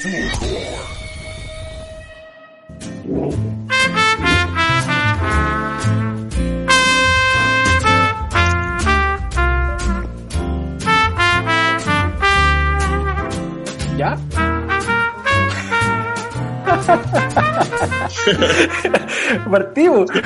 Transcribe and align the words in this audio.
¿Ya? 0.00 0.08
Partimos. 19.50 20.08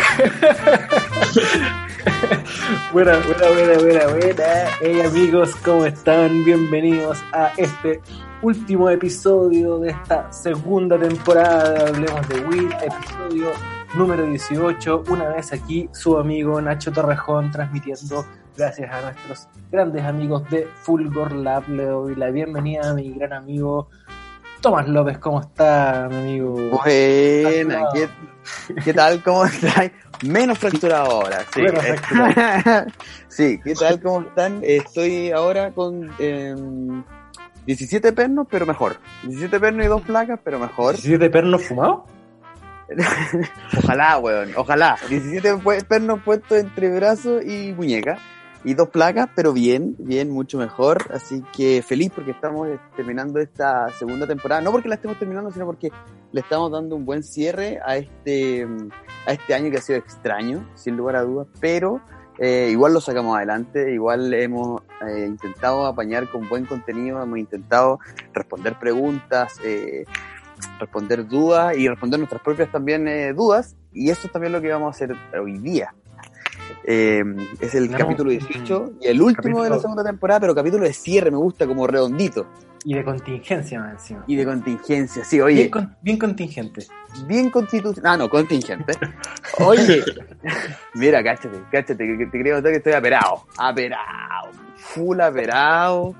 buena, 2.92 3.18
buena, 3.18 3.48
buena, 3.48 3.78
buena, 3.78 4.06
buena. 4.06 4.44
Hey 4.80 5.00
amigos, 5.00 5.56
¿cómo 5.64 5.84
están? 5.84 6.44
Bienvenidos 6.44 7.18
a 7.32 7.50
este 7.56 8.00
último 8.42 8.90
episodio 8.90 9.78
de 9.78 9.90
esta 9.90 10.32
segunda 10.32 10.98
temporada 10.98 11.72
de 11.72 11.88
Hablemos 11.88 12.28
de 12.28 12.40
Wii, 12.40 12.68
episodio 12.82 13.50
número 13.94 14.26
18. 14.26 15.04
Una 15.08 15.28
vez 15.28 15.52
aquí, 15.52 15.88
su 15.92 16.18
amigo 16.18 16.60
Nacho 16.60 16.92
Torrejón 16.92 17.50
transmitiendo 17.50 18.26
gracias 18.56 18.92
a 18.92 19.00
nuestros 19.02 19.48
grandes 19.70 20.04
amigos 20.04 20.48
de 20.50 20.68
Fulgor 20.82 21.32
Lab. 21.32 21.68
Le 21.68 21.84
doy 21.84 22.14
la 22.16 22.30
bienvenida 22.30 22.90
a 22.90 22.94
mi 22.94 23.12
gran 23.12 23.32
amigo 23.32 23.88
Tomás 24.60 24.88
López. 24.88 25.18
¿Cómo 25.18 25.40
está, 25.40 26.08
mi 26.10 26.16
amigo? 26.16 26.54
Buena, 26.70 27.84
¿qué, 27.92 28.08
qué 28.84 28.94
tal? 28.94 29.22
¿Cómo 29.22 29.44
estás? 29.46 29.90
Menos 30.22 30.58
fracturado 30.58 31.10
ahora. 31.10 31.44
Sí, 31.52 31.62
Menos 31.62 31.84
fracturado. 31.84 32.86
sí, 33.28 33.60
¿qué 33.62 33.74
tal? 33.74 34.00
¿Cómo 34.00 34.22
están? 34.22 34.60
Estoy 34.62 35.30
ahora 35.30 35.72
con 35.72 36.10
eh, 36.18 36.54
17 37.66 38.12
pernos, 38.12 38.46
pero 38.50 38.66
mejor. 38.66 38.96
17 39.24 39.58
pernos 39.60 39.84
y 39.86 39.88
dos 39.88 40.02
placas, 40.02 40.38
pero 40.44 40.58
mejor. 40.58 40.96
¿17 40.96 41.30
pernos 41.30 41.62
fumados? 41.64 42.02
Ojalá, 43.78 44.18
weón, 44.18 44.50
ojalá. 44.56 44.96
17 45.08 45.54
pu- 45.56 45.84
pernos 45.86 46.20
puestos 46.22 46.58
entre 46.58 46.94
brazo 46.94 47.40
y 47.40 47.72
muñeca. 47.72 48.18
Y 48.66 48.72
dos 48.72 48.88
placas, 48.88 49.28
pero 49.36 49.52
bien, 49.52 49.94
bien, 49.98 50.30
mucho 50.30 50.56
mejor. 50.58 50.98
Así 51.12 51.42
que 51.54 51.82
feliz 51.86 52.10
porque 52.14 52.30
estamos 52.30 52.68
eh, 52.68 52.78
terminando 52.96 53.38
esta 53.38 53.88
segunda 53.98 54.26
temporada. 54.26 54.62
No 54.62 54.70
porque 54.72 54.88
la 54.88 54.94
estemos 54.94 55.18
terminando, 55.18 55.50
sino 55.50 55.66
porque 55.66 55.90
le 56.32 56.40
estamos 56.40 56.70
dando 56.72 56.96
un 56.96 57.04
buen 57.04 57.22
cierre 57.22 57.78
a 57.84 57.96
este, 57.96 58.64
mm, 58.64 58.88
a 59.26 59.32
este 59.32 59.54
año 59.54 59.70
que 59.70 59.76
ha 59.78 59.82
sido 59.82 59.98
extraño, 59.98 60.66
sin 60.74 60.96
lugar 60.96 61.16
a 61.16 61.22
dudas. 61.22 61.46
Pero 61.60 62.00
eh, 62.38 62.68
igual 62.70 62.92
lo 62.92 63.00
sacamos 63.00 63.36
adelante, 63.36 63.92
igual 63.92 64.32
hemos 64.34 64.82
eh, 65.06 65.26
intentado 65.26 65.86
apañar 65.86 66.28
con 66.28 66.48
buen 66.48 66.66
contenido, 66.66 67.22
hemos 67.22 67.38
intentado 67.38 68.00
responder 68.32 68.78
preguntas, 68.78 69.54
eh, 69.64 70.04
responder 70.78 71.26
dudas 71.26 71.76
y 71.76 71.88
responder 71.88 72.18
nuestras 72.18 72.42
propias 72.42 72.70
también 72.70 73.06
eh, 73.08 73.32
dudas. 73.32 73.76
Y 73.92 74.10
eso 74.10 74.26
es 74.26 74.32
también 74.32 74.52
lo 74.52 74.60
que 74.60 74.68
vamos 74.68 74.88
a 74.88 74.90
hacer 74.90 75.16
hoy 75.40 75.58
día. 75.58 75.94
Eh, 76.86 77.22
es 77.60 77.74
el 77.74 77.90
capítulo 77.90 78.30
un 78.30 78.38
18 78.38 78.92
y 79.00 79.06
el 79.06 79.22
último 79.22 79.62
de 79.64 79.70
la 79.70 79.78
segunda 79.78 80.04
temporada, 80.04 80.40
pero 80.40 80.54
capítulo 80.54 80.84
de 80.84 80.92
cierre, 80.92 81.30
me 81.30 81.38
gusta 81.38 81.66
como 81.66 81.86
redondito 81.86 82.46
Y 82.84 82.92
de 82.94 83.02
contingencia 83.02 83.80
más 83.80 83.92
encima. 83.94 84.24
y 84.26 84.36
de 84.36 84.44
contingencia. 84.44 85.24
Sí, 85.24 85.40
oye, 85.40 85.54
Bien, 85.56 85.70
con- 85.70 85.96
bien 86.02 86.18
contingente. 86.18 86.86
bien 87.26 87.48
constitucional. 87.50 88.12
Ah, 88.14 88.16
no, 88.18 88.28
contingente. 88.28 88.92
Oye, 89.60 90.02
mira, 90.94 91.22
cáchate, 91.22 91.58
cáchate, 91.70 91.96
que 92.06 92.18
que 92.18 92.26
te 92.26 92.52
contar 92.52 92.72
que 92.72 92.78
estoy 92.78 92.92
aperado. 92.92 93.44
Aperado. 93.56 94.50
Full 94.76 95.20
aperado. 95.20 96.14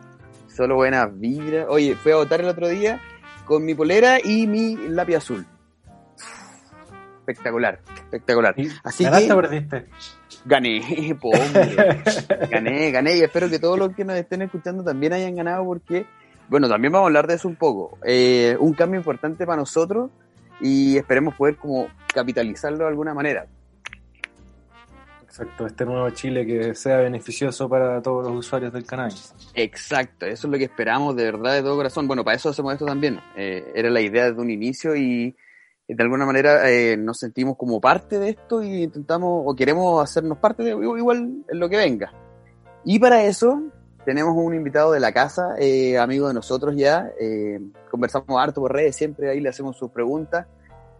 Solo 0.48 0.76
buenas 0.76 1.08
vibras. 1.18 1.66
Oye, 1.68 1.94
fui 1.96 2.12
a 2.12 2.16
votar 2.16 2.40
el 2.40 2.48
otro 2.48 2.68
día 2.68 3.00
con 3.44 3.64
mi 3.64 3.74
polera 3.74 4.18
y 4.24 4.46
mi 4.46 4.76
lápiz 4.88 5.16
azul. 5.16 5.44
Espectacular, 7.20 7.80
espectacular. 7.94 8.54
¿Y 8.58 8.68
Así 8.84 9.04
¿Ganaste 9.04 9.26
que- 9.26 9.32
o 9.32 9.36
perdiste? 9.36 9.86
Gané, 10.44 11.16
po, 11.20 11.30
hombre. 11.30 12.02
gané, 12.50 12.90
gané 12.90 13.16
y 13.16 13.20
espero 13.22 13.48
que 13.48 13.58
todos 13.58 13.78
los 13.78 13.94
que 13.94 14.04
nos 14.04 14.16
estén 14.16 14.42
escuchando 14.42 14.84
también 14.84 15.12
hayan 15.12 15.34
ganado 15.34 15.64
porque, 15.64 16.06
bueno, 16.48 16.68
también 16.68 16.92
vamos 16.92 17.06
a 17.06 17.08
hablar 17.08 17.26
de 17.26 17.34
eso 17.34 17.48
un 17.48 17.56
poco. 17.56 17.98
Eh, 18.04 18.56
un 18.60 18.74
cambio 18.74 18.98
importante 18.98 19.46
para 19.46 19.58
nosotros 19.58 20.10
y 20.60 20.96
esperemos 20.96 21.34
poder 21.34 21.56
como 21.56 21.88
capitalizarlo 22.12 22.78
de 22.78 22.88
alguna 22.88 23.14
manera. 23.14 23.46
Exacto, 25.22 25.66
este 25.66 25.84
nuevo 25.84 26.08
Chile 26.10 26.46
que 26.46 26.76
sea 26.76 26.98
beneficioso 26.98 27.68
para 27.68 28.00
todos 28.00 28.24
los 28.24 28.36
usuarios 28.36 28.72
del 28.72 28.84
cannabis. 28.84 29.34
Exacto, 29.54 30.26
eso 30.26 30.46
es 30.46 30.52
lo 30.52 30.56
que 30.58 30.64
esperamos 30.64 31.16
de 31.16 31.24
verdad 31.24 31.54
de 31.54 31.62
todo 31.62 31.74
corazón. 31.74 32.06
Bueno, 32.06 32.22
para 32.22 32.36
eso 32.36 32.50
hacemos 32.50 32.74
esto 32.74 32.86
también. 32.86 33.18
Eh, 33.34 33.72
era 33.74 33.90
la 33.90 34.00
idea 34.00 34.26
desde 34.26 34.40
un 34.40 34.50
inicio 34.50 34.94
y 34.94 35.34
de 35.86 36.02
alguna 36.02 36.24
manera 36.24 36.70
eh, 36.70 36.96
nos 36.96 37.18
sentimos 37.18 37.56
como 37.56 37.80
parte 37.80 38.18
de 38.18 38.30
esto 38.30 38.62
y 38.62 38.84
intentamos 38.84 39.42
o 39.44 39.54
queremos 39.54 40.02
hacernos 40.02 40.38
parte 40.38 40.62
de 40.62 40.70
igual 40.70 41.44
en 41.48 41.58
lo 41.58 41.68
que 41.68 41.76
venga. 41.76 42.12
Y 42.84 42.98
para 42.98 43.24
eso 43.24 43.62
tenemos 44.04 44.34
un 44.36 44.54
invitado 44.54 44.92
de 44.92 45.00
la 45.00 45.12
casa, 45.12 45.54
eh, 45.58 45.98
amigo 45.98 46.28
de 46.28 46.34
nosotros 46.34 46.74
ya. 46.76 47.10
eh, 47.20 47.60
conversamos 47.90 48.40
harto 48.40 48.60
por 48.60 48.72
redes, 48.72 48.96
siempre 48.96 49.30
ahí 49.30 49.40
le 49.40 49.48
hacemos 49.48 49.76
sus 49.76 49.90
preguntas. 49.90 50.46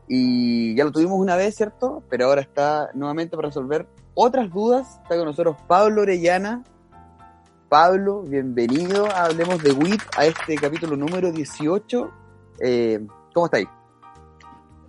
Y 0.07 0.75
ya 0.77 0.85
lo 0.85 0.93
tuvimos 0.93 1.19
una 1.19 1.35
vez, 1.35 1.55
¿cierto? 1.55 2.03
Pero 2.11 2.27
ahora 2.27 2.43
está 2.43 2.91
nuevamente 2.93 3.37
para 3.37 3.49
resolver 3.49 3.87
otras 4.15 4.51
dudas. 4.51 5.01
Está 5.03 5.17
con 5.17 5.25
nosotros 5.25 5.57
Pablo 5.67 6.03
Orellana. 6.03 6.63
Pablo, 7.71 8.23
bienvenido 8.23 9.07
Hablemos 9.11 9.63
de 9.63 9.73
WIT 9.73 10.03
a 10.17 10.27
este 10.27 10.57
capítulo 10.57 10.97
número 10.97 11.33
18. 11.33 12.11
Eh, 12.61 13.07
¿Cómo 13.33 13.47
estáis? 13.47 13.67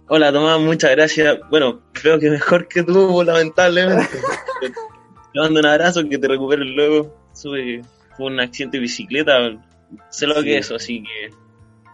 Hola 0.07 0.31
Tomás, 0.31 0.59
muchas 0.59 0.91
gracias. 0.91 1.39
Bueno, 1.49 1.81
creo 1.93 2.19
que 2.19 2.29
mejor 2.29 2.67
que 2.67 2.83
tú, 2.83 3.23
lamentablemente. 3.25 4.05
te 5.33 5.39
mando 5.39 5.59
un 5.59 5.65
abrazo, 5.65 6.07
que 6.07 6.17
te 6.17 6.27
recuperes 6.27 6.67
luego. 6.75 7.13
Sube, 7.33 7.81
fue 8.15 8.27
un 8.27 8.39
accidente 8.39 8.77
de 8.77 8.81
bicicleta, 8.81 9.33
sé 10.09 10.27
lo 10.27 10.35
Sí. 10.35 10.43
que 10.43 10.57
es 10.57 10.65
eso, 10.65 10.75
así 10.75 11.03
que 11.03 11.33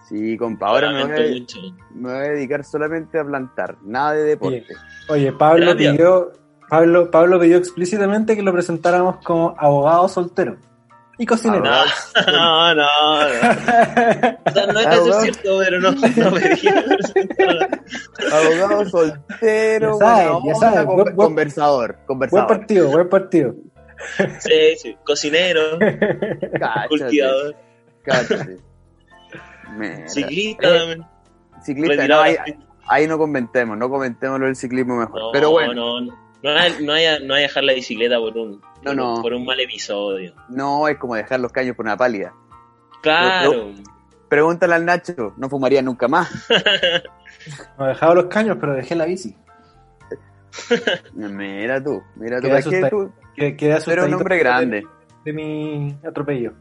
Sí, 0.09 0.37
compa, 0.37 0.67
ahora 0.67 0.91
me 0.91 1.05
voy, 1.05 1.13
a, 1.25 1.39
mucho. 1.39 1.57
me 1.95 2.09
voy 2.09 2.17
a 2.27 2.31
dedicar 2.31 2.65
solamente 2.65 3.17
a 3.17 3.23
plantar, 3.23 3.77
nada 3.81 4.11
de 4.13 4.23
deporte. 4.23 4.65
Oye, 5.07 5.31
Pablo 5.31 5.67
Gracias. 5.67 5.93
pidió, 5.93 6.31
Pablo, 6.69 7.09
Pablo 7.09 7.39
pidió 7.39 7.57
explícitamente 7.57 8.35
que 8.35 8.41
lo 8.43 8.51
presentáramos 8.51 9.17
como 9.23 9.55
abogado 9.57 10.09
soltero 10.09 10.57
y 11.17 11.25
cocinero. 11.25 11.63
No, 11.63 11.85
no, 12.27 12.75
no. 12.75 12.75
no. 12.75 13.25
O 14.45 14.51
sea, 14.51 14.67
no 14.67 14.79
es 14.79 14.87
eso 14.87 15.09
es 15.09 15.21
cierto, 15.23 15.59
pero 15.59 15.79
no, 15.81 15.91
no 15.91 16.31
me. 16.31 16.41
Abogado 18.31 18.89
soltero, 18.89 19.99
Ya 19.99 20.05
sabes, 20.05 20.29
buena 20.29 20.45
ya 20.45 20.53
onda, 20.53 20.55
sabes, 20.59 20.85
con- 20.85 20.95
buen- 20.95 21.15
buen- 21.15 21.27
conversador, 21.27 21.97
buen 22.07 22.47
partido, 22.47 22.89
buen 22.89 23.09
partido. 23.09 23.55
Sí, 24.39 24.75
sí, 24.81 24.97
cocinero, 25.05 25.77
Cáchate, 25.79 26.87
cultivador. 26.89 27.55
Mira. 29.77 30.07
ciclista 30.09 30.67
Eh, 30.67 30.77
también. 30.79 31.05
Ciclista, 31.63 32.07
no, 32.07 32.19
ahí, 32.21 32.35
ahí 32.87 33.07
no 33.07 33.17
comentemos, 33.17 33.77
no 33.77 33.89
comentemos 33.89 34.39
lo 34.39 34.47
del 34.47 34.55
ciclismo 34.55 34.97
mejor. 34.97 35.19
No, 35.19 35.31
Pero 35.31 35.51
bueno, 35.51 35.73
no, 35.73 36.01
no. 36.01 36.30
No 36.43 36.49
hay, 36.51 36.73
no, 36.83 36.93
hay, 36.93 37.05
no 37.25 37.33
hay 37.35 37.43
dejar 37.43 37.63
la 37.63 37.73
bicicleta 37.73 38.17
por 38.17 38.35
un, 38.37 38.61
No, 38.83 38.93
no. 38.93 39.21
por 39.21 39.33
un 39.33 39.45
mal 39.45 39.59
episodio. 39.59 40.33
no 40.49 40.87
es 40.87 40.97
como 40.97 41.15
dejar 41.15 41.39
los 41.39 41.51
caños 41.51 41.75
por 41.75 41.85
una 41.85 41.95
pálida. 41.97 42.33
Claro. 43.01 43.71
Pregúntale 44.29 44.73
al 44.75 44.85
Nacho, 44.85 45.33
no 45.37 45.49
fumaría 45.49 45.81
nunca 45.81 46.07
más. 46.07 46.29
No 47.79 47.87
dejaba 47.87 48.13
los 48.13 48.25
caños, 48.25 48.57
pero 48.59 48.75
dejé 48.75 48.93
la 48.93 49.05
bici. 49.05 49.35
Mira 51.15 51.83
tú, 51.83 52.01
mira 52.15 52.39
tú, 52.39 52.47
Quedé 52.47 52.89
tú 52.89 53.11
quedé 53.57 53.73
asustadito 53.73 54.05
un 54.05 54.13
hombre 54.13 54.35
de- 54.35 54.41
grande. 54.43 54.83
De, 55.25 55.33
mi 55.33 55.95
atropello. 56.07 56.53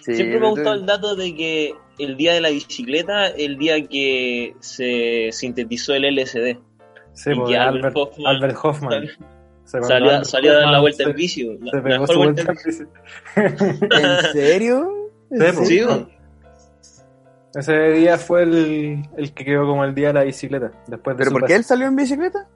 Sí, 0.00 0.14
Siempre 0.14 0.26
me 0.26 0.32
pero 0.34 0.46
ha 0.46 0.48
tú- 0.50 0.54
gustado 0.56 0.76
el 0.76 0.86
dato 0.86 1.16
de 1.16 1.34
que 1.34 1.74
el 1.98 2.16
día 2.16 2.32
de 2.32 2.40
la 2.40 2.48
bicicleta, 2.50 3.26
el 3.28 3.58
día 3.58 3.86
que 3.86 4.54
se 4.60 5.28
sintetizó 5.32 5.92
el 5.94 6.04
LSD. 6.16 6.58
Sí, 7.22 7.30
porque 7.34 7.52
que 7.52 7.58
Albert, 7.58 7.84
Albert 7.84 7.96
Hoffman- 7.96 8.26
Albert 8.26 8.56
Hoffman. 8.62 9.04
Salió, 9.64 9.94
Albert 10.10 10.24
salió 10.24 10.52
a 10.52 10.54
dar 10.56 10.68
la 10.72 10.80
vuelta 10.80 11.04
se- 11.04 11.10
en 11.10 11.16
bici. 11.16 11.44
La, 11.60 11.70
Se 11.70 11.76
la 11.76 11.82
pegó 11.82 11.88
mejor 12.00 12.08
su 12.08 12.18
vuelta 12.18 12.42
vuelta 12.44 12.52
en 12.52 12.56
bici. 12.56 12.84
bici. 13.36 13.86
¿En 14.02 14.32
serio? 14.32 14.90
Sí, 15.30 15.38
po. 15.56 15.64
Sí, 15.64 15.80
Ah. 15.88 16.06
Ese 17.54 17.90
día 17.92 18.16
fue 18.16 18.42
el, 18.44 19.02
el 19.16 19.32
que 19.34 19.44
quedó 19.44 19.66
como 19.66 19.84
el 19.84 19.92
día 19.94 20.08
de 20.08 20.14
la 20.14 20.22
bicicleta. 20.24 20.70
Después 20.86 21.16
de 21.16 21.24
¿Pero 21.24 21.32
por 21.32 21.46
qué 21.46 21.56
él 21.56 21.64
salió 21.64 21.86
en 21.88 21.96
bicicleta? 21.96 22.46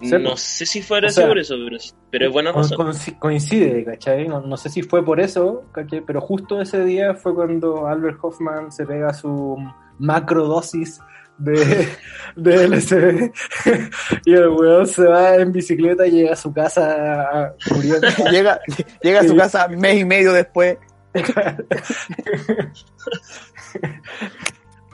No 0.00 0.30
po. 0.30 0.36
sé 0.36 0.66
si 0.66 0.82
fuera 0.82 1.08
O 1.08 1.10
sea, 1.10 1.28
por 1.28 1.38
eso, 1.38 1.54
pero, 1.64 1.76
pero 2.10 2.26
es 2.26 2.32
buena 2.32 2.52
Con- 2.52 2.62
razón. 2.62 3.14
coincide, 3.18 3.84
¿cachai? 3.84 4.26
No, 4.26 4.40
no 4.40 4.56
sé 4.56 4.68
si 4.70 4.82
fue 4.82 5.04
por 5.04 5.20
eso, 5.20 5.64
¿cachai? 5.72 6.00
Pero 6.00 6.20
justo 6.22 6.60
ese 6.60 6.84
día 6.84 7.14
fue 7.14 7.34
cuando 7.34 7.86
Albert 7.86 8.18
Hoffman 8.22 8.72
se 8.72 8.84
pega 8.86 9.12
su 9.14 9.56
macrodosis 9.98 11.00
de, 11.40 11.88
de 12.36 12.68
LSD 12.68 13.32
y 14.26 14.32
el 14.32 14.48
weón 14.48 14.86
se 14.86 15.04
va 15.04 15.36
en 15.36 15.52
bicicleta 15.52 16.06
y 16.06 16.10
llega 16.12 16.34
a 16.34 16.36
su 16.36 16.52
casa 16.52 17.54
muriendo. 17.72 18.06
llega, 18.30 18.60
llega 19.02 19.20
a 19.20 19.24
su 19.24 19.36
casa 19.36 19.68
mes 19.68 20.00
y 20.00 20.04
medio 20.04 20.32
después. 20.32 20.78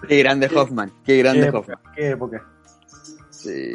Qué 0.09 0.19
grande 0.19 0.49
Hoffman, 0.55 0.93
qué 1.05 1.19
grande 1.19 1.51
Qué 1.51 1.57
Hoffman. 1.57 1.79
qué 1.97 2.11
época. 2.11 2.47
Sí. 3.31 3.73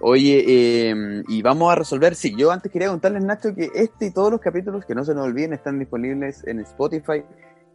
Oye, 0.00 0.44
eh, 0.46 1.22
y 1.28 1.42
vamos 1.42 1.72
a 1.72 1.76
resolver. 1.76 2.14
Sí, 2.14 2.34
yo 2.36 2.50
antes 2.50 2.70
quería 2.70 2.88
contarles, 2.88 3.24
Nacho, 3.24 3.54
que 3.54 3.70
este 3.74 4.06
y 4.06 4.10
todos 4.10 4.32
los 4.32 4.40
capítulos, 4.40 4.84
que 4.84 4.94
no 4.94 5.04
se 5.04 5.14
nos 5.14 5.24
olviden, 5.24 5.54
están 5.54 5.78
disponibles 5.78 6.44
en 6.46 6.60
Spotify, 6.60 7.24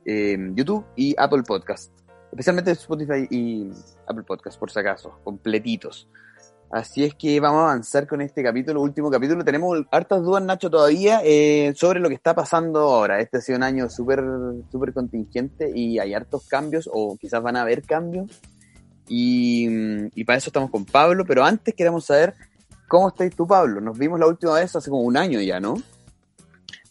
eh, 0.06 0.38
YouTube 0.54 0.86
y 0.96 1.16
Apple 1.18 1.44
Podcast. 1.48 1.92
Especialmente 2.32 2.72
Spotify 2.72 3.28
y 3.30 3.70
Apple 4.06 4.24
Podcast, 4.24 4.60
por 4.60 4.72
si 4.72 4.80
acaso, 4.80 5.20
completitos. 5.24 6.08
Así 6.70 7.06
es 7.06 7.16
que 7.16 7.40
vamos 7.40 7.60
a 7.60 7.64
avanzar 7.72 8.08
con 8.08 8.20
este 8.22 8.44
capítulo, 8.44 8.82
último 8.82 9.10
capítulo. 9.10 9.44
Tenemos 9.46 9.86
hartas 9.90 10.22
dudas, 10.22 10.44
Nacho, 10.44 10.70
todavía 10.70 11.22
eh, 11.24 11.74
sobre 11.76 12.02
lo 12.02 12.10
que 12.10 12.16
está 12.16 12.36
pasando 12.36 12.80
ahora. 12.80 13.22
Este 13.22 13.38
ha 13.38 13.42
sido 13.42 13.58
un 13.58 13.64
año 13.64 13.90
súper 13.90 14.22
súper 14.70 14.94
contingente 14.94 15.72
y 15.74 15.98
hay 16.00 16.14
hartos 16.14 16.46
cambios, 16.48 16.90
o 16.92 17.16
quizás 17.18 17.42
van 17.42 17.56
a 17.56 17.62
haber 17.62 17.84
cambios. 17.84 18.30
Y, 19.08 19.70
y 20.14 20.24
para 20.26 20.38
eso 20.38 20.50
estamos 20.50 20.70
con 20.70 20.84
Pablo, 20.86 21.24
pero 21.26 21.46
antes 21.46 21.74
queremos 21.74 22.06
saber 22.06 22.34
cómo 22.90 23.08
estás 23.08 23.34
tú, 23.34 23.48
Pablo. 23.48 23.80
Nos 23.80 23.98
vimos 23.98 24.20
la 24.20 24.28
última 24.28 24.56
vez 24.56 24.76
hace 24.76 24.90
como 24.90 25.04
un 25.04 25.16
año 25.16 25.40
ya, 25.40 25.62
¿no? 25.62 25.76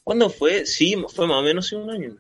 ¿Cuándo 0.03 0.31
fue? 0.31 0.65
Sí, 0.65 0.95
fue 1.15 1.27
más 1.27 1.39
o 1.39 1.43
menos 1.43 1.71
un 1.73 1.91
año. 1.91 2.17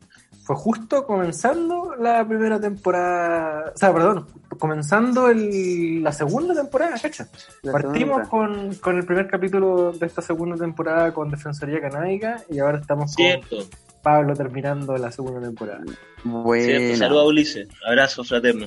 Fue 0.46 0.54
justo 0.54 1.04
comenzando 1.04 1.96
la 1.96 2.24
primera 2.24 2.60
temporada, 2.60 3.72
o 3.74 3.76
sea, 3.76 3.92
perdón, 3.92 4.28
comenzando 4.60 5.28
el- 5.28 6.04
la 6.04 6.12
segunda 6.12 6.54
temporada, 6.54 6.96
cacha. 7.02 7.26
La 7.62 7.72
Partimos 7.72 8.28
con, 8.28 8.72
con 8.76 8.96
el 8.96 9.04
primer 9.04 9.26
capítulo 9.26 9.90
de 9.90 10.06
esta 10.06 10.22
segunda 10.22 10.56
temporada 10.56 11.12
con 11.12 11.30
Defensoría 11.30 11.80
Canábica 11.80 12.44
y 12.48 12.60
ahora 12.60 12.78
estamos 12.78 13.12
con 13.16 13.24
Pablo 14.04 14.36
terminando 14.36 14.96
la 14.96 15.10
segunda 15.10 15.40
temporada. 15.40 15.82
Buena. 16.22 16.96
Saludos 16.96 17.22
a 17.24 17.26
Ulises. 17.26 17.68
Abrazo 17.84 18.22
fraterno. 18.22 18.66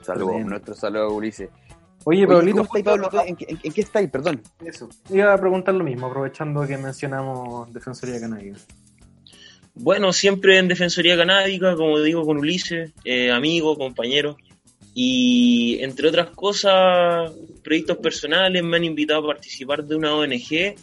Saludos, 0.00 0.40
nuestro 0.46 0.74
saludo 0.74 1.02
a 1.04 1.12
Ulises. 1.12 1.50
Oye, 2.04 2.26
Pablito, 2.26 2.64
¿cómo 2.64 2.78
estáis, 2.78 2.84
Pablo? 2.86 3.08
¿Tú 3.10 3.18
¿En, 3.20 3.36
qué- 3.36 3.46
en- 3.50 3.60
en 3.62 3.72
qué 3.74 3.80
estáis? 3.82 4.08
Perdón. 4.10 4.40
Eso. 4.64 4.88
Iba 5.10 5.34
a 5.34 5.38
preguntar 5.38 5.74
lo 5.74 5.84
mismo, 5.84 6.06
aprovechando 6.06 6.66
que 6.66 6.78
mencionamos 6.78 7.70
Defensoría 7.74 8.18
Canábica. 8.18 8.56
Bueno, 9.82 10.12
siempre 10.12 10.58
en 10.58 10.68
Defensoría 10.68 11.16
Canábica, 11.16 11.74
como 11.74 11.98
digo, 12.00 12.26
con 12.26 12.36
Ulises, 12.36 12.92
eh, 13.02 13.30
amigo, 13.30 13.78
compañero. 13.78 14.36
Y 14.94 15.78
entre 15.80 16.08
otras 16.08 16.28
cosas, 16.32 17.32
proyectos 17.64 17.96
personales 17.96 18.62
me 18.62 18.76
han 18.76 18.84
invitado 18.84 19.20
a 19.20 19.26
participar 19.28 19.84
de 19.84 19.96
una 19.96 20.14
ONG 20.14 20.74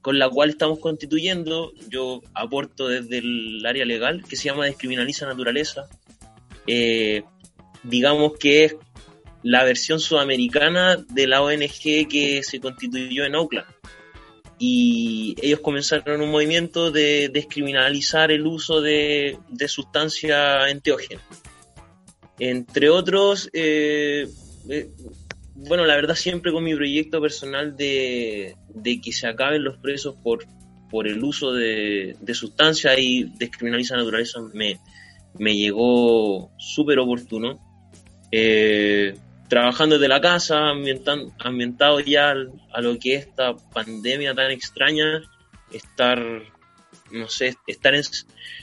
con 0.00 0.18
la 0.18 0.30
cual 0.30 0.48
estamos 0.48 0.78
constituyendo. 0.78 1.72
Yo 1.90 2.22
aporto 2.32 2.88
desde 2.88 3.18
el 3.18 3.62
área 3.66 3.84
legal, 3.84 4.24
que 4.26 4.36
se 4.36 4.44
llama 4.44 4.64
Descriminaliza 4.64 5.26
Naturaleza. 5.26 5.90
Eh, 6.66 7.22
digamos 7.82 8.38
que 8.38 8.64
es 8.64 8.76
la 9.42 9.64
versión 9.64 10.00
sudamericana 10.00 10.96
de 10.96 11.26
la 11.26 11.42
ONG 11.42 12.08
que 12.08 12.40
se 12.42 12.58
constituyó 12.58 13.26
en 13.26 13.34
Auckland 13.34 13.79
y 14.62 15.34
ellos 15.40 15.60
comenzaron 15.60 16.20
un 16.20 16.30
movimiento 16.30 16.90
de 16.90 17.30
descriminalizar 17.32 18.30
el 18.30 18.46
uso 18.46 18.82
de, 18.82 19.38
de 19.48 19.68
sustancias 19.68 20.70
enteógenas. 20.70 21.24
Entre 22.38 22.90
otros, 22.90 23.48
eh, 23.54 24.28
eh, 24.68 24.90
bueno, 25.54 25.86
la 25.86 25.96
verdad 25.96 26.14
siempre 26.14 26.52
con 26.52 26.62
mi 26.62 26.74
proyecto 26.74 27.22
personal 27.22 27.74
de, 27.74 28.54
de 28.68 29.00
que 29.00 29.12
se 29.12 29.26
acaben 29.26 29.64
los 29.64 29.78
presos 29.78 30.14
por, 30.22 30.44
por 30.90 31.08
el 31.08 31.24
uso 31.24 31.54
de, 31.54 32.16
de 32.20 32.34
sustancias 32.34 32.98
y 32.98 33.24
descriminaliza 33.38 33.96
la 33.96 34.02
naturaleza 34.02 34.40
me, 34.52 34.78
me 35.38 35.56
llegó 35.56 36.50
súper 36.58 36.98
oportuno. 36.98 37.58
Eh, 38.30 39.14
trabajando 39.50 39.96
desde 39.96 40.08
la 40.08 40.20
casa, 40.20 40.70
ambientado 41.40 41.98
ya 42.00 42.30
a 42.30 42.80
lo 42.80 42.98
que 42.98 43.16
es 43.16 43.26
esta 43.26 43.54
pandemia 43.74 44.32
tan 44.32 44.52
extraña, 44.52 45.22
estar, 45.72 46.22
no 47.10 47.28
sé, 47.28 47.56
estar 47.66 47.94
en, 47.94 48.02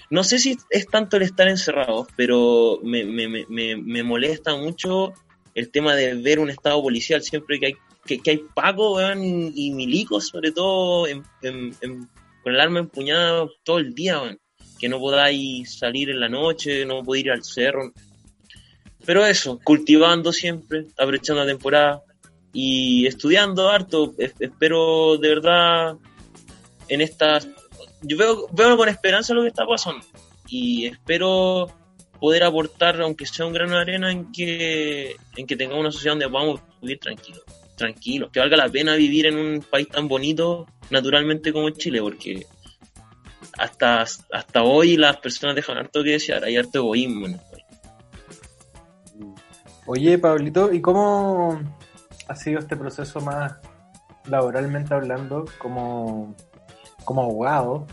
no 0.10 0.24
sé 0.24 0.40
si 0.40 0.58
es 0.70 0.88
tanto 0.88 1.18
el 1.18 1.24
estar 1.24 1.50
encerrado, 1.50 2.08
pero 2.16 2.80
me, 2.84 3.04
me, 3.04 3.28
me, 3.28 3.76
me- 3.76 4.04
molesta 4.04 4.56
mucho 4.56 5.14
el 5.54 5.70
tema 5.72 5.94
de 5.94 6.16
ver 6.16 6.40
un 6.40 6.50
estado 6.50 6.82
policial 6.82 7.22
siempre 7.22 7.60
que 7.60 7.66
hay 7.68 7.76
que, 8.06 8.22
hay 8.32 8.42
pacos 8.56 9.04
y, 9.18 9.52
y 9.68 9.72
milicos, 9.72 10.30
sobre 10.30 10.54
todo 10.54 11.06
con 11.42 12.54
el 12.54 12.60
arma 12.62 12.80
empuñada 12.80 13.46
todo 13.64 13.80
el 13.80 13.94
día, 13.94 14.38
que 14.80 14.88
no 14.88 15.00
podáis 15.00 15.78
salir 15.78 16.10
en 16.12 16.22
la 16.22 16.30
noche, 16.30 16.86
no 16.86 17.04
podéis 17.04 17.26
ir 17.26 17.32
al 17.34 17.44
cerro, 17.44 17.92
pero 19.08 19.26
eso, 19.26 19.58
cultivando 19.64 20.34
siempre, 20.34 20.86
aprovechando 20.98 21.42
la 21.42 21.48
temporada 21.48 22.04
y 22.52 23.08
estudiando 23.08 23.70
harto. 23.70 24.14
Es- 24.18 24.34
espero 24.38 25.16
de 25.18 25.30
verdad 25.30 25.96
en 26.90 27.00
estas. 27.00 27.48
Yo 28.02 28.18
veo, 28.18 28.48
veo 28.52 28.76
con 28.76 28.90
esperanza 28.90 29.34
lo 29.34 29.44
que 29.44 29.48
está 29.48 29.66
pasando 29.66 30.06
y 30.50 30.88
espero 30.88 31.72
poder 32.20 32.44
aportar, 32.44 33.00
aunque 33.02 33.26
sea 33.26 33.46
un 33.46 33.54
grano 33.54 33.76
de 33.76 33.82
arena, 33.82 34.12
en 34.12 34.30
que, 34.34 35.16
en 35.38 35.48
que 35.48 35.56
tengamos 35.56 35.80
una 35.80 35.92
sociedad 35.94 36.12
donde 36.12 36.28
podamos 36.28 36.60
vivir 36.82 37.00
tranquilos, 37.00 37.44
tranquilos, 37.78 38.30
que 38.30 38.42
valga 38.42 38.58
la 38.58 38.68
pena 38.68 38.96
vivir 38.96 39.28
en 39.28 39.38
un 39.38 39.62
país 39.62 39.88
tan 39.88 40.10
bonito 40.10 40.68
naturalmente 40.90 41.54
como 41.54 41.70
Chile, 41.70 42.02
porque 42.02 42.46
hasta, 43.58 44.02
hasta 44.02 44.64
hoy 44.64 44.98
las 44.98 45.16
personas 45.18 45.56
dejan 45.56 45.78
harto 45.78 46.04
que 46.04 46.12
desear, 46.12 46.44
hay 46.44 46.58
harto 46.58 46.80
egoísmo. 46.80 47.40
Oye, 49.88 50.18
Pablito, 50.20 50.72
¿y 50.72 50.82
cómo 50.82 51.60
ha 52.28 52.36
sido 52.36 52.60
este 52.60 52.76
proceso 52.76 53.22
más 53.22 53.56
laboralmente 54.26 54.94
hablando 54.94 55.46
como, 55.60 56.36
como 57.04 57.24
abogado? 57.24 57.88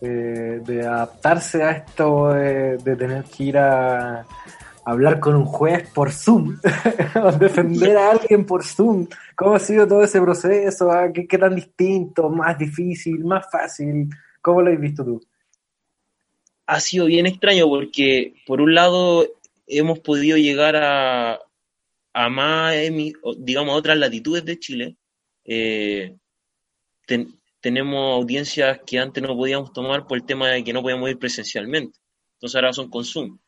eh, 0.00 0.60
de 0.64 0.86
adaptarse 0.86 1.62
a 1.62 1.72
esto 1.72 2.32
de, 2.32 2.78
tener 2.96 3.24
que 3.24 3.44
ir 3.44 3.58
a 3.58 4.24
hablar 4.84 5.20
con 5.20 5.36
un 5.36 5.44
juez 5.44 5.88
por 5.90 6.10
Zoom, 6.10 6.58
o 7.22 7.32
defender 7.32 7.96
a 7.96 8.12
alguien 8.12 8.46
por 8.46 8.64
Zoom. 8.64 9.06
¿Cómo 9.36 9.54
ha 9.54 9.58
sido 9.58 9.86
todo 9.86 10.02
ese 10.02 10.20
proceso? 10.20 10.90
Ah, 10.90 11.10
¿Qué, 11.12 11.26
qué 11.26 11.38
tan 11.38 11.54
distinto? 11.54 12.28
¿Más 12.30 12.56
difícil? 12.58 13.24
¿Más 13.24 13.46
fácil? 13.50 14.08
¿Cómo 14.40 14.62
lo 14.62 14.72
has 14.72 14.80
visto 14.80 15.04
tú? 15.04 15.20
ha 16.66 16.78
sido 16.78 17.06
bien 17.06 17.26
extraño 17.26 17.66
porque, 17.66 18.32
por 18.46 18.60
un 18.60 18.76
lado, 18.76 19.26
hemos 19.70 20.00
podido 20.00 20.36
llegar 20.36 20.76
a, 20.76 21.38
a 22.12 22.28
más, 22.30 22.74
digamos, 23.38 23.74
a 23.74 23.78
otras 23.78 23.98
latitudes 23.98 24.44
de 24.44 24.58
Chile. 24.58 24.96
Eh, 25.44 26.16
ten- 27.06 27.28
tenemos 27.60 28.14
audiencias 28.16 28.80
que 28.86 28.98
antes 28.98 29.22
no 29.22 29.36
podíamos 29.36 29.72
tomar 29.72 30.06
por 30.06 30.18
el 30.18 30.24
tema 30.26 30.48
de 30.50 30.64
que 30.64 30.72
no 30.72 30.82
podíamos 30.82 31.10
ir 31.10 31.18
presencialmente. 31.18 31.98
Entonces 32.34 32.56
ahora 32.56 32.72
son 32.72 32.90
con 32.90 33.04
Zoom. 33.04 33.38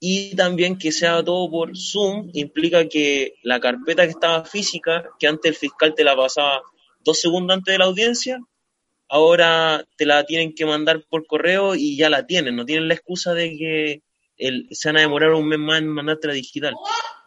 Y 0.00 0.36
también 0.36 0.78
que 0.78 0.92
sea 0.92 1.24
todo 1.24 1.50
por 1.50 1.76
Zoom 1.76 2.30
implica 2.34 2.88
que 2.88 3.34
la 3.42 3.60
carpeta 3.60 4.04
que 4.04 4.10
estaba 4.10 4.44
física, 4.44 5.08
que 5.18 5.26
antes 5.28 5.50
el 5.52 5.56
fiscal 5.56 5.94
te 5.94 6.04
la 6.04 6.16
pasaba 6.16 6.62
dos 7.04 7.20
segundos 7.20 7.56
antes 7.56 7.72
de 7.74 7.78
la 7.78 7.86
audiencia, 7.86 8.40
ahora 9.08 9.84
te 9.96 10.06
la 10.06 10.24
tienen 10.26 10.54
que 10.54 10.66
mandar 10.66 11.04
por 11.08 11.26
correo 11.26 11.74
y 11.74 11.96
ya 11.96 12.10
la 12.10 12.26
tienen, 12.26 12.56
no 12.56 12.64
tienen 12.66 12.88
la 12.88 12.94
excusa 12.94 13.34
de 13.34 13.50
que 13.56 14.02
el, 14.36 14.66
se 14.70 14.88
van 14.88 14.98
a 14.98 15.00
demorar 15.00 15.32
un 15.32 15.48
mes 15.48 15.58
más 15.58 15.78
en 15.80 15.88
mandártela 15.88 16.34
digital. 16.34 16.74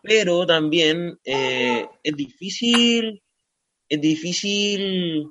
Pero 0.01 0.45
también 0.45 1.19
eh, 1.25 1.87
es 2.03 2.15
difícil, 2.15 3.21
es 3.89 4.01
difícil, 4.01 5.27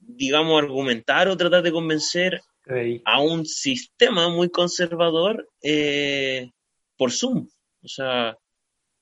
digamos, 0.00 0.62
argumentar 0.62 1.28
o 1.28 1.36
tratar 1.36 1.62
de 1.62 1.72
convencer 1.72 2.40
a 3.04 3.20
un 3.20 3.46
sistema 3.46 4.28
muy 4.28 4.48
conservador 4.50 5.48
eh, 5.62 6.50
por 6.96 7.12
Zoom. 7.12 7.48
O 7.82 7.88
sea, 7.88 8.36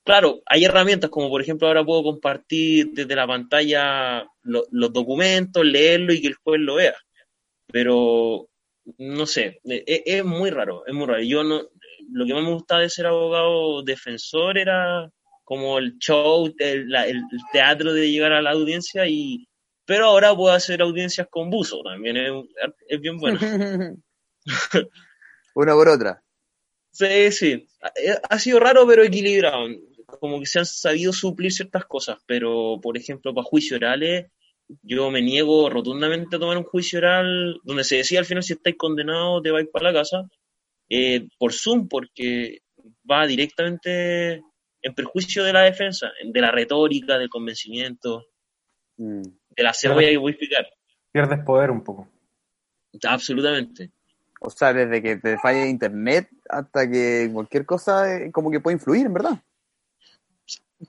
claro, 0.05 0.43
hay 0.47 0.65
herramientas 0.65 1.11
como 1.11 1.29
por 1.31 1.41
ejemplo 1.41 1.69
ahora 1.69 1.85
puedo 1.85 2.03
compartir 2.03 2.91
desde 2.93 3.15
la 3.17 3.27
pantalla 3.27 4.27
lo- 4.43 4.67
los 4.71 4.93
documentos, 4.93 5.65
leerlo 5.65 6.13
y 6.13 6.21
que 6.21 6.29
el 6.29 6.35
juez 6.35 6.61
lo 6.61 6.75
vea. 6.77 6.95
Pero 7.69 8.49
no 8.99 9.27
sé, 9.27 9.61
e- 9.65 9.85
e- 9.87 10.03
es, 10.07 10.25
muy 10.25 10.51
raro, 10.51 10.85
es 10.87 10.95
muy 10.95 11.07
raro. 11.07 11.23
Yo 11.23 11.43
no, 11.45 11.63
lo 12.15 12.27
que 12.27 12.35
más 12.35 12.43
me 12.45 12.53
gustaba 12.55 12.81
de 12.83 12.91
ser 12.91 13.07
abogado 13.07 13.83
defensor 13.83 14.59
era 14.59 15.11
como 15.45 15.79
el 15.79 15.99
show, 15.99 16.53
el, 16.59 16.89
la- 16.89 17.07
el- 17.07 17.19
el 17.19 17.41
teatro 17.53 17.93
de 17.93 18.11
llegar 18.11 18.33
a 18.33 18.43
la 18.43 18.53
audiencia 18.53 19.07
y 19.07 19.47
pero 19.87 20.07
ahora 20.07 20.35
puedo 20.35 20.55
hacer 20.55 20.81
audiencias 20.81 21.27
con 21.31 21.51
buzo, 21.51 21.83
también 21.85 22.17
es, 22.17 22.33
es 22.89 23.01
bien 23.01 23.19
bueno. 23.19 23.39
Una 25.55 25.73
por 25.75 25.89
otra. 25.89 26.23
Sí, 26.91 27.33
sí. 27.33 27.67
Ha, 27.83 27.93
ha 28.35 28.39
sido 28.39 28.61
raro, 28.61 28.87
pero 28.87 29.03
equilibrado. 29.03 29.67
Como 30.21 30.41
que 30.41 30.47
se 30.47 30.61
han 30.61 30.67
sabido 30.67 31.13
suplir 31.13 31.53
ciertas 31.53 31.85
cosas, 31.87 32.19
pero, 32.27 32.79
por 32.83 32.97
ejemplo, 32.97 33.35
para 33.35 33.45
juicios 33.45 33.77
orales, 33.79 34.27
yo 34.83 35.11
me 35.11 35.21
niego 35.21 35.69
rotundamente 35.69 36.37
a 36.37 36.39
tomar 36.39 36.57
un 36.57 36.65
juicio 36.65 36.99
oral 36.99 37.61
donde 37.65 37.85
se 37.85 37.97
decía 37.97 38.21
al 38.21 38.25
final 38.25 38.43
si 38.43 38.55
estáis 38.55 38.77
condenados 38.79 39.43
te 39.43 39.51
vais 39.51 39.69
para 39.71 39.93
la 39.93 39.99
casa, 39.99 40.29
eh, 40.97 41.29
por 41.39 41.53
Zoom, 41.53 41.89
porque 41.89 42.63
va 43.11 43.27
directamente 43.27 44.43
en 44.83 44.95
perjuicio 44.95 45.45
de 45.45 45.53
la 45.53 45.63
defensa, 45.63 46.11
de 46.23 46.41
la 46.41 46.51
retórica, 46.51 47.19
del 47.19 47.29
convencimiento, 47.29 48.27
Mm. 48.97 49.23
de 49.57 49.63
la 49.63 49.73
cebolla 49.73 50.09
que 50.09 50.17
voy 50.17 50.31
a 50.31 50.35
explicar. 50.35 50.67
Pierdes 51.13 51.45
poder 51.45 51.71
un 51.71 51.83
poco. 51.83 52.09
Absolutamente. 53.03 53.91
O 54.41 54.51
sea, 54.51 54.73
desde 54.73 55.03
que 55.03 55.17
te 55.17 55.39
falle 55.39 55.69
internet 55.69 56.29
hasta 56.49 56.89
que 56.91 57.31
cualquier 57.33 57.65
cosa 57.65 58.15
eh, 58.15 58.31
como 58.31 58.51
que 58.51 58.61
puede 58.61 58.77
influir, 58.77 59.07
en 59.07 59.15
verdad. 59.15 59.43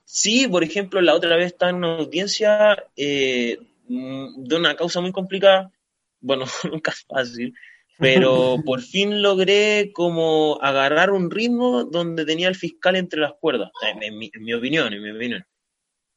Sí, 0.04 0.46
por 0.46 0.62
ejemplo, 0.62 1.00
la 1.00 1.14
otra 1.14 1.36
vez 1.36 1.46
estaba 1.46 1.70
en 1.70 1.76
una 1.76 1.96
audiencia 1.96 2.84
eh, 2.96 3.58
mm, 3.88 4.44
de 4.44 4.56
una 4.56 4.76
causa 4.76 5.00
muy 5.00 5.12
complicada. 5.12 5.72
Bueno, 6.20 6.44
nunca 6.72 6.90
es 6.90 7.04
fácil, 7.08 7.54
pero 7.98 8.56
por 8.64 8.80
fin 8.82 9.22
logré 9.22 9.92
como 9.92 10.58
agarrar 10.60 11.10
un 11.10 11.30
ritmo 11.30 11.84
donde 11.84 12.24
tenía 12.24 12.48
el 12.48 12.54
fiscal 12.54 12.96
entre 12.96 13.20
las 13.20 13.32
cuerdas, 13.40 13.70
en, 13.82 14.02
en 14.02 14.18
mi, 14.18 14.30
en 14.32 14.44
mi 14.44 14.54
opinión, 14.54 14.92
en 14.92 15.02
mi 15.02 15.10
opinión. 15.10 15.44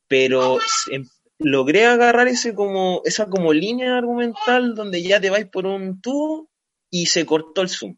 Pero 0.07 0.59
em- 0.91 1.07
logré 1.39 1.85
agarrar 1.85 2.27
ese 2.27 2.53
como, 2.53 3.01
esa 3.05 3.27
como 3.27 3.53
línea 3.53 3.97
argumental 3.97 4.75
donde 4.75 5.01
ya 5.01 5.19
te 5.19 5.29
vais 5.29 5.47
por 5.47 5.65
un 5.65 6.01
tubo 6.01 6.49
y 6.89 7.05
se 7.05 7.25
cortó 7.25 7.61
el 7.61 7.69
zoom. 7.69 7.95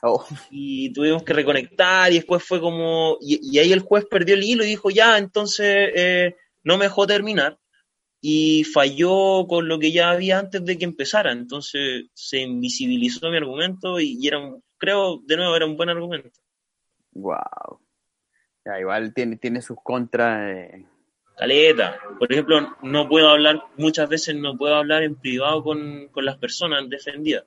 Oh, 0.00 0.24
y 0.50 0.92
tuvimos 0.92 1.24
que 1.24 1.32
reconectar 1.32 2.12
y 2.12 2.16
después 2.16 2.42
fue 2.44 2.60
como, 2.60 3.18
y, 3.20 3.40
y 3.42 3.58
ahí 3.58 3.72
el 3.72 3.80
juez 3.80 4.04
perdió 4.08 4.34
el 4.34 4.44
hilo 4.44 4.62
y 4.62 4.68
dijo, 4.68 4.90
ya, 4.90 5.18
entonces 5.18 5.90
eh, 5.94 6.36
no 6.62 6.78
me 6.78 6.84
dejó 6.84 7.04
terminar 7.06 7.58
y 8.20 8.64
falló 8.64 9.46
con 9.48 9.68
lo 9.68 9.78
que 9.78 9.92
ya 9.92 10.10
había 10.10 10.38
antes 10.38 10.64
de 10.64 10.76
que 10.78 10.84
empezara, 10.84 11.30
entonces 11.32 12.06
se 12.14 12.40
invisibilizó 12.40 13.30
mi 13.30 13.36
argumento 13.36 14.00
y, 14.00 14.18
y 14.20 14.26
era, 14.28 14.38
un- 14.38 14.62
creo, 14.76 15.20
de 15.24 15.36
nuevo, 15.36 15.54
era 15.56 15.66
un 15.66 15.76
buen 15.76 15.88
argumento. 15.88 16.40
wow. 17.12 17.80
Ya, 18.64 18.80
igual 18.80 19.14
tiene, 19.14 19.36
tiene 19.36 19.62
sus 19.62 19.78
contras. 19.82 20.50
eh. 20.56 20.84
Caleta, 21.36 21.98
por 22.18 22.30
ejemplo, 22.32 22.76
no 22.82 23.08
puedo 23.08 23.28
hablar, 23.30 23.62
muchas 23.76 24.08
veces 24.08 24.34
no 24.36 24.56
puedo 24.56 24.74
hablar 24.74 25.04
en 25.04 25.14
privado 25.14 25.62
con, 25.62 26.08
con 26.08 26.24
las 26.24 26.36
personas 26.38 26.88
defendidas, 26.88 27.44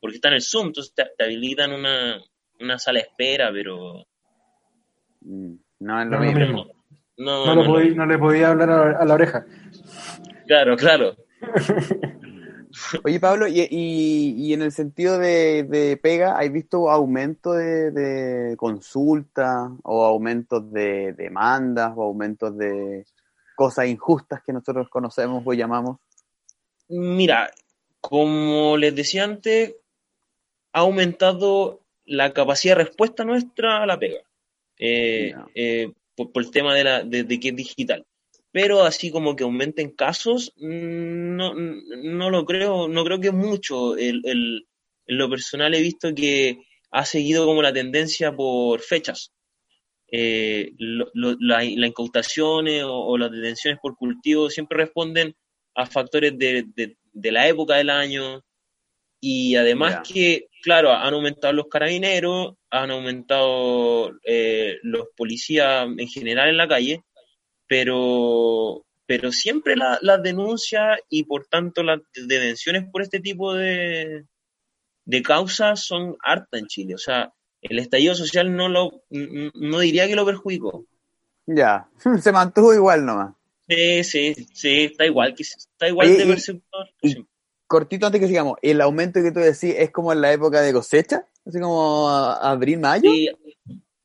porque 0.00 0.16
está 0.16 0.28
en 0.28 0.34
el 0.34 0.42
Zoom, 0.42 0.66
entonces 0.68 0.92
te, 0.94 1.06
te 1.16 1.24
habilitan 1.24 1.72
una, 1.72 2.22
una 2.60 2.78
sala 2.78 2.98
de 3.00 3.06
espera, 3.06 3.50
pero 3.50 4.06
Mm, 5.22 5.54
No 5.80 6.02
es 6.02 6.08
lo 6.08 6.20
mismo. 6.20 6.66
no, 7.16 7.46
No, 7.46 7.54
no, 7.54 7.62
lo 7.62 7.64
podí- 7.70 7.94
no 7.94 8.06
le 8.06 8.18
podía 8.18 8.50
hablar 8.50 8.70
a, 8.70 8.98
a 8.98 9.04
la 9.04 9.14
oreja. 9.14 9.46
Claro, 10.46 10.76
claro. 10.76 11.16
Oye, 13.04 13.20
Pablo, 13.20 13.46
y, 13.46 13.60
y, 13.70 14.34
y 14.38 14.52
en 14.54 14.62
el 14.62 14.72
sentido 14.72 15.18
de, 15.18 15.64
de 15.64 15.98
pega, 15.98 16.38
¿has 16.38 16.50
visto 16.50 16.90
aumento 16.90 17.52
de, 17.52 17.90
de 17.90 18.56
consultas 18.56 19.70
o 19.82 20.04
aumentos 20.04 20.72
de 20.72 21.12
demandas 21.12 21.92
o 21.96 22.02
aumentos 22.02 22.56
de 22.56 23.04
cosas 23.54 23.86
injustas 23.86 24.42
que 24.42 24.52
nosotros 24.54 24.88
conocemos 24.88 25.42
o 25.44 25.52
llamamos? 25.52 25.98
Mira, 26.88 27.50
como 28.00 28.76
les 28.76 28.94
decía 28.94 29.24
antes, 29.24 29.76
ha 30.72 30.80
aumentado 30.80 31.80
la 32.06 32.32
capacidad 32.32 32.76
de 32.76 32.84
respuesta 32.84 33.24
nuestra 33.24 33.82
a 33.82 33.86
la 33.86 33.98
pega, 33.98 34.20
eh, 34.78 35.34
eh, 35.54 35.92
por, 36.16 36.32
por 36.32 36.42
el 36.42 36.50
tema 36.50 36.74
de, 36.74 36.84
la, 36.84 37.02
de, 37.02 37.24
de 37.24 37.38
que 37.38 37.50
es 37.50 37.56
digital. 37.56 38.06
Pero 38.52 38.82
así 38.84 39.10
como 39.10 39.34
que 39.34 39.44
aumenten 39.44 39.90
casos, 39.92 40.52
mm, 40.56 41.36
no, 41.36 41.54
no 41.54 42.30
lo 42.30 42.44
creo, 42.44 42.86
no 42.88 43.04
creo 43.04 43.18
que 43.20 43.30
mucho. 43.32 43.96
El, 43.96 44.20
el- 44.24 44.66
en 45.06 45.18
lo 45.18 45.28
personal 45.28 45.74
he 45.74 45.80
visto 45.80 46.14
que 46.14 46.58
ha 46.90 47.04
seguido 47.04 47.44
como 47.46 47.62
la 47.62 47.72
tendencia 47.72 48.30
por 48.36 48.80
fechas. 48.80 49.32
Eh, 50.14 50.72
lo- 50.78 51.08
lo- 51.14 51.36
la- 51.40 51.64
las 51.64 51.88
incautaciones 51.88 52.82
o, 52.84 52.92
o 52.94 53.16
las 53.18 53.30
detenciones 53.32 53.80
por 53.80 53.96
cultivo 53.96 54.50
siempre 54.50 54.76
responden 54.78 55.34
a 55.74 55.86
factores 55.86 56.36
de, 56.38 56.64
de- 56.76 56.96
de 57.12 57.32
la 57.32 57.48
época 57.48 57.76
del 57.76 57.88
año 57.90 58.44
y 59.20 59.54
además 59.56 60.00
que, 60.12 60.48
claro, 60.62 60.92
han 60.92 61.14
aumentado 61.14 61.52
los 61.54 61.68
carabineros, 61.68 62.54
han 62.70 62.90
aumentado 62.90 64.12
eh, 64.24 64.78
los 64.82 65.06
policías 65.16 65.86
en 65.96 66.08
general 66.08 66.48
en 66.50 66.56
la 66.58 66.68
calle, 66.68 67.02
pero, 67.72 68.84
pero 69.06 69.32
siempre 69.32 69.76
la- 69.76 69.98
las 70.02 70.22
denuncias 70.22 70.98
y 71.08 71.24
por 71.24 71.46
tanto 71.46 71.82
las 71.82 72.00
detenciones 72.14 72.84
por 72.92 73.00
este 73.00 73.18
tipo 73.18 73.54
de, 73.54 74.26
de 75.06 75.22
causas 75.22 75.80
son 75.82 76.18
hartas 76.22 76.60
en 76.60 76.66
Chile. 76.66 76.94
O 76.94 76.98
sea, 76.98 77.32
el 77.62 77.78
estallido 77.78 78.14
social 78.14 78.54
no 78.54 78.68
lo 78.68 79.04
no 79.08 79.78
diría 79.78 80.06
que 80.06 80.16
lo 80.16 80.26
perjudicó. 80.26 80.84
Ya, 81.46 81.88
se 82.20 82.30
mantuvo 82.30 82.74
igual 82.74 83.06
nomás. 83.06 83.34
Sí, 83.66 84.04
sí, 84.04 84.34
sí, 84.52 84.84
está 84.84 85.06
igual 85.06 85.34
que 85.34 85.44
está 85.44 85.88
igual 85.88 86.08
Oye, 86.08 86.18
de 86.18 86.26
persecutor. 86.26 86.90
y- 87.00 87.26
Cortito 87.66 88.04
antes 88.04 88.20
que 88.20 88.28
sigamos, 88.28 88.58
¿el 88.60 88.82
aumento 88.82 89.22
que 89.22 89.32
tú 89.32 89.40
decís 89.40 89.74
es 89.78 89.90
como 89.90 90.12
en 90.12 90.20
la 90.20 90.30
época 90.30 90.60
de 90.60 90.74
cosecha? 90.74 91.26
Así 91.46 91.58
como 91.58 92.06
abril, 92.10 92.80
mayo. 92.80 93.10
Sí, 93.10 93.30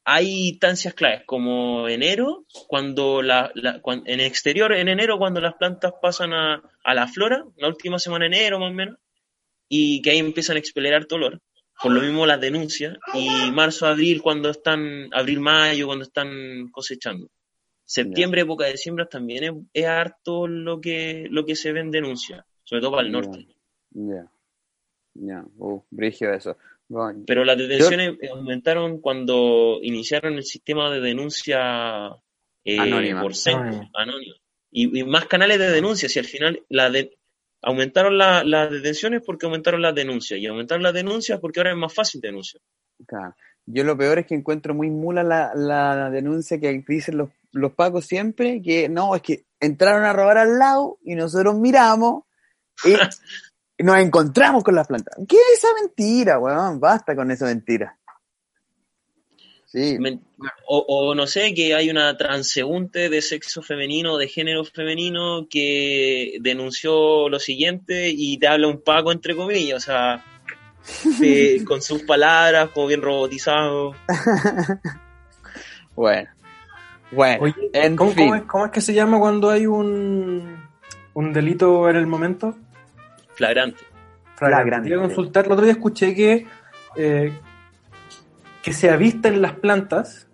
hay 0.10 0.48
instancias 0.48 0.94
claves 0.94 1.24
como 1.26 1.90
enero, 1.90 2.46
cuando 2.68 3.22
la, 3.22 3.52
la- 3.56 3.82
cuan- 3.82 4.04
en 4.06 4.22
el 4.22 4.26
exterior, 4.26 4.72
en 4.72 4.88
enero, 4.88 5.18
cuando 5.18 5.42
las 5.42 5.56
plantas 5.56 5.92
pasan 6.02 6.32
a, 6.34 6.62
a 6.82 6.94
la 6.94 7.08
flora, 7.08 7.44
la 7.58 7.68
última 7.68 8.00
semana 8.00 8.24
de 8.24 8.28
enero 8.38 8.58
más 8.58 8.72
o 8.72 8.74
menos, 8.74 8.96
y 9.68 10.02
que 10.02 10.12
ahí 10.12 10.20
empiezan 10.20 10.56
a 10.56 10.60
expeler 10.60 10.94
harto 10.94 11.16
olor. 11.16 11.42
Por 11.84 11.92
lo 11.92 12.00
mismo 12.02 12.26
las 12.26 12.40
denuncias. 12.40 12.98
Y 13.14 13.52
marzo, 13.52 13.86
abril, 13.86 14.22
cuando 14.22 14.50
están, 14.50 15.10
abril, 15.14 15.42
mayo, 15.42 15.88
cuando 15.88 16.06
están 16.06 16.70
cosechando. 16.72 17.30
Septiembre, 17.84 18.42
época 18.42 18.66
de 18.66 18.78
siembras, 18.78 19.10
también 19.10 19.44
es, 19.44 19.52
es 19.74 19.86
harto 19.86 20.48
lo 20.48 20.80
que, 20.80 21.28
lo 21.30 21.46
que 21.46 21.56
se 21.58 21.74
ve 21.74 21.82
en 21.82 21.92
denuncias, 21.92 22.46
sobre 22.64 22.82
todo 22.82 22.92
para 22.92 23.06
el 23.06 23.12
norte. 23.12 23.46
Ya, 23.92 24.32
ya, 25.16 25.44
uh, 25.58 25.82
brigio 25.90 26.34
eso. 26.34 26.58
Pero 27.26 27.44
las 27.44 27.58
detenciones 27.58 28.18
aumentaron 28.32 29.00
cuando 29.02 29.80
iniciaron 29.82 30.34
el 30.36 30.44
sistema 30.44 30.90
de 30.92 31.02
denuncia 31.02 32.08
eh, 32.64 32.80
Anónima. 32.80 33.22
por. 33.22 33.34
Y, 34.72 35.00
y 35.00 35.04
más 35.04 35.26
canales 35.26 35.60
de 35.60 35.70
denuncia. 35.72 36.08
Si 36.10 36.20
al 36.20 36.26
final 36.26 36.62
la 36.70 36.90
de- 36.90 37.18
aumentaron 37.62 38.18
la- 38.18 38.44
las 38.44 38.72
detenciones 38.72 39.22
porque 39.26 39.46
aumentaron 39.46 39.82
las 39.82 39.96
denuncias. 39.96 40.40
Y 40.40 40.46
aumentaron 40.48 40.84
las 40.84 40.94
denuncias 40.94 41.40
porque 41.40 41.60
ahora 41.60 41.72
es 41.72 41.78
más 41.78 41.94
fácil 41.94 42.22
denunciar. 42.22 42.62
Claro. 43.06 43.36
Yo 43.66 43.84
lo 43.84 43.98
peor 43.98 44.20
es 44.20 44.26
que 44.28 44.36
encuentro 44.36 44.74
muy 44.74 44.90
mula 44.90 45.24
la, 45.24 45.52
la 45.56 46.10
denuncia 46.10 46.58
que 46.60 46.84
dicen 46.88 47.18
los, 47.18 47.30
los 47.52 47.74
pacos 47.74 48.06
siempre, 48.06 48.62
que 48.62 48.88
no, 48.88 49.14
es 49.14 49.22
que 49.22 49.44
entraron 49.60 50.06
a 50.06 50.14
robar 50.14 50.38
al 50.38 50.58
lado 50.58 50.98
y 51.04 51.16
nosotros 51.16 51.56
miramos 51.56 52.24
y 52.86 52.94
nos 53.80 53.98
encontramos 54.00 54.64
con 54.64 54.76
las 54.76 54.88
plantas. 54.88 55.16
¿Qué 55.28 55.36
es 55.36 55.60
esa 55.60 55.68
mentira, 55.80 56.40
weón? 56.40 56.80
Basta 56.80 57.16
con 57.16 57.30
esa 57.32 57.46
mentira. 57.46 57.98
Sí, 59.66 59.98
O, 60.68 60.86
o 60.88 61.14
no 61.14 61.28
sé, 61.28 61.54
que 61.54 61.76
hay 61.76 61.90
una 61.90 62.16
transeúnte 62.18 63.10
de 63.10 63.22
sexo 63.22 63.62
femenino, 63.62 64.18
de 64.18 64.30
género 64.30 64.64
femenino, 64.64 65.46
que 65.50 66.38
denunció 66.40 67.28
lo 67.28 67.38
siguiente 67.38 68.10
y 68.10 68.38
te 68.38 68.48
habla 68.48 68.70
un 68.70 68.82
paco, 68.82 69.12
entre 69.12 69.36
comillas, 69.36 69.78
o 69.84 69.86
sea, 69.86 70.26
de- 71.20 71.64
con 71.68 71.82
sus 71.82 72.04
palabras, 72.04 72.70
como 72.70 72.88
bien 72.88 73.02
robotizado. 73.02 73.94
bueno. 75.96 76.30
Bueno, 77.12 77.44
Oye, 77.44 77.54
en 77.74 77.96
¿cómo, 77.96 78.12
fin. 78.12 78.26
cómo 78.26 78.36
es, 78.36 78.44
cómo 78.44 78.66
es 78.66 78.72
que 78.72 78.82
se 78.82 78.94
llama 78.94 79.18
cuando 79.20 79.50
hay 79.50 79.66
un, 79.66 80.62
un 81.14 81.34
delito 81.34 81.90
en 81.90 81.96
el 81.96 82.06
momento? 82.08 82.56
Flagrante. 83.38 83.84
Flagrante. 84.36 84.90
Quería 84.90 85.04
consultar, 85.04 85.46
el 85.46 85.52
otro 85.52 85.64
día 85.64 85.74
escuché 85.74 86.16
que, 86.16 86.48
eh, 86.96 87.32
que 88.64 88.74
se 88.74 88.90
avisten 88.90 89.42
las 89.42 89.54
plantas, 89.54 90.28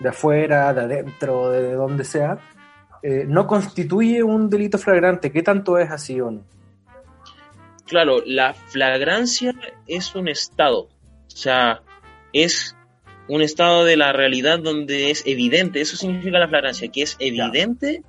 de 0.00 0.08
afuera, 0.08 0.74
de 0.74 0.80
adentro, 0.80 1.50
de 1.50 1.74
donde 1.74 2.04
sea, 2.04 2.38
eh, 3.02 3.24
no 3.26 3.46
constituye 3.46 4.22
un 4.22 4.50
delito 4.50 4.78
flagrante. 4.78 5.30
¿Qué 5.30 5.42
tanto 5.42 5.78
es 5.78 5.90
así 5.90 6.20
o 6.20 6.30
no? 6.30 6.44
Claro, 7.86 8.22
la 8.26 8.54
flagrancia 8.54 9.54
es 9.86 10.14
un 10.14 10.28
estado, 10.28 10.82
o 10.82 10.90
sea, 11.36 11.82
es 12.32 12.76
un 13.28 13.42
estado 13.42 13.84
de 13.84 13.96
la 13.96 14.12
realidad 14.12 14.58
donde 14.58 15.10
es 15.10 15.24
evidente, 15.26 15.80
eso 15.80 15.96
significa 15.96 16.38
la 16.38 16.48
flagrancia, 16.48 16.88
que 16.88 17.02
es 17.02 17.16
evidente 17.18 18.02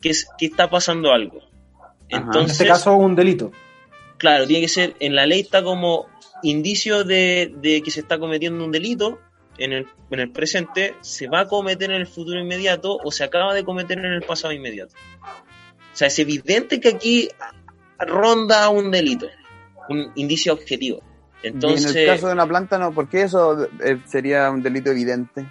que, 0.00 0.10
es, 0.10 0.28
que 0.38 0.46
está 0.46 0.70
pasando 0.70 1.12
algo. 1.12 1.38
Ajá. 1.38 1.94
En 2.08 2.22
Entonces, 2.22 2.52
este 2.52 2.66
caso, 2.66 2.96
un 2.96 3.14
delito. 3.14 3.52
Claro, 4.18 4.46
tiene 4.46 4.62
que 4.62 4.68
ser, 4.68 4.94
en 5.00 5.14
la 5.14 5.26
ley 5.26 5.40
está 5.40 5.62
como 5.62 6.06
indicio 6.42 7.04
de, 7.04 7.52
de 7.60 7.82
que 7.82 7.90
se 7.90 8.00
está 8.00 8.18
cometiendo 8.18 8.64
un 8.64 8.70
delito 8.70 9.18
en 9.56 9.72
el, 9.72 9.86
en 10.10 10.20
el 10.20 10.30
presente, 10.30 10.94
se 11.00 11.28
va 11.28 11.40
a 11.40 11.48
cometer 11.48 11.90
en 11.90 11.96
el 11.96 12.06
futuro 12.06 12.40
inmediato 12.40 12.98
o 13.02 13.10
se 13.10 13.24
acaba 13.24 13.54
de 13.54 13.64
cometer 13.64 13.98
en 13.98 14.12
el 14.12 14.22
pasado 14.22 14.52
inmediato. 14.52 14.94
O 15.92 15.96
sea, 15.96 16.08
es 16.08 16.18
evidente 16.18 16.80
que 16.80 16.90
aquí 16.90 17.28
ronda 17.98 18.68
un 18.68 18.90
delito, 18.90 19.26
un 19.88 20.12
indicio 20.14 20.52
objetivo. 20.52 21.02
Entonces, 21.42 21.94
y 21.94 21.98
en 21.98 22.04
el 22.04 22.14
caso 22.14 22.26
de 22.28 22.32
una 22.34 22.46
planta, 22.46 22.78
no, 22.78 22.92
¿por 22.92 23.08
qué 23.08 23.22
eso 23.22 23.68
eh, 23.84 23.98
sería 24.06 24.50
un 24.50 24.62
delito 24.62 24.90
evidente? 24.90 25.46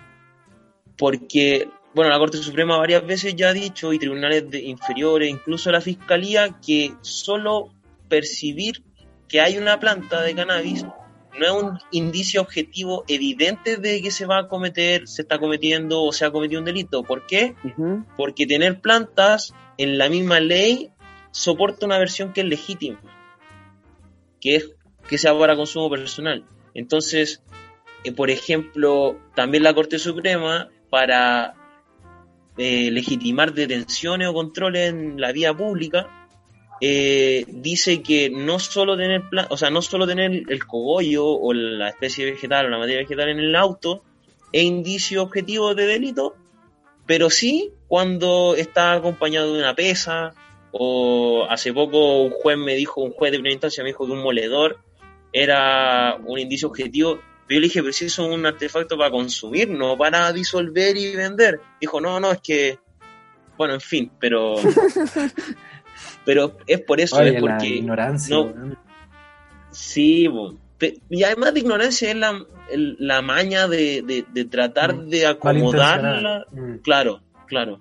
porque 0.98 1.70
bueno, 1.94 2.12
la 2.12 2.20
Corte 2.20 2.38
Suprema 2.38 2.78
varias 2.78 3.06
veces 3.08 3.36
ya 3.36 3.50
ha 3.50 3.54
dicho, 3.54 3.92
y 3.92 3.98
tribunales 3.98 4.50
de 4.52 4.62
inferiores, 4.62 5.30
incluso 5.30 5.72
la 5.72 5.82
Fiscalía, 5.82 6.56
que 6.64 6.94
solo 7.02 7.70
percibir 8.08 8.84
que 9.28 9.42
hay 9.42 9.58
una 9.58 9.80
planta 9.80 10.22
de 10.22 10.36
cannabis 10.36 10.86
no 11.38 11.46
es 11.46 11.64
un 11.64 11.80
indicio 11.92 12.42
objetivo 12.42 13.04
evidente 13.08 13.78
de 13.78 14.02
que 14.02 14.12
se 14.12 14.26
va 14.26 14.40
a 14.40 14.48
cometer, 14.48 15.08
se 15.08 15.22
está 15.22 15.40
cometiendo 15.40 16.02
o 16.04 16.12
se 16.12 16.26
ha 16.26 16.32
cometido 16.32 16.60
un 16.60 16.66
delito. 16.66 17.04
¿Por 17.04 17.28
qué? 17.28 17.56
Porque 18.16 18.48
tener 18.48 18.82
plantas 18.82 19.54
en 19.78 19.98
la 19.98 20.10
misma 20.10 20.40
ley 20.40 20.90
soporta 21.32 21.86
una 21.86 22.00
versión 22.00 22.34
que 22.34 22.42
es 22.42 22.48
legítima, 22.48 23.00
que 24.42 24.56
es 24.56 24.72
que 25.08 25.18
sea 25.18 25.38
para 25.38 25.56
consumo 25.56 25.90
personal. 25.90 26.44
Entonces, 26.74 27.44
eh, 28.04 28.12
por 28.12 28.30
ejemplo, 28.30 29.20
también 29.36 29.64
la 29.64 29.74
Corte 29.74 30.00
Suprema, 30.00 30.70
para 30.90 31.54
eh, 32.58 32.90
legitimar 32.92 33.54
detenciones 33.54 34.28
o 34.28 34.34
controles 34.34 34.90
en 34.90 35.22
la 35.22 35.32
vía 35.32 35.56
pública, 35.56 36.10
eh, 36.82 37.46
dice 37.48 38.02
que 38.02 38.30
no 38.30 38.60
solo 38.60 38.96
tener 38.98 39.24
o 39.50 39.58
sea, 39.58 39.70
no 39.70 39.82
solo 39.82 40.06
tener 40.06 40.44
el 40.48 40.66
cogollo 40.66 41.26
o 41.26 41.54
la 41.54 41.90
especie 41.90 42.26
vegetal 42.26 42.66
o 42.66 42.70
la 42.70 42.78
materia 42.78 43.02
vegetal 43.02 43.30
en 43.30 43.40
el 43.40 43.56
auto 43.56 44.04
es 44.52 44.64
indicio 44.64 45.24
objetivo 45.24 45.76
de 45.76 45.86
delito, 45.86 46.36
pero 47.06 47.30
sí 47.30 47.72
cuando 47.88 48.56
está 48.56 48.94
acompañado 48.94 49.54
de 49.54 49.60
una 49.60 49.76
pesa, 49.76 50.34
o 50.72 51.46
hace 51.50 51.74
poco 51.74 52.22
un 52.22 52.32
juez 52.32 52.58
me 52.58 52.76
dijo, 52.76 53.02
un 53.02 53.12
juez 53.12 53.32
de 53.32 53.38
primera 53.38 53.54
instancia 53.54 53.84
me 53.84 53.90
dijo 53.90 54.06
que 54.06 54.12
un 54.12 54.22
moledor 54.22 54.80
era 55.34 56.18
un 56.24 56.40
indicio 56.40 56.68
objetivo. 56.68 57.20
Yo 57.50 57.60
le 57.60 57.62
dije, 57.62 57.82
pero 57.82 57.94
si 57.94 58.06
eso 58.06 58.28
es 58.28 58.38
un 58.38 58.46
artefacto 58.46 58.98
para 58.98 59.10
consumir, 59.10 59.70
no 59.70 59.98
para 59.98 60.32
disolver 60.34 60.98
y 60.98 61.16
vender. 61.16 61.62
Dijo, 61.80 62.02
no, 62.02 62.20
no, 62.20 62.32
es 62.32 62.42
que, 62.42 62.80
bueno, 63.58 63.76
en 63.76 63.82
fin, 63.82 64.12
pero 64.20 64.56
Pero 66.28 66.58
es 66.68 66.82
por 66.82 67.00
eso, 67.00 67.22
es 67.22 67.40
porque. 67.40 67.68
ignorancia. 67.68 68.36
sí, 69.72 70.28
y 71.10 71.24
además 71.24 71.54
de 71.54 71.62
ignorancia 71.62 72.10
es 72.10 72.18
la, 72.18 72.46
la 72.76 73.22
maña 73.22 73.70
de, 73.70 74.26
de, 74.30 74.46
tratar 74.46 74.94
mm. 74.94 75.10
de 75.10 75.26
acomodarla. 75.26 76.46
Mm. 76.52 76.80
Claro, 76.80 77.22
claro. 77.46 77.80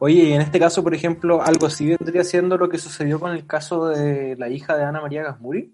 Oye, 0.00 0.24
y 0.24 0.32
en 0.32 0.40
este 0.40 0.58
caso, 0.58 0.82
por 0.82 0.92
ejemplo, 0.92 1.40
algo 1.40 1.68
así 1.68 1.86
vendría 1.86 2.24
siendo 2.24 2.58
lo 2.58 2.68
que 2.68 2.78
sucedió 2.78 3.20
con 3.20 3.30
el 3.30 3.46
caso 3.46 3.86
de 3.86 4.34
la 4.36 4.48
hija 4.48 4.76
de 4.76 4.82
Ana 4.82 5.00
María 5.00 5.22
Gasmuri. 5.22 5.72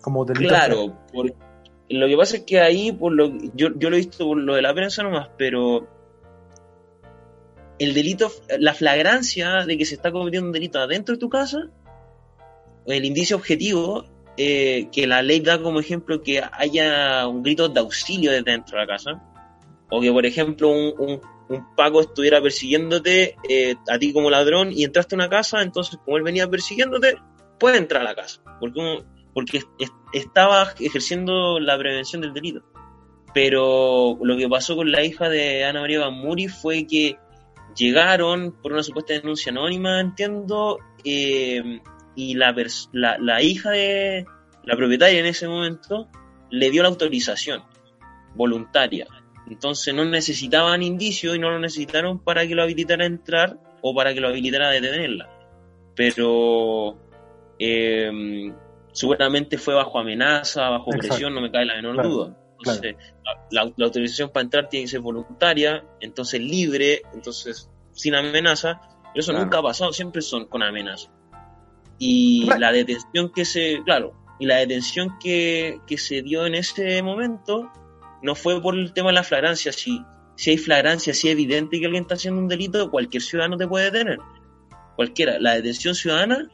Como 0.00 0.24
Claro, 0.26 0.96
porque 1.12 1.34
lo 1.88 2.06
que 2.06 2.16
pasa 2.16 2.36
es 2.36 2.44
que 2.44 2.60
ahí, 2.60 2.92
por 2.92 3.12
lo 3.12 3.36
yo, 3.52 3.70
yo 3.76 3.90
lo 3.90 3.96
he 3.96 3.98
visto 3.98 4.24
por 4.24 4.38
lo 4.38 4.54
de 4.54 4.62
la 4.62 4.72
prensa 4.72 5.02
nomás, 5.02 5.28
pero 5.36 5.88
el 7.80 7.94
delito, 7.94 8.30
la 8.58 8.74
flagrancia 8.74 9.64
de 9.64 9.78
que 9.78 9.86
se 9.86 9.94
está 9.94 10.12
cometiendo 10.12 10.48
un 10.48 10.52
delito 10.52 10.78
adentro 10.78 11.14
de 11.14 11.18
tu 11.18 11.30
casa, 11.30 11.70
el 12.86 13.04
indicio 13.06 13.36
objetivo, 13.36 14.04
eh, 14.36 14.88
que 14.92 15.06
la 15.06 15.22
ley 15.22 15.40
da 15.40 15.60
como 15.62 15.80
ejemplo 15.80 16.22
que 16.22 16.42
haya 16.52 17.26
un 17.26 17.42
grito 17.42 17.70
de 17.70 17.80
auxilio 17.80 18.32
desde 18.32 18.52
dentro 18.52 18.78
de 18.78 18.84
la 18.84 18.86
casa, 18.86 19.22
o 19.90 19.98
que 19.98 20.12
por 20.12 20.26
ejemplo 20.26 20.68
un, 20.68 21.20
un, 21.48 21.74
Paco 21.74 22.02
estuviera 22.02 22.40
persiguiéndote 22.42 23.36
eh, 23.48 23.74
a 23.88 23.98
ti 23.98 24.12
como 24.12 24.30
ladrón 24.30 24.70
y 24.72 24.84
entraste 24.84 25.14
a 25.14 25.16
una 25.16 25.30
casa, 25.30 25.62
entonces 25.62 25.98
como 26.04 26.18
él 26.18 26.22
venía 26.22 26.48
persiguiéndote, 26.48 27.16
puede 27.58 27.78
entrar 27.78 28.02
a 28.02 28.04
la 28.04 28.14
casa, 28.14 28.42
porque, 28.60 29.02
porque 29.32 29.62
estaba 30.12 30.74
ejerciendo 30.78 31.58
la 31.58 31.78
prevención 31.78 32.20
del 32.20 32.34
delito. 32.34 32.62
Pero 33.32 34.18
lo 34.22 34.36
que 34.36 34.48
pasó 34.48 34.76
con 34.76 34.92
la 34.92 35.02
hija 35.02 35.30
de 35.30 35.64
Ana 35.64 35.80
María 35.80 36.00
Bamuri 36.00 36.48
fue 36.48 36.86
que 36.86 37.16
llegaron 37.80 38.52
por 38.62 38.72
una 38.72 38.82
supuesta 38.82 39.14
denuncia 39.14 39.50
anónima, 39.50 40.00
entiendo, 40.00 40.78
eh, 41.02 41.80
y 42.14 42.34
la, 42.34 42.54
la, 42.92 43.42
hija 43.42 43.70
de 43.70 44.26
la 44.64 44.76
propietaria 44.76 45.20
en 45.20 45.26
ese 45.26 45.48
momento 45.48 46.08
le 46.50 46.70
dio 46.70 46.82
la 46.82 46.90
autorización 46.90 47.62
voluntaria. 48.34 49.06
Entonces 49.48 49.94
no 49.94 50.04
necesitaban 50.04 50.82
indicio 50.82 51.34
y 51.34 51.38
no 51.38 51.50
lo 51.50 51.58
necesitaron 51.58 52.22
para 52.22 52.46
que 52.46 52.54
lo 52.54 52.62
habilitara 52.62 53.04
a 53.04 53.06
entrar 53.06 53.58
o 53.80 53.94
para 53.94 54.12
que 54.12 54.20
lo 54.20 54.28
habilitara 54.28 54.68
a 54.68 54.72
detenerla. 54.72 55.28
Pero 55.96 56.98
eh, 57.58 58.52
seguramente 58.92 59.56
fue 59.56 59.74
bajo 59.74 59.98
amenaza, 59.98 60.68
bajo 60.68 60.90
presión, 60.90 61.34
no 61.34 61.40
me 61.40 61.50
cae 61.50 61.64
la 61.64 61.76
menor 61.76 62.02
duda. 62.02 62.36
Entonces, 62.60 62.96
la, 63.50 63.62
autorización 63.62 64.30
para 64.30 64.44
entrar 64.44 64.68
tiene 64.68 64.84
que 64.84 64.90
ser 64.90 65.00
voluntaria, 65.00 65.84
entonces 66.00 66.40
libre, 66.40 67.02
entonces 67.14 67.68
sin 67.92 68.14
amenaza. 68.14 68.80
Pero 69.12 69.20
eso 69.20 69.32
nunca 69.32 69.58
ha 69.58 69.62
pasado, 69.62 69.92
siempre 69.92 70.22
son 70.22 70.46
con 70.46 70.62
amenaza. 70.62 71.10
Y 71.98 72.46
la 72.58 72.72
detención 72.72 73.32
que 73.32 73.44
se, 73.44 73.82
claro, 73.84 74.14
y 74.38 74.46
la 74.46 74.56
detención 74.56 75.18
que, 75.18 75.80
que, 75.86 75.98
se 75.98 76.22
dio 76.22 76.46
en 76.46 76.54
ese 76.54 77.02
momento 77.02 77.70
no 78.22 78.34
fue 78.34 78.60
por 78.62 78.74
el 78.74 78.92
tema 78.92 79.08
de 79.08 79.14
la 79.14 79.22
flagrancia. 79.22 79.72
Si, 79.72 80.02
si 80.36 80.50
hay 80.50 80.58
flagrancia, 80.58 81.12
si 81.12 81.28
es 81.28 81.32
evidente 81.32 81.78
que 81.78 81.86
alguien 81.86 82.02
está 82.02 82.14
haciendo 82.14 82.40
un 82.40 82.48
delito, 82.48 82.90
cualquier 82.90 83.22
ciudadano 83.22 83.56
te 83.56 83.66
puede 83.66 83.90
detener. 83.90 84.18
Cualquiera. 84.96 85.38
La 85.38 85.54
detención 85.54 85.94
ciudadana, 85.94 86.48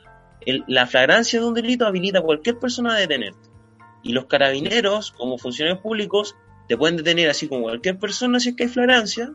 la 0.66 0.86
flagrancia 0.86 1.40
de 1.40 1.46
un 1.46 1.54
delito 1.54 1.86
habilita 1.86 2.20
a 2.20 2.22
cualquier 2.22 2.58
persona 2.58 2.94
a 2.94 2.98
detenerte. 2.98 3.45
Y 4.06 4.12
los 4.12 4.26
carabineros, 4.26 5.10
como 5.10 5.36
funcionarios 5.36 5.82
públicos, 5.82 6.36
te 6.68 6.76
pueden 6.76 6.96
detener 6.96 7.28
así 7.28 7.48
como 7.48 7.62
cualquier 7.62 7.98
persona 7.98 8.38
si 8.38 8.50
es 8.50 8.54
que 8.54 8.62
hay 8.62 8.68
flagrancia, 8.68 9.32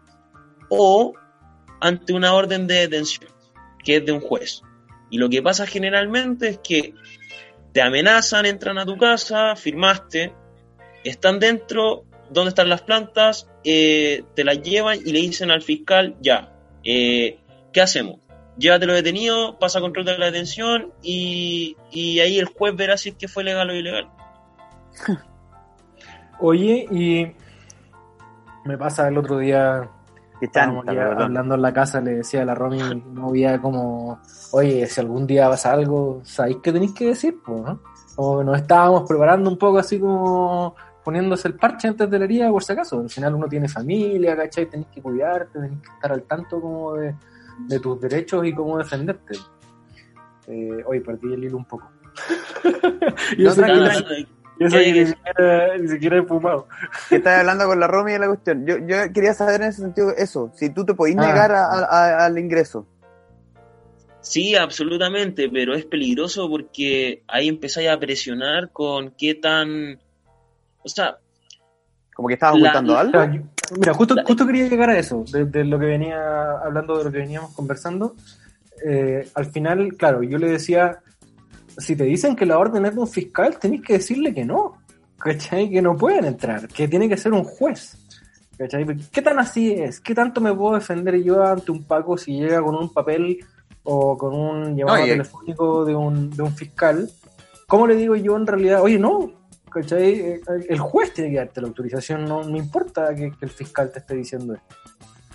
o 0.69 1.13
ante 1.81 2.13
una 2.13 2.33
orden 2.33 2.67
de 2.67 2.75
detención, 2.75 3.29
que 3.83 3.97
es 3.97 4.05
de 4.05 4.13
un 4.13 4.21
juez. 4.21 4.61
Y 5.09 5.17
lo 5.17 5.29
que 5.29 5.41
pasa 5.41 5.67
generalmente 5.67 6.47
es 6.47 6.59
que 6.59 6.93
te 7.73 7.81
amenazan, 7.81 8.45
entran 8.45 8.77
a 8.77 8.85
tu 8.85 8.95
casa, 8.95 9.57
firmaste, 9.57 10.33
están 11.03 11.39
dentro, 11.39 12.05
¿dónde 12.29 12.49
están 12.49 12.69
las 12.69 12.83
plantas? 12.83 13.49
Eh, 13.65 14.23
te 14.37 14.45
las 14.45 14.61
llevan 14.61 14.99
y 15.05 15.11
le 15.11 15.19
dicen 15.19 15.51
al 15.51 15.63
fiscal, 15.63 16.15
ya, 16.21 16.55
eh, 16.85 17.39
¿qué 17.73 17.81
hacemos? 17.81 18.21
Llévatelo 18.57 18.93
detenido, 18.93 19.59
pasa 19.59 19.81
control 19.81 20.05
de 20.05 20.17
la 20.17 20.27
detención 20.27 20.93
y 21.03 21.75
ahí 21.93 22.39
el 22.39 22.45
juez 22.45 22.73
verá 22.73 22.95
si 22.95 23.09
es 23.09 23.15
que 23.15 23.27
fue 23.27 23.43
legal 23.43 23.69
o 23.69 23.75
ilegal. 23.75 24.07
Oye, 26.39 26.87
y 26.89 27.35
me 28.65 28.77
pasa 28.77 29.07
el 29.07 29.17
otro 29.17 29.37
día, 29.37 29.87
hablando 30.55 31.55
en 31.55 31.61
la 31.61 31.73
casa, 31.73 32.01
le 32.01 32.15
decía 32.15 32.41
a 32.41 32.45
la 32.45 32.55
Romy, 32.55 32.79
no 33.13 33.29
había 33.29 33.61
como, 33.61 34.19
oye, 34.51 34.87
si 34.87 35.01
algún 35.01 35.27
día 35.27 35.49
pasa 35.49 35.71
algo, 35.71 36.21
¿sabéis 36.23 36.57
qué 36.63 36.71
tenéis 36.71 36.93
que 36.93 37.07
decir? 37.07 37.35
O 38.15 38.43
nos 38.43 38.57
estábamos 38.57 39.03
preparando 39.07 39.49
un 39.49 39.57
poco 39.57 39.77
así 39.77 39.99
como 39.99 40.75
poniéndose 41.03 41.47
el 41.47 41.55
parche 41.55 41.87
antes 41.87 42.09
de 42.09 42.19
la 42.19 42.25
herida, 42.25 42.49
por 42.49 42.63
si 42.63 42.73
acaso. 42.73 42.99
Al 42.99 43.09
final 43.09 43.35
uno 43.35 43.47
tiene 43.47 43.67
familia, 43.67 44.35
¿cachai? 44.35 44.67
Tenés 44.67 44.87
que 44.87 45.01
cuidarte, 45.01 45.59
tenés 45.59 45.79
que 45.81 45.91
estar 45.93 46.11
al 46.11 46.23
tanto 46.23 46.61
como 46.61 46.93
de, 46.93 47.15
tus 47.81 47.99
derechos 47.99 48.45
y 48.45 48.53
cómo 48.53 48.77
defenderte. 48.77 49.37
Eh, 50.47 50.83
oye, 50.85 51.01
perdí 51.01 51.33
el 51.33 51.43
hilo 51.43 51.57
un 51.57 51.65
poco. 51.65 51.89
no, 53.37 53.49
eso 53.49 53.61
ni 54.67 55.87
siquiera, 55.87 56.17
he 56.17 56.23
fumado. 56.23 56.67
Que 57.09 57.17
estás 57.17 57.39
hablando 57.39 57.65
con 57.65 57.79
la 57.79 57.87
Romy 57.87 58.13
de 58.13 58.19
la 58.19 58.27
cuestión. 58.27 58.65
Yo, 58.65 58.77
yo 58.79 59.11
quería 59.13 59.33
saber 59.33 59.61
en 59.61 59.69
ese 59.69 59.81
sentido 59.81 60.11
eso, 60.15 60.51
si 60.55 60.69
tú 60.69 60.85
te 60.85 60.93
podías 60.93 61.17
ah. 61.19 61.27
negar 61.27 61.51
al 61.51 62.37
ingreso. 62.37 62.87
Sí, 64.21 64.55
absolutamente, 64.55 65.49
pero 65.49 65.73
es 65.73 65.85
peligroso 65.85 66.47
porque 66.47 67.23
ahí 67.27 67.47
empezáis 67.47 67.89
a 67.89 67.99
presionar 67.99 68.71
con 68.71 69.11
qué 69.17 69.35
tan... 69.35 69.99
O 70.83 70.89
sea... 70.89 71.17
Como 72.13 72.27
que 72.27 72.35
estabas 72.35 72.55
ocultando 72.55 72.97
algo. 72.97 73.19
Mira, 73.77 73.93
justo, 73.93 74.15
justo 74.25 74.45
quería 74.45 74.67
llegar 74.67 74.89
a 74.89 74.99
eso, 74.99 75.23
de, 75.27 75.63
lo 75.63 75.79
que 75.79 75.85
venía 75.85 76.51
hablando, 76.63 76.97
de 76.97 77.05
lo 77.05 77.11
que 77.11 77.19
veníamos 77.19 77.55
conversando. 77.55 78.15
Eh, 78.85 79.27
al 79.33 79.45
final, 79.45 79.95
claro, 79.95 80.21
yo 80.21 80.37
le 80.37 80.49
decía, 80.49 80.99
si 81.81 81.95
te 81.95 82.05
dicen 82.05 82.35
que 82.35 82.45
la 82.45 82.57
orden 82.57 82.85
es 82.85 82.95
de 82.95 83.01
un 83.01 83.07
fiscal, 83.07 83.57
tenés 83.59 83.81
que 83.81 83.93
decirle 83.93 84.33
que 84.33 84.45
no, 84.45 84.77
¿cachai? 85.17 85.69
Que 85.69 85.81
no 85.81 85.97
pueden 85.97 86.25
entrar, 86.25 86.67
que 86.67 86.87
tiene 86.87 87.09
que 87.09 87.17
ser 87.17 87.33
un 87.33 87.43
juez. 87.43 87.97
¿cachai? 88.57 88.85
¿Qué 89.11 89.21
tan 89.21 89.39
así 89.39 89.71
es? 89.71 89.99
¿Qué 89.99 90.13
tanto 90.13 90.39
me 90.39 90.53
puedo 90.53 90.75
defender 90.75 91.21
yo 91.23 91.43
ante 91.43 91.71
un 91.71 91.83
Paco 91.83 92.17
si 92.17 92.33
llega 92.33 92.61
con 92.61 92.75
un 92.75 92.93
papel 92.93 93.39
o 93.83 94.15
con 94.17 94.33
un 94.33 94.77
llamado 94.77 95.03
telefónico 95.03 95.85
de 95.85 95.95
un, 95.95 96.29
de 96.29 96.43
un 96.43 96.53
fiscal? 96.53 97.09
¿Cómo 97.67 97.87
le 97.87 97.95
digo 97.95 98.15
yo 98.15 98.35
en 98.37 98.45
realidad, 98.45 98.81
oye, 98.81 98.99
no, 98.99 99.31
¿cachai? 99.69 100.41
El 100.69 100.79
juez 100.79 101.13
tiene 101.13 101.31
que 101.31 101.37
darte 101.37 101.61
la 101.61 101.67
autorización, 101.67 102.25
no, 102.25 102.43
no 102.43 102.57
importa 102.57 103.15
que, 103.15 103.31
el 103.41 103.49
fiscal 103.49 103.91
te 103.91 103.99
esté 103.99 104.15
diciendo 104.15 104.53
esto. 104.53 104.75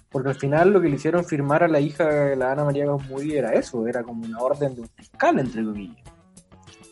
Porque 0.08 0.28
al 0.28 0.36
final 0.36 0.70
lo 0.70 0.80
que 0.80 0.88
le 0.88 0.96
hicieron 0.96 1.24
firmar 1.24 1.64
a 1.64 1.68
la 1.68 1.80
hija 1.80 2.06
de 2.06 2.36
la 2.36 2.52
Ana 2.52 2.64
María 2.64 2.86
Gómez 2.86 3.26
era 3.32 3.52
eso, 3.54 3.86
era 3.86 4.02
como 4.02 4.24
una 4.24 4.38
orden 4.38 4.74
de 4.74 4.82
un 4.82 4.88
fiscal, 4.88 5.38
entre 5.38 5.64
comillas. 5.64 6.15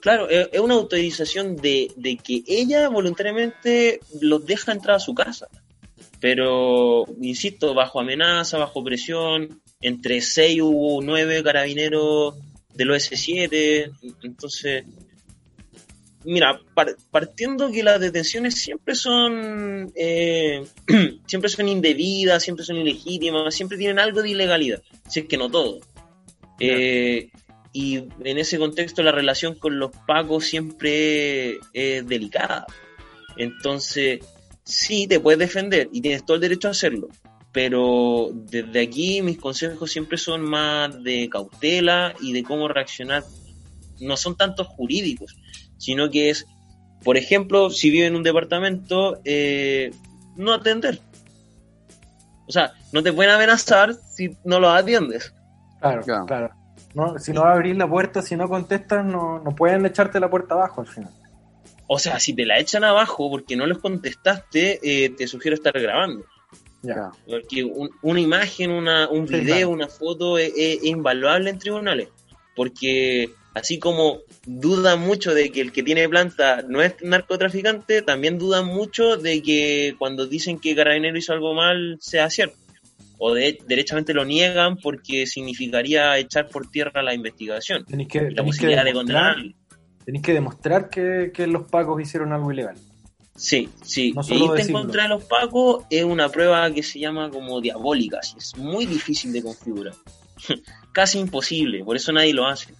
Claro, 0.04 0.28
es 0.28 0.60
una 0.60 0.74
autorización 0.74 1.56
de, 1.56 1.88
que 2.22 2.42
ella 2.46 2.90
voluntariamente 2.90 4.00
los 4.20 4.44
deja 4.44 4.72
entrar 4.72 4.96
a 4.96 5.00
su 5.00 5.14
casa. 5.14 5.48
Pero, 6.20 7.06
insisto, 7.22 7.72
bajo 7.72 8.00
amenaza, 8.00 8.58
bajo 8.58 8.84
presión, 8.84 9.62
entre 9.80 10.20
6 10.20 10.60
hubo 10.60 11.00
9 11.00 11.42
carabineros 11.42 12.34
del 12.74 12.90
OS7, 12.90 13.92
entonces, 14.24 14.84
mira, 16.22 16.60
partiendo 17.10 17.72
que 17.72 17.82
las 17.82 17.98
detenciones 17.98 18.56
siempre 18.56 18.94
son, 18.94 19.90
eh, 19.96 20.66
siempre 21.26 21.48
son 21.48 21.66
indebidas, 21.66 22.42
siempre 22.42 22.66
son 22.66 22.76
ilegítimas, 22.76 23.54
siempre 23.54 23.78
tienen 23.78 23.98
algo 23.98 24.20
de 24.20 24.28
ilegalidad, 24.28 24.82
si 25.08 25.20
es 25.20 25.26
que 25.26 25.38
no 25.38 25.50
todo. 25.50 25.80
Eh, 26.60 27.30
y 27.74 27.96
en 27.96 28.38
ese 28.38 28.56
contexto 28.56 29.02
la 29.02 29.10
relación 29.10 29.56
con 29.56 29.80
los 29.80 29.90
pagos 30.06 30.44
siempre 30.44 31.58
es 31.72 32.06
delicada. 32.06 32.66
Entonces, 33.36 34.20
sí, 34.62 35.08
te 35.08 35.18
puedes 35.18 35.40
defender 35.40 35.88
y 35.92 36.00
tienes 36.00 36.24
todo 36.24 36.36
el 36.36 36.40
derecho 36.40 36.68
a 36.68 36.70
hacerlo, 36.70 37.08
pero 37.50 38.30
desde 38.32 38.80
aquí 38.80 39.22
mis 39.22 39.38
consejos 39.38 39.90
siempre 39.90 40.18
son 40.18 40.42
más 40.42 41.02
de 41.02 41.28
cautela 41.28 42.14
y 42.20 42.32
de 42.32 42.44
cómo 42.44 42.68
reaccionar. 42.68 43.24
No 44.00 44.16
son 44.16 44.36
tantos 44.36 44.68
jurídicos, 44.68 45.36
sino 45.76 46.08
que 46.10 46.30
es, 46.30 46.46
por 47.02 47.16
ejemplo, 47.16 47.70
si 47.70 47.90
vive 47.90 48.06
en 48.06 48.14
un 48.14 48.22
departamento, 48.22 49.18
eh, 49.24 49.90
no 50.36 50.52
atender. 50.52 51.00
O 52.46 52.52
sea, 52.52 52.74
no 52.92 53.02
te 53.02 53.12
pueden 53.12 53.32
amenazar 53.32 53.94
si 53.94 54.36
no 54.44 54.60
lo 54.60 54.70
atiendes. 54.70 55.34
Claro, 55.80 56.02
claro. 56.26 56.63
No, 56.94 57.18
si 57.18 57.32
no 57.32 57.42
abrís 57.42 57.76
la 57.76 57.88
puerta, 57.88 58.22
si 58.22 58.36
no 58.36 58.48
contestas, 58.48 59.04
no, 59.04 59.40
no 59.40 59.54
pueden 59.54 59.84
echarte 59.84 60.20
la 60.20 60.30
puerta 60.30 60.54
abajo 60.54 60.80
al 60.80 60.86
final. 60.86 61.10
O 61.86 61.98
sea, 61.98 62.18
si 62.18 62.32
te 62.32 62.46
la 62.46 62.58
echan 62.58 62.84
abajo 62.84 63.30
porque 63.30 63.56
no 63.56 63.66
les 63.66 63.78
contestaste, 63.78 64.80
eh, 64.82 65.10
te 65.10 65.26
sugiero 65.26 65.54
estar 65.54 65.78
grabando. 65.78 66.24
Ya. 66.82 67.10
Porque 67.26 67.64
una 68.02 68.20
imagen, 68.20 68.70
una, 68.70 69.08
un 69.08 69.26
video, 69.26 69.70
una 69.70 69.88
foto 69.88 70.38
es, 70.38 70.52
invaluable 70.82 71.50
en 71.50 71.58
tribunales. 71.58 72.08
Porque 72.56 73.30
así 73.54 73.78
como 73.78 74.20
dudan 74.46 75.00
mucho 75.00 75.34
de 75.34 75.50
que 75.50 75.60
el 75.60 75.72
que 75.72 75.82
tiene 75.82 76.08
planta 76.08 76.62
no 76.66 76.82
es 76.82 76.94
narcotraficante, 77.02 78.02
también 78.02 78.38
dudan 78.38 78.66
mucho 78.66 79.16
de 79.16 79.42
que 79.42 79.94
cuando 79.98 80.26
dicen 80.26 80.58
que 80.58 80.76
Carabinero 80.76 81.18
hizo 81.18 81.32
algo 81.32 81.54
mal 81.54 81.98
sea 82.00 82.30
cierto. 82.30 82.56
O 83.26 83.32
de, 83.32 83.58
derechamente 83.66 84.12
lo 84.12 84.26
niegan 84.26 84.76
porque 84.76 85.26
significaría 85.26 86.18
echar 86.18 86.48
por 86.48 86.70
tierra 86.70 87.02
la 87.02 87.14
investigación. 87.14 87.86
que, 88.06 88.30
la 88.30 88.44
posibilidad 88.44 88.84
de 88.84 88.92
condenarlo 88.92 89.54
tenéis 90.04 90.24
que 90.24 90.32
demostrar 90.32 90.90
que, 90.90 91.46
los 91.46 91.64
pacos 91.70 92.00
hicieron 92.00 92.32
algo 92.32 92.52
ilegal. 92.52 92.76
Sí, 93.36 93.68
sí. 93.82 94.14
y 94.28 94.44
irte 94.44 94.62
en 94.62 94.72
contra 94.72 95.04
de 95.04 95.08
los 95.08 95.24
pacos 95.24 95.84
es 95.90 96.04
una 96.04 96.28
prueba 96.28 96.70
que 96.70 96.84
se 96.84 97.00
llama 97.00 97.30
como 97.30 97.60
diabólica, 97.60 98.20
es 98.20 98.56
muy 98.56 98.86
difícil 98.86 99.32
de 99.32 99.42
configurar. 99.42 99.94
Casi 100.92 101.18
imposible, 101.18 101.82
por 101.82 101.96
eso 101.96 102.12
nadie 102.12 102.32
lo 102.32 102.46
hace. 102.46 102.74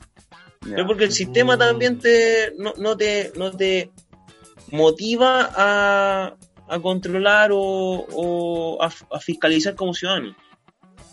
Pero 0.60 0.86
porque 0.86 1.04
el 1.04 1.12
sistema 1.12 1.58
también 1.58 1.98
te 1.98 2.52
no, 2.56 2.96
te 2.96 3.32
no 3.36 3.50
te 3.50 3.90
motiva 4.70 5.50
a, 5.54 6.36
a 6.68 6.78
controlar 6.80 7.50
o, 7.52 8.78
a, 8.80 9.20
fiscalizar 9.20 9.74
como 9.74 9.94
ciudadano. 9.94 10.34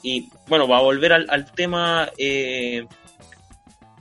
Y 0.03 0.29
bueno, 0.47 0.67
va 0.67 0.77
a 0.77 0.81
volver 0.81 1.13
al, 1.13 1.51
tema 1.53 2.09
eh, 2.17 2.87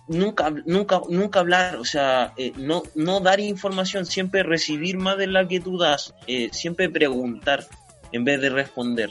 nunca, 0.09 0.51
nunca, 0.65 1.01
nunca 1.09 1.41
hablar, 1.41 1.77
o 1.77 1.85
sea, 1.85 2.33
eh, 2.37 2.53
no, 2.57 2.83
no 2.95 3.21
dar 3.21 3.41
información, 3.41 4.07
siempre 4.07 4.43
recibir 4.43 4.97
más 4.97 5.19
de 5.19 5.27
la 5.27 5.47
que 5.47 5.61
tú 5.61 5.79
das, 5.79 6.15
eh, 6.27 6.49
siempre 6.53 6.89
preguntar 6.89 7.67
en 8.13 8.25
vez 8.25 8.41
de 8.41 8.51
responder. 8.51 9.11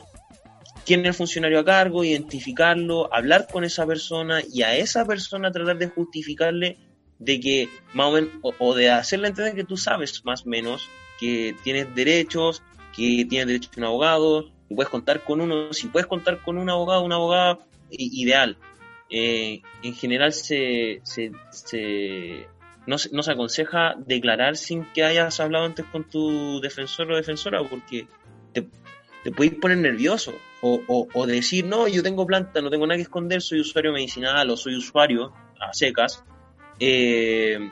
¿Quién 0.85 1.01
es 1.01 1.07
el 1.07 1.13
funcionario 1.13 1.59
a 1.59 1.65
cargo? 1.65 2.03
Identificarlo, 2.03 3.13
hablar 3.13 3.47
con 3.51 3.63
esa 3.63 3.85
persona 3.85 4.41
y 4.51 4.63
a 4.63 4.75
esa 4.75 5.05
persona 5.05 5.51
tratar 5.51 5.77
de 5.77 5.87
justificarle 5.87 6.77
de 7.19 7.39
que, 7.39 7.69
más 7.93 8.07
o, 8.07 8.11
menos, 8.11 8.29
o, 8.57 8.73
de 8.73 8.89
hacerle 8.89 9.27
entender 9.27 9.53
que 9.53 9.65
tú 9.65 9.77
sabes 9.77 10.25
más 10.25 10.45
o 10.45 10.49
menos 10.49 10.89
que 11.19 11.55
tienes 11.63 11.93
derechos, 11.93 12.61
que 12.95 13.25
tienes 13.29 13.47
derecho 13.47 13.69
a 13.75 13.79
un 13.79 13.83
abogado, 13.85 14.51
y 14.69 14.75
puedes 14.75 14.89
contar 14.89 15.23
con 15.23 15.41
uno, 15.41 15.73
si 15.73 15.87
puedes 15.87 16.07
contar 16.07 16.41
con 16.41 16.57
un 16.57 16.69
abogado, 16.69 17.03
una 17.03 17.15
abogada, 17.15 17.59
ideal 17.91 18.57
eh, 19.09 19.61
en 19.81 19.95
general 19.95 20.33
se, 20.33 21.01
se, 21.03 21.31
no, 22.85 22.95
no, 23.11 23.23
se 23.23 23.31
aconseja 23.31 23.95
declarar 24.05 24.55
sin 24.55 24.85
que 24.85 25.03
hayas 25.03 25.39
hablado 25.39 25.65
antes 25.65 25.85
con 25.85 26.03
tu 26.03 26.61
defensor 26.61 27.11
o 27.11 27.15
defensora 27.15 27.63
porque 27.63 28.07
te, 28.53 28.67
te 29.23 29.31
puedes 29.31 29.55
poner 29.55 29.79
nervioso 29.79 30.33
o, 30.61 31.07
o, 31.11 31.25
decir, 31.25 31.65
no, 31.65 31.87
yo 31.87 32.03
tengo 32.03 32.27
planta, 32.27 32.61
no 32.61 32.69
tengo 32.69 32.85
nada 32.85 32.97
que 32.97 33.03
esconder, 33.03 33.41
soy 33.41 33.61
usuario 33.61 33.93
medicinal 33.93 34.49
o 34.49 34.57
soy 34.57 34.75
usuario 34.75 35.33
a 35.59 35.73
secas. 35.73 36.23
Eh, 36.79 37.71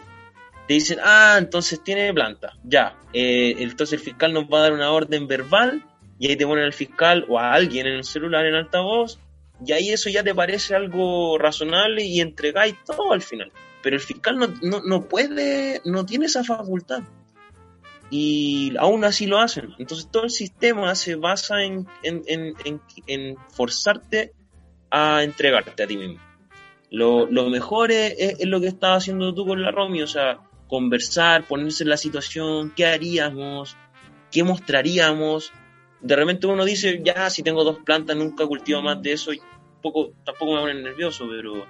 te 0.67 0.73
dicen, 0.73 0.99
ah, 1.03 1.35
entonces 1.37 1.83
tiene 1.83 2.13
planta, 2.13 2.53
ya. 2.63 2.97
Eh, 3.13 3.55
entonces 3.59 3.99
el 3.99 4.05
fiscal 4.05 4.33
nos 4.33 4.45
va 4.45 4.59
a 4.59 4.61
dar 4.63 4.73
una 4.73 4.91
orden 4.91 5.27
verbal 5.27 5.83
y 6.19 6.29
ahí 6.29 6.35
te 6.35 6.45
ponen 6.45 6.65
al 6.65 6.73
fiscal 6.73 7.25
o 7.29 7.39
a 7.39 7.53
alguien 7.53 7.87
en 7.87 7.93
el 7.93 8.03
celular 8.03 8.45
en 8.45 8.55
altavoz 8.55 9.19
y 9.65 9.71
ahí 9.71 9.89
eso 9.89 10.09
ya 10.09 10.23
te 10.23 10.35
parece 10.35 10.75
algo 10.75 11.37
razonable 11.37 12.03
y 12.03 12.21
entregáis 12.21 12.75
todo 12.85 13.11
al 13.11 13.21
final. 13.21 13.51
Pero 13.81 13.95
el 13.95 14.01
fiscal 14.01 14.37
no, 14.37 14.81
no, 14.81 15.07
puede, 15.07 15.81
no 15.85 16.05
tiene 16.05 16.25
esa 16.25 16.43
facultad. 16.43 17.01
Y 18.09 18.73
aún 18.77 19.03
así 19.03 19.25
lo 19.25 19.39
hacen. 19.39 19.73
Entonces 19.79 20.09
todo 20.11 20.25
el 20.25 20.29
sistema 20.29 20.93
se 20.95 21.15
basa 21.15 21.63
en, 21.63 21.87
en, 22.03 23.35
forzarte 23.53 24.33
a 24.91 25.23
entregarte 25.23 25.83
a 25.83 25.87
ti 25.87 25.97
mismo. 25.97 26.19
Lo, 26.89 27.27
mejor 27.49 27.91
es, 27.91 28.45
lo 28.45 28.61
que 28.61 28.67
estaba 28.67 28.95
haciendo 28.95 29.33
tú 29.33 29.45
con 29.45 29.61
la 29.61 29.71
Romy, 29.71 30.01
o 30.01 30.07
sea, 30.07 30.39
conversar, 30.67 31.47
ponerse 31.47 31.83
en 31.83 31.89
la 31.89 31.97
situación, 31.97 32.73
qué 32.75 32.85
haríamos, 32.85 33.77
qué 34.31 34.43
mostraríamos, 34.43 35.51
de 36.01 36.15
repente 36.15 36.47
uno 36.47 36.63
dice, 36.65 37.01
ya, 37.03 37.29
si 37.29 37.43
tengo 37.43 37.63
dos 37.63 37.79
plantas, 37.79 38.15
nunca 38.15 38.45
cultivo 38.45 38.81
más 38.81 39.01
de 39.01 39.13
eso, 39.13 39.33
y 39.33 39.39
poco, 39.81 40.11
tampoco 40.23 40.53
me 40.53 40.61
ponen 40.61 40.83
nervioso, 40.83 41.27
pero, 41.29 41.65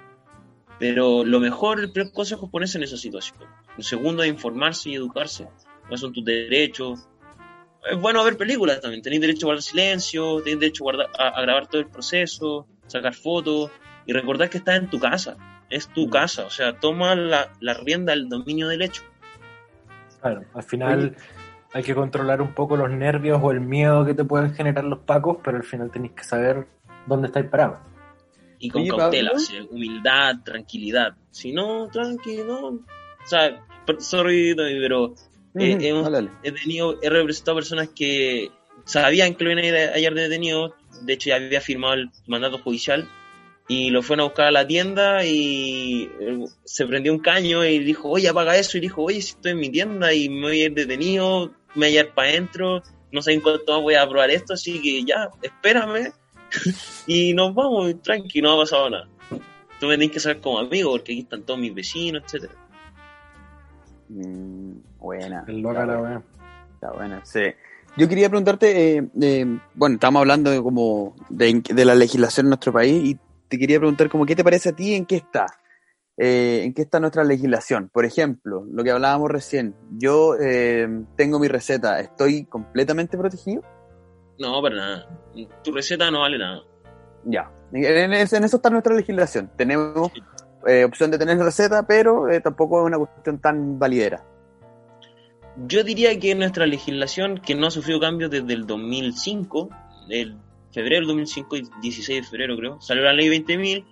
pero 0.78 1.24
lo 1.24 1.40
mejor, 1.40 1.80
el 1.80 1.92
primer 1.92 2.12
consejo 2.12 2.46
es 2.46 2.52
ponerse 2.52 2.78
en 2.78 2.84
esa 2.84 2.96
situación. 2.96 3.38
El 3.76 3.84
segundo 3.84 4.22
es 4.22 4.28
informarse 4.28 4.90
y 4.90 4.94
educarse. 4.94 5.48
¿Cuáles 5.82 6.00
son 6.00 6.12
tus 6.12 6.24
derechos? 6.24 7.08
Es 7.90 7.98
bueno 7.98 8.22
ver 8.24 8.36
películas 8.36 8.80
también. 8.80 9.02
Tenéis 9.02 9.22
derecho 9.22 9.46
a 9.46 9.48
guardar 9.48 9.62
silencio, 9.62 10.38
tenéis 10.42 10.60
derecho 10.60 10.84
a, 10.90 11.42
grabar 11.42 11.68
todo 11.68 11.80
el 11.80 11.88
proceso, 11.88 12.66
sacar 12.86 13.14
fotos 13.14 13.70
y 14.04 14.12
recordar 14.12 14.50
que 14.50 14.58
estás 14.58 14.78
en 14.78 14.90
tu 14.90 14.98
casa. 14.98 15.36
Es 15.70 15.88
tu 15.88 16.06
mm. 16.06 16.10
casa, 16.10 16.46
o 16.46 16.50
sea, 16.50 16.78
toma 16.78 17.14
la, 17.14 17.52
la 17.60 17.74
rienda 17.74 18.12
del 18.12 18.28
dominio 18.28 18.68
del 18.68 18.82
hecho. 18.82 19.02
Claro, 20.20 20.44
al 20.54 20.62
final 20.62 21.16
hay 21.72 21.82
que 21.82 21.94
controlar 21.94 22.40
un 22.40 22.54
poco 22.54 22.76
los 22.76 22.90
nervios 22.90 23.38
o 23.42 23.50
el 23.50 23.60
miedo 23.60 24.04
que 24.04 24.14
te 24.14 24.24
pueden 24.24 24.54
generar 24.54 24.84
los 24.84 25.00
pacos, 25.00 25.38
pero 25.44 25.58
al 25.58 25.64
final 25.64 25.90
tenéis 25.90 26.12
que 26.12 26.24
saber 26.24 26.66
dónde 27.06 27.28
estáis 27.28 27.46
parados. 27.46 27.78
Y 28.58 28.70
con 28.70 28.86
cautela, 28.86 29.32
humildad, 29.70 30.36
tranquilidad. 30.44 31.14
Si 31.30 31.52
no, 31.52 31.88
tranquilo, 31.88 32.68
O 32.68 33.26
sea, 33.26 33.64
sorry, 33.98 34.54
pero 34.56 35.14
eh, 35.54 35.78
he, 36.42 36.52
tenido, 36.52 36.98
he 37.00 37.10
representado 37.10 37.56
personas 37.56 37.88
que 37.88 38.50
sabían 38.84 39.34
que 39.34 39.44
lo 39.44 39.52
iban 39.52 39.64
a 39.64 39.66
ir 39.68 39.74
ayer 39.74 40.14
detenido, 40.14 40.74
de 41.02 41.12
hecho 41.12 41.28
ya 41.28 41.36
había 41.36 41.60
firmado 41.60 41.94
el 41.94 42.10
mandato 42.26 42.58
judicial 42.58 43.08
y 43.68 43.90
lo 43.90 44.02
fueron 44.02 44.24
a 44.24 44.28
buscar 44.28 44.46
a 44.46 44.50
la 44.50 44.66
tienda 44.66 45.24
y 45.24 46.10
eh, 46.20 46.44
se 46.64 46.86
prendió 46.86 47.12
un 47.12 47.18
caño 47.20 47.64
y 47.64 47.78
dijo, 47.80 48.08
oye, 48.08 48.28
apaga 48.28 48.56
eso. 48.56 48.78
Y 48.78 48.80
dijo, 48.80 49.02
oye, 49.02 49.20
si 49.20 49.32
estoy 49.32 49.52
en 49.52 49.60
mi 49.60 49.68
tienda 49.68 50.12
y 50.14 50.30
me 50.30 50.40
voy 50.40 50.62
a 50.62 50.64
ir 50.64 50.74
detenido, 50.74 51.52
me 51.74 51.88
voy 51.88 51.98
a 51.98 52.00
ir 52.00 52.10
para 52.10 52.30
adentro, 52.30 52.82
no 53.12 53.20
sé 53.20 53.34
en 53.34 53.42
cuánto 53.42 53.82
voy 53.82 53.94
a 53.94 54.08
probar 54.08 54.30
esto, 54.30 54.54
así 54.54 54.80
que 54.80 55.04
ya, 55.04 55.28
espérame 55.42 56.12
y 57.06 57.34
nos 57.34 57.54
vamos, 57.54 58.02
tranqui, 58.02 58.40
no 58.40 58.52
ha 58.52 58.62
pasado 58.62 58.88
nada. 58.88 59.08
Tú 59.78 59.86
me 59.86 59.96
tienes 59.96 60.12
que 60.12 60.20
saber 60.20 60.40
como 60.40 60.58
amigo 60.58 60.90
porque 60.90 61.12
aquí 61.12 61.20
están 61.20 61.42
todos 61.42 61.60
mis 61.60 61.74
vecinos, 61.74 62.22
etcétera. 62.24 62.54
Mm, 64.08 64.72
buena. 64.98 65.44
El 65.46 65.60
loca 65.60 65.84
la 65.84 65.96
buena. 65.98 66.22
Está 66.74 66.90
buena, 66.92 67.24
sí. 67.24 67.42
Yo 67.96 68.08
quería 68.08 68.28
preguntarte, 68.28 68.96
eh, 68.96 69.08
eh, 69.20 69.58
bueno, 69.74 69.94
estamos 69.94 70.20
hablando 70.20 70.50
de 70.50 70.62
como 70.62 71.14
de, 71.28 71.62
de, 71.68 71.84
la 71.84 71.94
legislación 71.94 72.46
en 72.46 72.50
nuestro 72.50 72.72
país 72.72 73.10
y 73.10 73.18
te 73.48 73.58
quería 73.58 73.78
preguntar 73.78 74.08
como 74.08 74.26
qué 74.26 74.36
te 74.36 74.44
parece 74.44 74.70
a 74.70 74.72
ti, 74.72 74.94
en 74.94 75.06
qué 75.06 75.16
está, 75.16 75.46
eh, 76.16 76.62
en 76.64 76.74
qué 76.74 76.82
está 76.82 77.00
nuestra 77.00 77.24
legislación. 77.24 77.90
Por 77.92 78.04
ejemplo, 78.04 78.64
lo 78.70 78.84
que 78.84 78.90
hablábamos 78.90 79.30
recién, 79.30 79.74
yo 79.96 80.36
eh, 80.40 80.88
tengo 81.16 81.38
mi 81.38 81.48
receta, 81.48 82.00
¿estoy 82.00 82.44
completamente 82.44 83.16
protegido? 83.16 83.62
No, 84.38 84.62
para 84.62 84.76
nada. 84.76 85.20
Tu 85.64 85.72
receta 85.72 86.10
no 86.10 86.20
vale 86.20 86.38
nada. 86.38 86.62
Ya, 87.24 87.50
en, 87.72 88.12
eso 88.12 88.36
está 88.36 88.70
nuestra 88.70 88.94
legislación. 88.94 89.50
Tenemos 89.56 90.12
eh, 90.66 90.84
opción 90.84 91.10
de 91.10 91.18
tener 91.18 91.38
receta, 91.38 91.86
pero 91.86 92.26
tampoco 92.42 92.80
es 92.80 92.86
una 92.86 92.98
cuestión 92.98 93.40
tan 93.40 93.78
validera. 93.78 94.24
yo 95.66 95.82
diría 95.82 96.18
que 96.20 96.34
nuestra 96.34 96.66
legislación, 96.66 97.38
que 97.38 97.54
no 97.54 97.66
ha 97.66 97.70
sufrido 97.70 97.98
cambios 97.98 98.30
desde 98.30 98.52
el 98.52 98.66
2005, 98.66 99.68
el 100.08 100.36
febrero 100.78 101.00
del 101.00 101.08
2005, 101.08 101.56
16 101.82 102.20
de 102.20 102.28
febrero 102.28 102.56
creo, 102.56 102.80
salió 102.80 103.02
la 103.02 103.12
ley 103.12 103.28
20.000, 103.28 103.84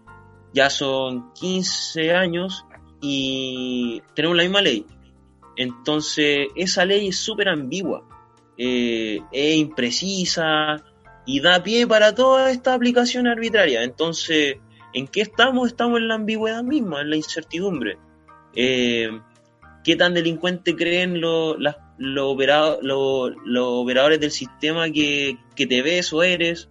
ya 0.52 0.70
son 0.70 1.32
15 1.32 2.14
años 2.14 2.64
y 3.00 4.00
tenemos 4.14 4.36
la 4.36 4.44
misma 4.44 4.62
ley. 4.62 4.86
Entonces, 5.56 6.46
esa 6.54 6.84
ley 6.84 7.08
es 7.08 7.18
súper 7.18 7.48
ambigua, 7.48 8.04
eh, 8.56 9.18
es 9.32 9.56
imprecisa 9.56 10.84
y 11.26 11.40
da 11.40 11.60
pie 11.60 11.88
para 11.88 12.14
toda 12.14 12.52
esta 12.52 12.74
aplicación 12.74 13.26
arbitraria. 13.26 13.82
Entonces, 13.82 14.58
¿en 14.94 15.08
qué 15.08 15.22
estamos? 15.22 15.66
Estamos 15.66 15.98
en 15.98 16.06
la 16.06 16.14
ambigüedad 16.14 16.62
misma, 16.62 17.00
en 17.00 17.10
la 17.10 17.16
incertidumbre. 17.16 17.98
Eh, 18.54 19.10
¿Qué 19.82 19.96
tan 19.96 20.14
delincuente 20.14 20.76
creen 20.76 21.20
los, 21.20 21.56
operadores 22.16 24.20
del 24.20 24.30
sistema 24.30 24.88
que, 24.90 25.36
te 25.56 25.82
ves 25.82 26.12
o 26.12 26.22
eres? 26.22 26.68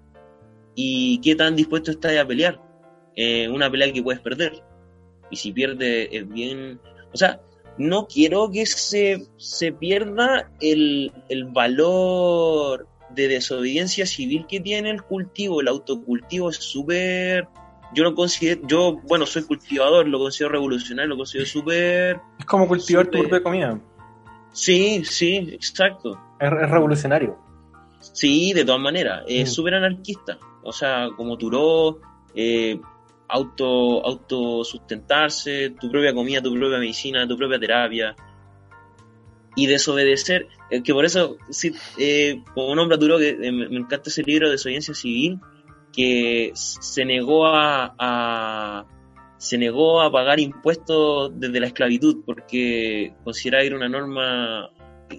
¿Y 0.75 1.19
qué 1.21 1.35
tan 1.35 1.55
dispuesto 1.55 1.91
estás 1.91 2.17
a 2.17 2.27
pelear? 2.27 2.61
Eh, 3.15 3.47
una 3.49 3.69
pelea 3.71 3.91
que 3.91 4.03
puedes 4.03 4.21
perder. 4.21 4.61
Y 5.31 5.35
si 5.37 5.51
pierdes 5.51 6.09
es 6.11 6.27
bien... 6.27 6.79
O 7.13 7.17
sea, 7.17 7.39
no 7.77 8.07
quiero 8.07 8.51
que 8.51 8.65
se, 8.65 9.25
se 9.37 9.71
pierda 9.71 10.51
el, 10.59 11.11
el 11.29 11.45
valor 11.45 12.87
de 13.11 13.27
desobediencia 13.29 14.05
civil 14.05 14.45
que 14.47 14.59
tiene 14.59 14.89
el 14.89 15.01
cultivo. 15.01 15.61
El 15.61 15.69
autocultivo 15.69 16.49
es 16.49 16.57
súper 16.57 17.47
yo 17.93 18.03
lo 18.03 18.13
considero, 18.13 18.61
yo, 18.67 18.97
bueno, 19.03 19.25
soy 19.25 19.43
cultivador, 19.43 20.07
lo 20.07 20.19
considero 20.19 20.51
revolucionario, 20.51 21.09
lo 21.09 21.17
considero 21.17 21.45
súper... 21.47 22.19
Es 22.37 22.45
como 22.45 22.67
cultivar 22.67 23.07
tu 23.07 23.19
propia 23.19 23.41
comida. 23.41 23.79
Sí, 24.51 25.03
sí, 25.05 25.49
exacto. 25.53 26.19
Es, 26.39 26.49
revolucionario. 26.49 27.37
Sí, 27.99 28.53
de 28.53 28.65
todas 28.65 28.81
maneras, 28.81 29.23
es 29.27 29.49
mm. 29.49 29.53
súper 29.53 29.75
anarquista. 29.75 30.37
O 30.65 30.73
sea, 30.73 31.09
como 31.15 31.37
Turó, 31.37 31.99
eh, 32.33 32.79
auto, 33.27 34.03
autosustentarse, 34.03 35.75
tu 35.79 35.91
propia 35.91 36.13
comida, 36.13 36.41
tu 36.41 36.51
propia 36.53 36.79
medicina, 36.79 37.27
tu 37.27 37.37
propia 37.37 37.59
terapia. 37.59 38.15
Y 39.55 39.67
desobedecer, 39.67 40.47
que 40.83 40.93
por 40.93 41.05
eso, 41.05 41.37
sí, 41.49 41.71
eh, 41.99 42.41
como 42.55 42.75
nombra 42.75 42.97
Turó, 42.97 43.19
que 43.19 43.29
eh, 43.29 43.51
me, 43.51 43.65
encanta 43.77 44.09
ese 44.09 44.23
libro 44.23 44.47
de 44.47 44.53
desobediencia 44.53 44.95
civil, 44.95 45.39
que 45.93 46.51
se 46.55 47.05
negó 47.05 47.45
a, 47.45 48.85
se 49.37 49.57
negó 49.59 50.01
a 50.01 50.11
pagar 50.11 50.39
impuestos 50.39 51.31
desde 51.39 51.59
la 51.59 51.67
esclavitud 51.67 52.23
porque 52.25 53.13
consideraba 53.23 53.61
que 53.61 53.67
era 53.67 53.77
una 53.77 53.87
norma 53.87 54.71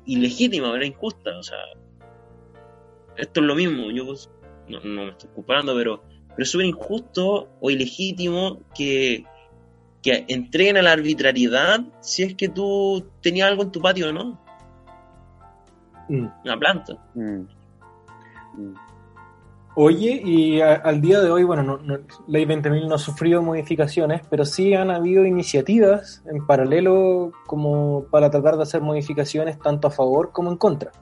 ilegítima, 0.04 0.74
era 0.74 0.84
injusta. 0.84 1.38
O 1.38 1.42
sea, 1.42 1.58
esto 3.16 3.40
es 3.40 3.46
lo 3.46 3.54
mismo. 3.54 3.90
Yo 3.90 4.04
no, 4.68 4.80
me 4.80 5.08
estoy 5.08 5.30
comparando, 5.34 5.74
pero, 5.74 6.02
pero 6.28 6.42
es 6.42 6.50
súper 6.50 6.66
injusto 6.66 7.48
o 7.60 7.70
ilegítimo 7.70 8.60
que, 8.74 9.24
que 10.02 10.24
entreguen 10.28 10.76
a 10.76 10.82
la 10.82 10.92
arbitrariedad 10.92 11.80
si 12.00 12.22
es 12.22 12.34
que 12.34 12.48
tú 12.48 13.04
tenías 13.20 13.48
algo 13.48 13.62
en 13.62 13.72
tu 13.72 13.80
patio 13.80 14.08
o 14.08 14.12
no. 14.12 14.40
Mm. 16.08 16.26
Una 16.44 16.58
planta. 16.58 16.96
Mm. 17.14 17.40
Mm. 18.56 18.74
Oye, 19.78 20.22
y 20.24 20.62
al 20.62 21.02
día 21.02 21.20
de 21.20 21.30
hoy, 21.30 21.44
bueno, 21.44 21.62
no, 21.62 21.98
Ley 22.28 22.46
20.000 22.46 22.88
no 22.88 22.94
ha 22.94 22.98
sufrido 22.98 23.42
modificaciones, 23.42 24.22
pero 24.30 24.46
sí 24.46 24.72
han 24.72 24.90
habido 24.90 25.26
iniciativas 25.26 26.22
en 26.24 26.46
paralelo 26.46 27.32
como 27.46 28.04
para 28.10 28.30
tratar 28.30 28.56
de 28.56 28.62
hacer 28.62 28.80
modificaciones 28.80 29.58
tanto 29.58 29.88
a 29.88 29.90
favor 29.90 30.32
como 30.32 30.50
en 30.50 30.56
contra. 30.56 30.92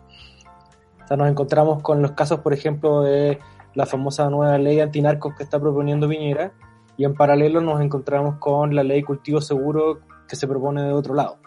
O 1.05 1.07
sea, 1.07 1.16
nos 1.16 1.29
encontramos 1.29 1.83
con 1.83 2.03
los 2.03 2.12
casos, 2.12 2.40
por 2.40 2.53
ejemplo, 2.53 3.03
de 3.03 3.38
la 3.74 3.87
famosa 3.87 4.28
nueva 4.30 4.58
ley 4.58 4.80
antinarcos 4.80 5.34
que 5.34 5.42
está 5.42 5.60
proponiendo 5.60 6.08
Piñera, 6.08 6.52
y 6.96 7.04
en 7.04 7.14
paralelo 7.14 7.60
nos 7.60 7.80
encontramos 7.80 8.37
con 8.38 8.74
la 8.74 8.82
ley 8.82 9.02
cultivo 9.02 9.40
seguro 9.40 10.00
que 10.28 10.37
se 10.37 10.46
propone 10.46 10.82
de 10.82 10.92
otro 10.92 11.14
lado, 11.14 11.38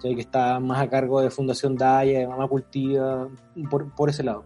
que 0.00 0.12
está 0.20 0.60
más 0.60 0.80
a 0.80 0.88
cargo 0.88 1.20
de 1.20 1.30
Fundación 1.30 1.76
Daya, 1.76 2.20
de 2.20 2.28
Mamá 2.28 2.48
Cultiva, 2.48 3.28
por, 3.70 3.92
por 3.94 4.10
ese 4.10 4.22
lado. 4.22 4.44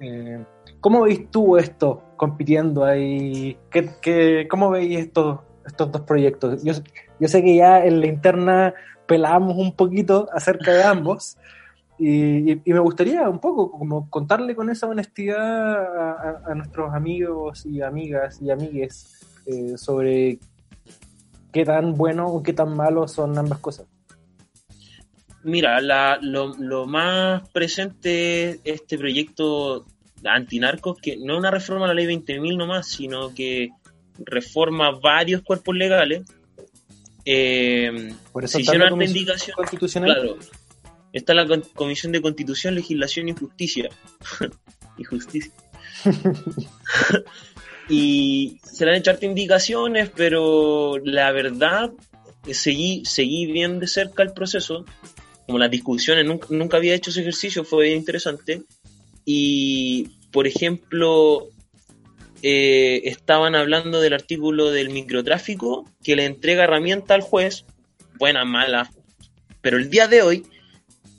Eh, 0.00 0.44
¿Cómo 0.80 1.02
veis 1.02 1.30
tú 1.30 1.56
esto 1.56 2.02
compitiendo 2.16 2.84
ahí? 2.84 3.56
¿Qué, 3.70 4.48
cómo 4.50 4.70
veis 4.70 4.98
estos, 4.98 5.38
estos 5.64 5.92
dos 5.92 6.02
proyectos? 6.02 6.62
Yo, 6.64 6.74
sé 7.28 7.42
que 7.42 7.54
ya 7.54 7.84
en 7.84 8.00
la 8.00 8.06
interna 8.06 8.74
pelamos 9.06 9.56
un 9.56 9.76
poquito 9.76 10.28
acerca 10.32 10.72
de 10.72 10.82
ambos 10.82 11.38
y, 12.04 12.60
me 12.66 12.80
gustaría 12.80 13.28
un 13.28 13.38
poco 13.38 13.70
como 13.70 14.10
contarle 14.10 14.56
con 14.56 14.68
esa 14.70 14.88
honestidad 14.88 16.48
a, 16.48 16.54
nuestros 16.54 16.92
amigos 16.92 17.64
y 17.64 17.80
amigas 17.80 18.40
y 18.42 18.50
amigues 18.50 19.24
eh, 19.46 19.78
sobre 19.78 20.40
qué 21.52 21.64
tan 21.64 21.94
bueno 21.94 22.26
o 22.26 22.42
qué 22.42 22.52
tan 22.52 22.74
malo 22.76 23.06
son 23.06 23.38
ambas 23.38 23.60
cosas. 23.60 23.86
Mira, 25.44 25.80
lo, 26.20 26.54
lo, 26.56 26.86
más 26.86 27.48
presente 27.50 28.58
este 28.64 28.98
proyecto 28.98 29.86
antinarcos, 30.24 30.98
que 31.00 31.16
no 31.16 31.34
es 31.34 31.38
una 31.38 31.50
reforma 31.52 31.84
a 31.84 31.88
la 31.88 31.94
ley 31.94 32.06
20.000 32.06 32.56
nomás, 32.56 32.88
sino 32.88 33.32
que 33.32 33.70
reforma 34.18 34.90
varios 34.90 35.42
cuerpos 35.42 35.76
legales. 35.76 36.22
Eh, 37.24 38.12
Por 38.32 38.44
eso 38.44 38.58
está 38.58 38.76
la 38.76 39.04
indicación 39.04 39.54
constitucional. 39.56 40.14
Claro, 40.14 40.36
está 41.12 41.34
la 41.34 41.46
Comisión 41.74 42.12
de 42.12 42.22
Constitución, 42.22 42.74
Legislación 42.74 43.28
y 43.28 43.32
Justicia. 43.32 43.90
y 44.98 45.04
Justicia. 45.04 45.52
y 47.88 48.58
se 48.64 48.84
le 48.84 48.92
han 48.92 48.96
hecho 48.98 49.16
indicaciones, 49.20 50.10
pero 50.14 50.98
la 51.04 51.32
verdad, 51.32 51.92
seguí, 52.50 53.04
seguí 53.04 53.46
bien 53.46 53.78
de 53.78 53.86
cerca 53.86 54.22
el 54.22 54.32
proceso. 54.32 54.84
Como 55.46 55.58
las 55.58 55.70
discusiones, 55.70 56.24
nunca, 56.24 56.46
nunca 56.50 56.76
había 56.76 56.94
hecho 56.94 57.10
ese 57.10 57.20
ejercicio, 57.20 57.64
fue 57.64 57.90
interesante 57.90 58.62
y, 59.24 60.08
por 60.30 60.46
ejemplo, 60.46 61.48
eh, 62.42 63.02
estaban 63.04 63.54
hablando 63.54 64.00
del 64.00 64.14
artículo 64.14 64.70
del 64.70 64.90
microtráfico 64.90 65.88
que 66.02 66.16
le 66.16 66.24
entrega 66.24 66.64
herramienta 66.64 67.14
al 67.14 67.20
juez, 67.20 67.64
buena, 68.18 68.44
mala, 68.44 68.90
pero 69.60 69.76
el 69.76 69.90
día 69.90 70.08
de 70.08 70.22
hoy 70.22 70.46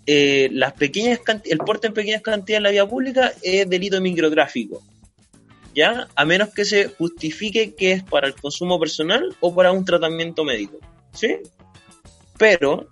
eh, 0.05 0.49
las 0.51 0.73
pequeñas 0.73 1.19
el 1.45 1.57
porte 1.59 1.87
en 1.87 1.93
pequeñas 1.93 2.21
cantidades 2.21 2.57
en 2.57 2.63
la 2.63 2.71
vía 2.71 2.87
pública 2.87 3.33
es 3.41 3.69
delito 3.69 3.95
de 3.95 4.01
microtráfico. 4.01 4.81
¿Ya? 5.75 6.07
A 6.15 6.25
menos 6.25 6.49
que 6.53 6.65
se 6.65 6.87
justifique 6.87 7.73
que 7.73 7.93
es 7.93 8.03
para 8.03 8.27
el 8.27 8.35
consumo 8.35 8.79
personal 8.79 9.35
o 9.39 9.55
para 9.55 9.71
un 9.71 9.85
tratamiento 9.85 10.43
médico. 10.43 10.77
¿Sí? 11.13 11.37
Pero 12.37 12.89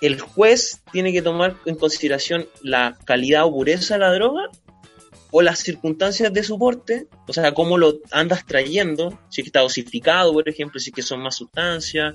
el 0.00 0.20
juez 0.20 0.80
tiene 0.92 1.12
que 1.12 1.22
tomar 1.22 1.56
en 1.66 1.74
consideración 1.74 2.46
la 2.62 2.98
calidad 3.04 3.44
o 3.44 3.52
pureza 3.52 3.94
de 3.94 4.00
la 4.00 4.12
droga 4.12 4.48
o 5.30 5.42
las 5.42 5.60
circunstancias 5.60 6.32
de 6.32 6.42
su 6.42 6.58
porte, 6.58 7.06
o 7.28 7.32
sea, 7.32 7.52
cómo 7.52 7.78
lo 7.78 7.98
andas 8.10 8.44
trayendo, 8.44 9.18
si 9.28 9.42
está 9.42 9.60
dosificado, 9.60 10.32
por 10.32 10.48
ejemplo, 10.48 10.80
si 10.80 10.90
es 10.90 10.94
que 10.96 11.02
son 11.02 11.20
más 11.20 11.36
sustancias, 11.36 12.14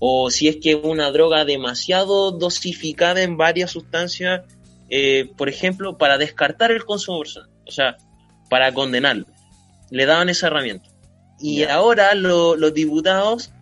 o 0.00 0.30
si 0.30 0.48
es 0.48 0.56
que 0.56 0.74
una 0.74 1.12
droga 1.12 1.44
demasiado 1.44 2.32
dosificada 2.32 3.22
en 3.22 3.36
varias 3.36 3.70
sustancias, 3.70 4.42
eh, 4.88 5.30
por 5.36 5.48
ejemplo, 5.48 5.98
para 5.98 6.18
descartar 6.18 6.72
el 6.72 6.84
consumo 6.84 7.20
personal, 7.20 7.50
o 7.66 7.70
sea, 7.70 7.96
para 8.48 8.72
condenarlo. 8.72 9.26
Le 9.90 10.06
daban 10.06 10.30
esa 10.30 10.48
herramienta. 10.48 10.88
Y 11.38 11.64
ahora 11.64 12.14
los 12.14 12.74
diputados 12.74 13.52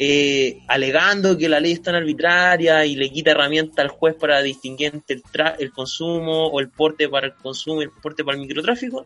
eh, 0.00 0.60
alegando 0.68 1.36
que 1.36 1.48
la 1.48 1.58
ley 1.58 1.72
es 1.72 1.82
tan 1.82 1.96
arbitraria 1.96 2.86
y 2.86 2.94
le 2.94 3.10
quita 3.10 3.32
herramienta 3.32 3.82
al 3.82 3.88
juez 3.88 4.14
para 4.14 4.40
distinguir 4.42 4.92
entre 4.94 5.20
el, 5.58 5.72
consumo 5.72 6.46
o 6.46 6.60
el 6.60 6.68
porte 6.68 7.08
para 7.08 7.26
el 7.26 7.34
consumo 7.34 7.80
y 7.82 7.86
el 7.86 7.90
porte 7.90 8.22
para 8.22 8.36
el 8.36 8.42
microtráfico, 8.42 9.04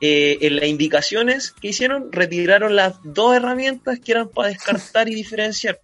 eh, 0.00 0.38
en 0.40 0.56
las 0.56 0.66
indicaciones 0.66 1.50
que 1.50 1.68
hicieron 1.68 2.12
retiraron 2.12 2.76
las 2.76 2.94
dos 3.02 3.34
herramientas 3.34 3.98
que 3.98 4.12
eran 4.12 4.28
para 4.28 4.48
descartar 4.48 5.08
y 5.08 5.14
diferenciar. 5.16 5.80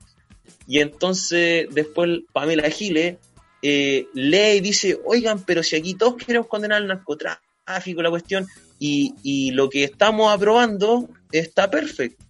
Y 0.68 0.80
entonces 0.80 1.66
después 1.72 2.20
Pamela 2.32 2.70
Gile 2.70 3.18
eh, 3.62 4.06
lee 4.12 4.58
y 4.58 4.60
dice, 4.60 5.00
oigan, 5.04 5.42
pero 5.44 5.62
si 5.62 5.74
aquí 5.74 5.94
todos 5.94 6.16
queremos 6.16 6.46
condenar 6.46 6.82
el 6.82 6.88
narcotráfico, 6.88 8.02
la 8.02 8.10
cuestión, 8.10 8.46
y, 8.78 9.14
y 9.22 9.50
lo 9.52 9.68
que 9.70 9.82
estamos 9.82 10.32
aprobando 10.32 11.08
está 11.32 11.70
perfecto. 11.70 12.24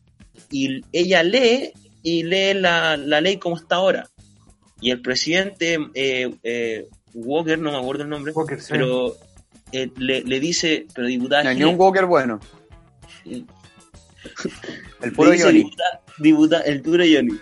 Y 0.51 0.83
ella 0.92 1.22
lee 1.22 1.72
y 2.03 2.22
lee 2.22 2.55
la, 2.55 2.96
ley 2.96 3.37
como 3.38 3.57
está 3.57 3.77
ahora. 3.77 4.09
Y 4.81 4.90
el 4.90 5.03
presidente 5.03 5.79
eh, 5.94 6.33
eh, 6.42 6.87
Walker, 7.14 7.59
no 7.59 7.72
me 7.72 7.79
acuerdo 7.79 8.05
el 8.05 8.09
nombre, 8.09 8.33
pero 8.68 9.16
eh, 9.72 9.90
le, 9.96 10.40
dice, 10.40 10.87
pero 10.94 11.09
diputado... 11.09 11.53
No, 11.55 11.70
un 11.70 11.81
Walker 11.81 12.07
bueno. 12.07 12.40
el 13.24 15.12
puro 15.12 15.33
Johnny. 15.37 15.70
el 16.64 16.83
puro 16.83 17.05
Johnny. 17.05 17.40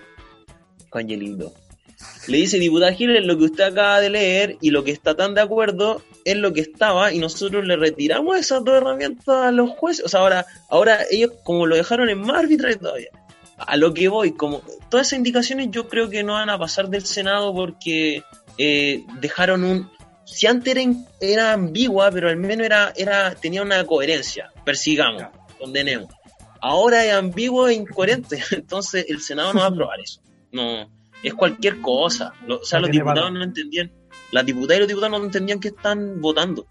Le 2.29 2.39
dice, 2.39 2.59
diputada 2.59 2.93
Giles, 2.93 3.25
lo 3.25 3.39
que 3.39 3.45
usted 3.45 3.65
acaba 3.65 4.01
de 4.01 4.11
leer 4.11 4.57
y 4.61 4.71
lo 4.71 4.85
que 4.85 4.91
está 4.91 5.15
tan 5.15 5.35
de 5.35 5.41
acuerdo 5.41 6.03
es 6.25 6.37
lo 6.37 6.53
que 6.53 6.61
estaba 6.61 7.13
y 7.13 7.19
nosotros 7.19 7.65
le 7.65 7.77
retiramos 7.77 8.37
esas 8.37 8.65
dos 8.65 8.77
herramientas 8.77 9.29
a 9.29 9.51
los 9.53 9.71
jueces. 9.71 10.05
O 10.05 10.09
sea, 10.09 10.21
ahora, 10.21 10.47
ahora 10.69 10.99
ellos 11.11 11.33
como 11.45 11.67
lo 11.67 11.77
dejaron 11.77 12.09
en 12.09 12.19
más 12.19 12.39
arbitrario 12.39 12.79
todavía. 12.79 13.11
A 13.59 13.77
lo 13.77 13.95
que 13.95 14.09
voy, 14.09 14.33
como 14.33 14.61
todas 14.91 15.07
esas 15.07 15.19
indicaciones 15.19 15.69
yo 15.71 15.89
creo 15.89 16.11
que 16.11 16.23
no 16.23 16.35
van 16.35 16.51
a 16.51 16.59
pasar 16.59 16.89
del 16.89 17.07
Senado 17.07 17.55
porque 17.55 18.23
eh, 18.59 19.05
dejaron 19.21 19.65
un... 19.65 19.91
Si 20.25 20.49
antes 20.49 20.77
era, 20.77 20.93
era, 21.21 21.53
ambigua, 21.53 22.11
pero 22.11 22.29
al 22.29 22.37
menos 22.37 22.67
era, 22.67 22.93
era, 22.97 23.35
tenía 23.37 23.63
una 23.63 23.87
coherencia. 23.87 24.51
Persigamos, 24.65 25.23
condenemos. 25.59 26.13
Ahora 26.61 27.05
es 27.05 27.13
ambiguo 27.13 27.69
e 27.69 27.75
incoherente, 27.75 28.43
entonces 28.51 29.07
el 29.09 29.21
Senado 29.21 29.55
no 29.55 29.61
va 29.61 29.67
a 29.67 29.69
aprobar 29.69 30.01
eso. 30.01 30.21
No, 30.57 30.91
es 31.23 31.35
cualquier 31.35 31.81
cosa. 31.81 32.33
o 32.49 32.65
sea, 32.65 32.81
los 32.81 32.91
diputados 32.91 33.33
no 33.33 33.43
entendían, 33.43 33.93
las 34.33 34.47
diputadas 34.47 34.79
y 34.79 34.81
los 34.81 34.89
diputados 34.89 35.19
no 35.19 35.25
entendían 35.25 35.61
que 35.61 35.69
están 35.69 36.21
votando. 36.21 36.67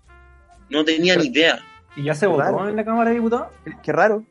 No 0.69 0.83
tenían 0.83 1.23
idea. 1.23 1.59
¿Y 1.95 2.03
ya 2.03 2.15
se 2.15 2.27
votó 2.27 2.67
en 2.67 2.75
la 2.75 2.83
Cámara 2.83 3.11
de 3.11 3.17
Diputados? 3.17 3.47
Qué 3.83 3.91
raro. 3.91 4.25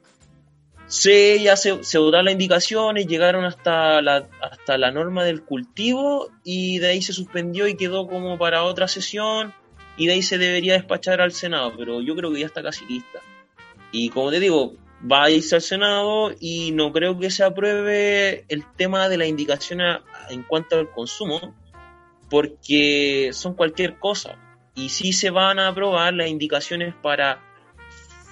Sí, 0.86 1.40
ya 1.42 1.56
se, 1.56 1.82
se 1.82 1.98
votaron 1.98 2.26
las 2.26 2.32
indicaciones, 2.32 3.06
llegaron 3.06 3.44
hasta 3.44 4.02
la, 4.02 4.28
hasta 4.42 4.76
la 4.76 4.90
norma 4.90 5.24
del 5.24 5.42
cultivo 5.42 6.28
y 6.44 6.78
de 6.78 6.88
ahí 6.88 7.02
se 7.02 7.14
suspendió 7.14 7.66
y 7.66 7.76
quedó 7.76 8.06
como 8.06 8.36
para 8.36 8.64
otra 8.64 8.86
sesión 8.86 9.54
y 9.96 10.06
de 10.06 10.14
ahí 10.14 10.22
se 10.22 10.36
debería 10.36 10.74
despachar 10.74 11.20
al 11.20 11.32
Senado, 11.32 11.72
pero 11.76 12.02
yo 12.02 12.14
creo 12.14 12.32
que 12.32 12.40
ya 12.40 12.46
está 12.46 12.62
casi 12.62 12.84
lista. 12.84 13.20
Y 13.92 14.10
como 14.10 14.30
te 14.30 14.40
digo, 14.40 14.74
va 15.10 15.24
a 15.24 15.30
irse 15.30 15.56
al 15.56 15.62
Senado 15.62 16.32
y 16.40 16.72
no 16.72 16.92
creo 16.92 17.18
que 17.18 17.30
se 17.30 17.44
apruebe 17.44 18.44
el 18.48 18.64
tema 18.76 19.08
de 19.08 19.18
la 19.18 19.26
indicación 19.26 19.80
en 20.30 20.42
cuanto 20.42 20.76
al 20.76 20.90
consumo, 20.90 21.54
porque 22.30 23.30
son 23.32 23.54
cualquier 23.54 23.98
cosa. 23.98 24.38
Y 24.74 24.88
sí 24.88 25.12
se 25.12 25.30
van 25.30 25.58
a 25.58 25.68
aprobar 25.68 26.14
las 26.14 26.28
indicaciones 26.28 26.94
para 27.00 27.40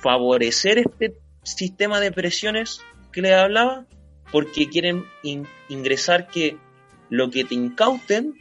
favorecer 0.00 0.78
este 0.78 1.16
sistema 1.42 2.00
de 2.00 2.10
presiones 2.10 2.80
que 3.12 3.22
les 3.22 3.32
hablaba, 3.32 3.86
porque 4.32 4.68
quieren 4.68 5.04
ingresar 5.68 6.26
que 6.26 6.56
lo 7.10 7.30
que 7.30 7.44
te 7.44 7.54
incauten 7.54 8.34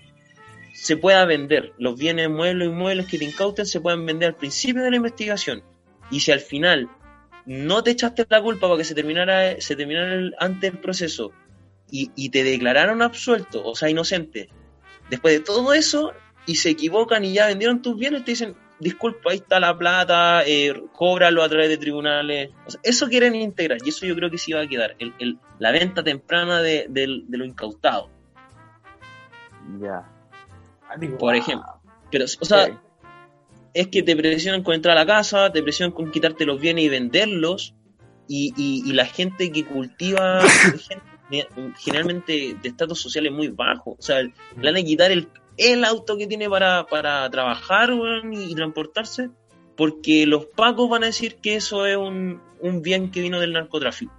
se 0.73 0.95
pueda 0.95 1.25
vender. 1.25 1.73
Los 1.77 1.99
bienes 1.99 2.29
muebles 2.29 2.69
y 2.69 2.71
muebles 2.71 3.07
que 3.07 3.19
te 3.19 3.25
incauten 3.25 3.65
se 3.65 3.81
puedan 3.81 4.05
vender 4.05 4.29
al 4.29 4.35
principio 4.35 4.81
de 4.81 4.89
la 4.89 4.95
investigación. 4.95 5.61
Y 6.09 6.21
si 6.21 6.31
al 6.31 6.39
final 6.39 6.89
no 7.51 7.83
te 7.83 7.91
echaste 7.91 8.25
la 8.29 8.41
culpa 8.41 8.67
para 8.67 8.77
que 8.77 8.85
se 8.85 8.95
terminara, 8.95 9.59
se 9.59 9.75
terminara 9.75 10.13
el, 10.13 10.33
antes 10.39 10.71
el 10.71 10.79
proceso 10.79 11.33
y, 11.93 12.29
te 12.29 12.45
declararon 12.45 13.01
absuelto, 13.01 13.65
o 13.65 13.75
sea, 13.75 13.89
inocente, 13.89 14.47
después 15.09 15.33
de 15.33 15.41
todo 15.41 15.73
eso, 15.73 16.13
y 16.45 16.55
se 16.55 16.69
equivocan 16.69 17.25
y 17.25 17.33
ya 17.33 17.47
vendieron 17.47 17.81
tus 17.81 17.97
bienes, 17.97 18.23
te 18.23 18.31
dicen, 18.31 18.55
disculpa, 18.79 19.31
ahí 19.31 19.37
está 19.39 19.59
la 19.59 19.77
plata, 19.77 20.43
eh, 20.45 20.81
cóbralo 20.93 21.43
a 21.43 21.49
través 21.49 21.67
de 21.67 21.77
tribunales. 21.77 22.51
eso 22.83 23.09
quieren 23.09 23.35
integrar 23.35 23.79
y 23.83 23.89
eso 23.89 24.05
yo 24.05 24.15
creo 24.15 24.31
que 24.31 24.37
sí 24.37 24.53
va 24.53 24.61
a 24.61 24.67
quedar, 24.67 24.95
el, 24.99 25.37
la 25.59 25.71
venta 25.71 26.01
temprana 26.01 26.61
de, 26.61 26.87
lo 27.27 27.43
incautado. 27.43 28.09
Ya. 29.81 30.09
Por 31.19 31.35
ejemplo. 31.35 31.67
Pero, 32.09 32.23
o 32.23 32.45
sea, 32.45 32.81
es 33.73 33.87
que 33.87 34.03
te 34.03 34.15
presionan 34.15 34.63
con 34.63 34.75
entrar 34.75 34.97
a 34.97 35.01
la 35.01 35.05
casa, 35.05 35.51
te 35.51 35.63
presionan 35.63 35.93
con 35.93 36.11
quitarte 36.11 36.45
los 36.45 36.59
bienes 36.59 36.85
y 36.85 36.89
venderlos, 36.89 37.75
y, 38.27 38.53
y, 38.55 38.93
la 38.93 39.05
gente 39.05 39.51
que 39.51 39.65
cultiva 39.65 40.41
generalmente 41.79 42.55
de 42.61 42.69
estatus 42.69 43.01
sociales 43.01 43.31
muy 43.31 43.49
bajos, 43.49 43.95
o 43.99 44.01
sea, 44.01 44.21
le 44.21 44.31
van 44.55 44.77
a 44.77 44.83
quitar 44.83 45.11
el, 45.11 45.27
el 45.57 45.83
auto 45.83 46.17
que 46.17 46.27
tiene 46.27 46.49
para, 46.49 46.85
para 46.85 47.29
trabajar 47.29 47.89
y, 48.31 48.55
transportarse, 48.55 49.29
porque 49.75 50.25
los 50.25 50.45
pacos 50.45 50.89
van 50.89 51.03
a 51.03 51.07
decir 51.07 51.37
que 51.41 51.55
eso 51.55 51.85
es 51.85 51.97
un, 51.97 52.41
un 52.61 52.81
bien 52.81 53.11
que 53.11 53.21
vino 53.21 53.39
del 53.39 53.51
narcotráfico. 53.51 54.13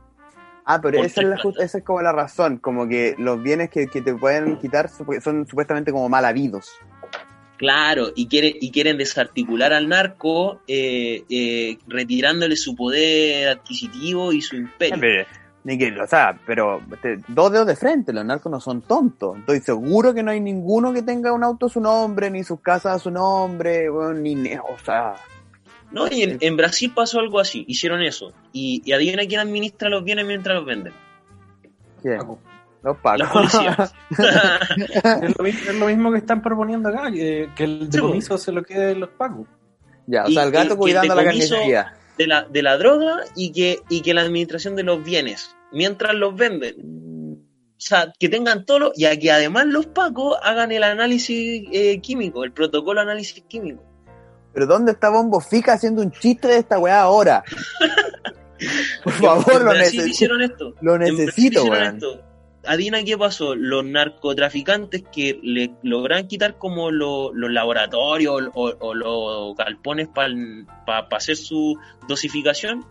Ah, 0.64 0.80
pero 0.80 1.02
esa 1.02 1.22
es, 1.22 1.28
la, 1.28 1.36
esa 1.58 1.78
es, 1.78 1.84
como 1.84 2.02
la 2.02 2.12
razón, 2.12 2.58
como 2.58 2.86
que 2.86 3.16
los 3.18 3.42
bienes 3.42 3.70
que, 3.70 3.88
que 3.88 4.00
te 4.00 4.14
pueden 4.14 4.58
quitar 4.58 4.88
son 4.88 5.46
supuestamente 5.46 5.90
como 5.90 6.08
mal 6.08 6.24
habidos. 6.24 6.70
Claro, 7.62 8.08
y, 8.16 8.26
quiere, 8.26 8.56
y 8.60 8.72
quieren 8.72 8.98
desarticular 8.98 9.72
al 9.72 9.88
narco 9.88 10.62
eh, 10.66 11.22
eh, 11.30 11.78
retirándole 11.86 12.56
su 12.56 12.74
poder 12.74 13.50
adquisitivo 13.50 14.32
y 14.32 14.42
su 14.42 14.56
imperio. 14.56 15.24
Ni 15.62 15.78
que, 15.78 15.96
o 15.96 16.06
sea, 16.08 16.36
pero 16.44 16.82
dos 17.28 17.52
dedos 17.52 17.68
de 17.68 17.76
frente, 17.76 18.12
los 18.12 18.24
narcos 18.24 18.50
no 18.50 18.58
son 18.58 18.82
tontos. 18.82 19.38
Estoy 19.38 19.60
seguro 19.60 20.12
que 20.12 20.24
no 20.24 20.32
hay 20.32 20.40
ninguno 20.40 20.92
que 20.92 21.02
tenga 21.02 21.32
un 21.32 21.44
auto 21.44 21.66
a 21.66 21.68
su 21.68 21.80
nombre, 21.80 22.32
ni 22.32 22.42
sus 22.42 22.58
casas 22.58 22.96
a 22.96 22.98
su 22.98 23.12
nombre, 23.12 23.86
ni, 24.16 24.56
o 24.56 24.76
sea... 24.84 25.14
No, 25.92 26.08
y 26.08 26.36
en, 26.40 26.56
Brasil 26.56 26.90
pasó 26.92 27.20
algo 27.20 27.38
así, 27.38 27.64
hicieron 27.68 28.02
eso. 28.02 28.32
Y, 28.52 28.82
y 28.84 28.90
adivina 28.90 29.24
quién 29.24 29.38
administra 29.38 29.88
los 29.88 30.02
bienes 30.02 30.26
mientras 30.26 30.56
los 30.56 30.66
venden. 30.66 30.94
¿Quién? 32.02 32.18
Los 32.82 32.96
pagos. 32.98 33.54
es, 34.10 35.74
lo, 35.76 35.86
mismo 35.86 36.10
que 36.10 36.18
están 36.18 36.42
proponiendo 36.42 36.88
acá, 36.88 37.10
que, 37.12 37.48
el 37.58 37.88
decomiso 37.88 38.36
se 38.38 38.50
lo 38.50 38.62
quede 38.64 38.94
los 38.96 39.10
pagos. 39.10 39.46
Ya, 40.06 40.24
o 40.24 40.30
sea, 40.30 40.42
el 40.44 40.50
gato 40.50 40.76
cuidando 40.76 41.14
la 41.14 41.24
carnicería. 41.24 41.94
De 42.18 42.26
la, 42.26 42.42
de 42.42 42.62
la 42.62 42.76
droga 42.76 43.20
y 43.34 43.52
que, 43.52 43.80
y 43.88 44.02
que 44.02 44.14
la 44.14 44.22
administración 44.22 44.76
de 44.76 44.82
los 44.82 45.02
bienes, 45.02 45.56
mientras 45.72 46.14
los 46.14 46.36
venden, 46.36 46.74
o 47.82 47.84
sea, 47.84 48.12
que 48.18 48.28
tengan 48.28 48.64
todo, 48.64 48.92
y 48.94 49.06
a 49.06 49.18
que 49.18 49.32
además 49.32 49.66
los 49.66 49.86
pacos 49.86 50.36
hagan 50.42 50.72
el 50.72 50.82
análisis 50.82 51.64
eh, 51.72 52.00
químico, 52.00 52.44
el 52.44 52.52
protocolo 52.52 53.00
de 53.00 53.10
análisis 53.10 53.42
químico. 53.48 53.82
Pero 54.52 54.66
¿dónde 54.66 54.92
está 54.92 55.08
Bombo 55.08 55.40
Fica 55.40 55.72
haciendo 55.72 56.02
un 56.02 56.10
chiste 56.10 56.48
de 56.48 56.58
esta 56.58 56.78
weá 56.78 57.00
ahora? 57.00 57.42
Por 59.04 59.12
favor, 59.14 59.62
lo, 59.62 59.72
necesito. 59.72 60.74
lo 60.80 60.98
necesito. 60.98 61.64
Lo 61.64 62.31
adivina 62.66 63.02
qué 63.04 63.18
pasó, 63.18 63.54
los 63.54 63.84
narcotraficantes 63.84 65.04
que 65.12 65.38
le 65.42 65.74
logran 65.82 66.28
quitar 66.28 66.58
como 66.58 66.90
los 66.90 67.32
laboratorios 67.34 68.50
o, 68.54 68.94
los 68.94 69.56
galpones 69.56 70.08
para 70.08 71.06
hacer 71.10 71.36
su 71.36 71.76
dosificación, 72.08 72.84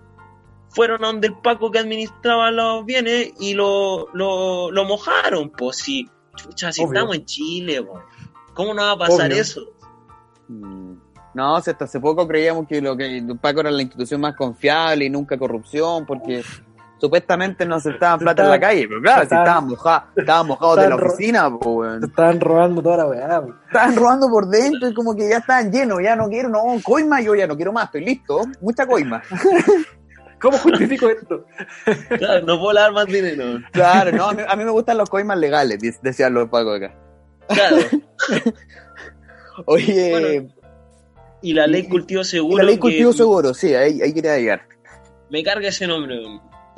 fueron 0.70 1.04
a 1.04 1.08
donde 1.08 1.28
el 1.28 1.38
Paco 1.38 1.72
que 1.72 1.80
administraba 1.80 2.52
los 2.52 2.86
bienes 2.86 3.34
y 3.40 3.54
lo, 3.54 4.08
lo, 4.14 4.86
mojaron, 4.86 5.50
pues 5.50 5.78
si, 5.78 6.10
chucha, 6.36 6.72
si 6.72 6.84
estamos 6.84 7.16
en 7.16 7.26
Chile, 7.26 7.86
¿cómo 8.54 8.74
no 8.74 8.84
va 8.84 8.92
a 8.92 8.98
pasar 8.98 9.32
eso? 9.32 9.62
Mm. 10.48 10.96
No, 11.34 11.56
hasta 11.56 11.86
hace 11.86 12.00
poco 12.00 12.28
creíamos 12.28 12.68
que 12.68 12.82
lo 12.82 12.98
que 12.98 13.18
el 13.18 13.40
Paco 13.40 13.62
era 13.62 13.72
la 13.72 13.82
institución 13.82 14.20
más 14.20 14.36
confiable 14.36 15.06
y 15.06 15.10
nunca 15.10 15.38
corrupción, 15.38 16.06
porque 16.06 16.44
supuestamente 17.02 17.66
no 17.66 17.76
aceptaban 17.76 18.20
plata 18.20 18.44
en 18.44 18.50
la 18.52 18.60
calle, 18.60 18.88
pero 18.88 19.02
claro, 19.02 19.22
si 19.22 19.36
estaban 19.36 19.68
mojados, 19.68 20.04
estaban 20.16 20.48
mojados 20.48 20.78
de 20.78 20.90
la 20.90 20.96
oficina, 20.96 21.60
pues, 21.60 22.04
Estaban 22.04 22.40
robando 22.40 22.84
toda 22.84 22.98
la 22.98 23.08
weá, 23.08 23.44
Estaban 23.66 23.96
robando 23.96 24.30
por 24.30 24.48
dentro 24.48 24.88
y 24.88 24.94
como 24.94 25.16
que 25.16 25.28
ya 25.28 25.38
estaban 25.38 25.72
llenos, 25.72 25.98
ya 26.04 26.16
no 26.16 26.30
quiero, 26.30 26.50
no, 26.50 26.64
coima, 26.84 27.20
yo 27.20 27.34
ya 27.34 27.48
no 27.48 27.56
quiero 27.56 27.74
más, 27.74 27.86
estoy 27.86 28.06
listo, 28.06 28.44
mucha 28.62 28.86
coima. 28.86 29.24
¿Cómo 30.40 30.58
justifico 30.58 31.10
esto? 31.10 31.46
Claro, 32.18 32.46
no 32.46 32.60
puedo 32.60 32.74
dar 32.74 32.92
más 32.92 33.06
dinero. 33.06 33.60
Claro, 33.72 34.12
no, 34.12 34.30
a 34.30 34.56
mí, 34.56 34.64
me 34.64 34.72
gustan 34.72 34.98
los 34.98 35.10
coimas 35.10 35.38
legales, 35.38 35.80
decían 36.02 36.34
los 36.34 36.50
pagos 36.50 36.78
acá. 36.78 36.96
Claro. 37.48 37.78
Oye. 39.66 40.48
y 41.42 41.54
la 41.54 41.68
ley 41.68 41.88
cultivo 41.88 42.24
seguro. 42.24 42.58
la 42.58 42.64
ley 42.64 42.78
cultivo 42.78 43.12
seguro, 43.12 43.54
sí, 43.54 43.74
ahí, 43.74 44.02
ahí 44.02 44.14
quería 44.14 44.38
llegar. 44.38 44.68
Me 45.30 45.44
carga 45.44 45.68
ese 45.68 45.88
nombre 45.88 46.18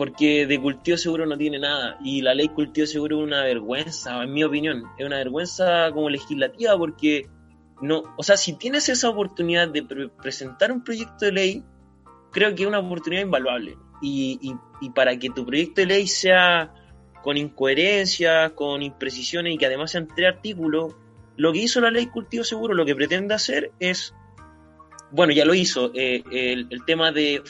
porque 0.04 0.46
de 0.46 0.60
cultivo 0.60 0.98
seguro 0.98 1.26
no 1.26 1.38
tiene 1.38 1.60
nada 1.60 1.98
y 2.04 2.22
la 2.22 2.34
ley 2.34 2.50
cultivo 2.50 2.86
seguro 2.86 3.20
es 3.20 3.24
una 3.24 3.42
vergüenza, 3.44 4.22
en 4.22 4.34
mi 4.34 4.44
opinión, 4.44 4.84
es 4.98 5.06
una 5.06 5.16
vergüenza 5.16 5.90
como 5.94 6.10
legislativa 6.10 6.78
porque 6.78 7.30
no, 7.82 8.04
o 8.18 8.22
sea, 8.22 8.36
si 8.36 8.58
tienes 8.58 8.90
esa 8.90 9.08
oportunidad 9.08 9.70
de 9.70 10.10
presentar 10.22 10.74
un 10.74 10.84
proyecto 10.84 11.24
de 11.24 11.32
ley, 11.32 11.64
creo 12.34 12.54
que 12.54 12.64
es 12.64 12.68
una 12.68 12.80
oportunidad 12.80 13.22
invaluable 13.22 13.78
y, 14.02 14.38
y, 14.82 14.90
para 14.90 15.18
que 15.18 15.30
tu 15.30 15.46
proyecto 15.46 15.80
de 15.80 15.88
ley 15.88 16.06
sea 16.06 16.74
con 17.22 17.38
incoherencias, 17.38 18.52
con 18.52 18.84
imprecisiones 18.84 19.54
y 19.54 19.58
que 19.58 19.68
además 19.68 19.92
sean 19.92 20.10
tres 20.14 20.36
artículos, 20.36 20.98
lo 21.38 21.54
que 21.54 21.60
hizo 21.60 21.80
la 21.80 21.92
ley 21.92 22.08
cultivo 22.08 22.44
seguro, 22.44 22.74
lo 22.74 22.86
que 22.86 22.94
pretende 22.94 23.36
hacer 23.36 23.72
es 23.80 24.14
bueno, 25.12 25.32
ya 25.32 25.46
lo 25.46 25.54
hizo, 25.54 25.92
eh, 25.94 26.24
el, 26.30 26.84
tema 26.86 27.14
de 27.14 27.42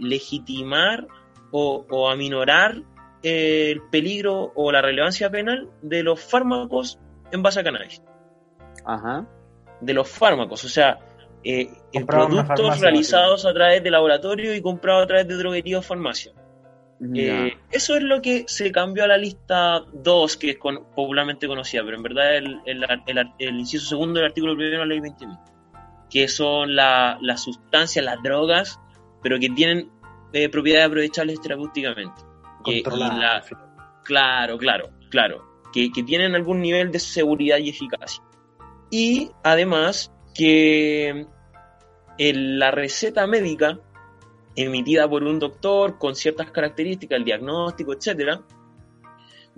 legitimar 0.00 1.06
o, 1.52 1.86
o 1.88 2.08
aminorar 2.10 2.82
el 3.22 3.80
peligro 3.90 4.50
o 4.56 4.72
la 4.72 4.82
relevancia 4.82 5.30
penal 5.30 5.68
de 5.82 6.02
los 6.02 6.20
fármacos 6.20 6.98
en 7.30 7.42
base 7.42 7.60
a 7.60 7.64
cannabis. 7.64 8.02
Ajá. 8.84 9.26
De 9.80 9.94
los 9.94 10.08
fármacos, 10.08 10.64
o 10.64 10.68
sea, 10.68 10.98
eh, 11.44 11.68
en 11.92 12.06
productos 12.06 12.80
realizados 12.80 13.46
a 13.46 13.52
través 13.54 13.82
de 13.82 13.90
laboratorio 13.90 14.54
y 14.54 14.60
comprados 14.60 15.04
a 15.04 15.06
través 15.06 15.28
de 15.28 15.36
droguería 15.36 15.78
o 15.78 15.82
farmacia. 15.82 16.32
Eh, 17.16 17.56
eso 17.72 17.96
es 17.96 18.02
lo 18.04 18.22
que 18.22 18.44
se 18.46 18.70
cambió 18.70 19.02
a 19.02 19.08
la 19.08 19.16
lista 19.16 19.82
2, 19.92 20.36
que 20.36 20.50
es 20.50 20.58
con- 20.58 20.84
popularmente 20.94 21.48
conocida, 21.48 21.82
pero 21.84 21.96
en 21.96 22.02
verdad 22.04 22.36
el, 22.36 22.60
el, 22.64 22.84
el- 23.06 23.32
el 23.40 23.58
inciso 23.58 23.86
segundo 23.88 24.20
del 24.20 24.28
artículo 24.28 24.54
primero 24.54 24.78
de 24.78 24.86
la 24.86 24.86
ley 24.86 25.00
20.000, 25.00 25.38
que 26.08 26.28
son 26.28 26.76
la- 26.76 27.18
las 27.20 27.42
sustancias, 27.42 28.04
las 28.04 28.22
drogas, 28.22 28.78
pero 29.20 29.40
que 29.40 29.48
tienen 29.50 29.90
eh, 30.32 30.48
propiedades 30.48 30.86
aprovechables 30.86 31.40
terapéuticamente. 31.40 32.22
Que- 32.64 32.82
la-. 32.96 33.42
Claro, 34.04 34.58
claro, 34.58 34.90
claro. 35.10 35.44
Que, 35.72 35.90
que 35.90 36.02
tienen 36.02 36.34
algún 36.34 36.60
nivel 36.60 36.90
de 36.92 36.98
seguridad 36.98 37.58
y 37.58 37.70
eficacia. 37.70 38.22
Y 38.90 39.30
además 39.42 40.12
que 40.34 41.26
en 42.18 42.58
la 42.58 42.70
receta 42.70 43.26
médica 43.26 43.78
emitida 44.54 45.08
por 45.08 45.22
un 45.22 45.38
doctor 45.38 45.98
con 45.98 46.14
ciertas 46.14 46.50
características, 46.50 47.18
el 47.18 47.24
diagnóstico, 47.24 47.94
etcétera, 47.94 48.42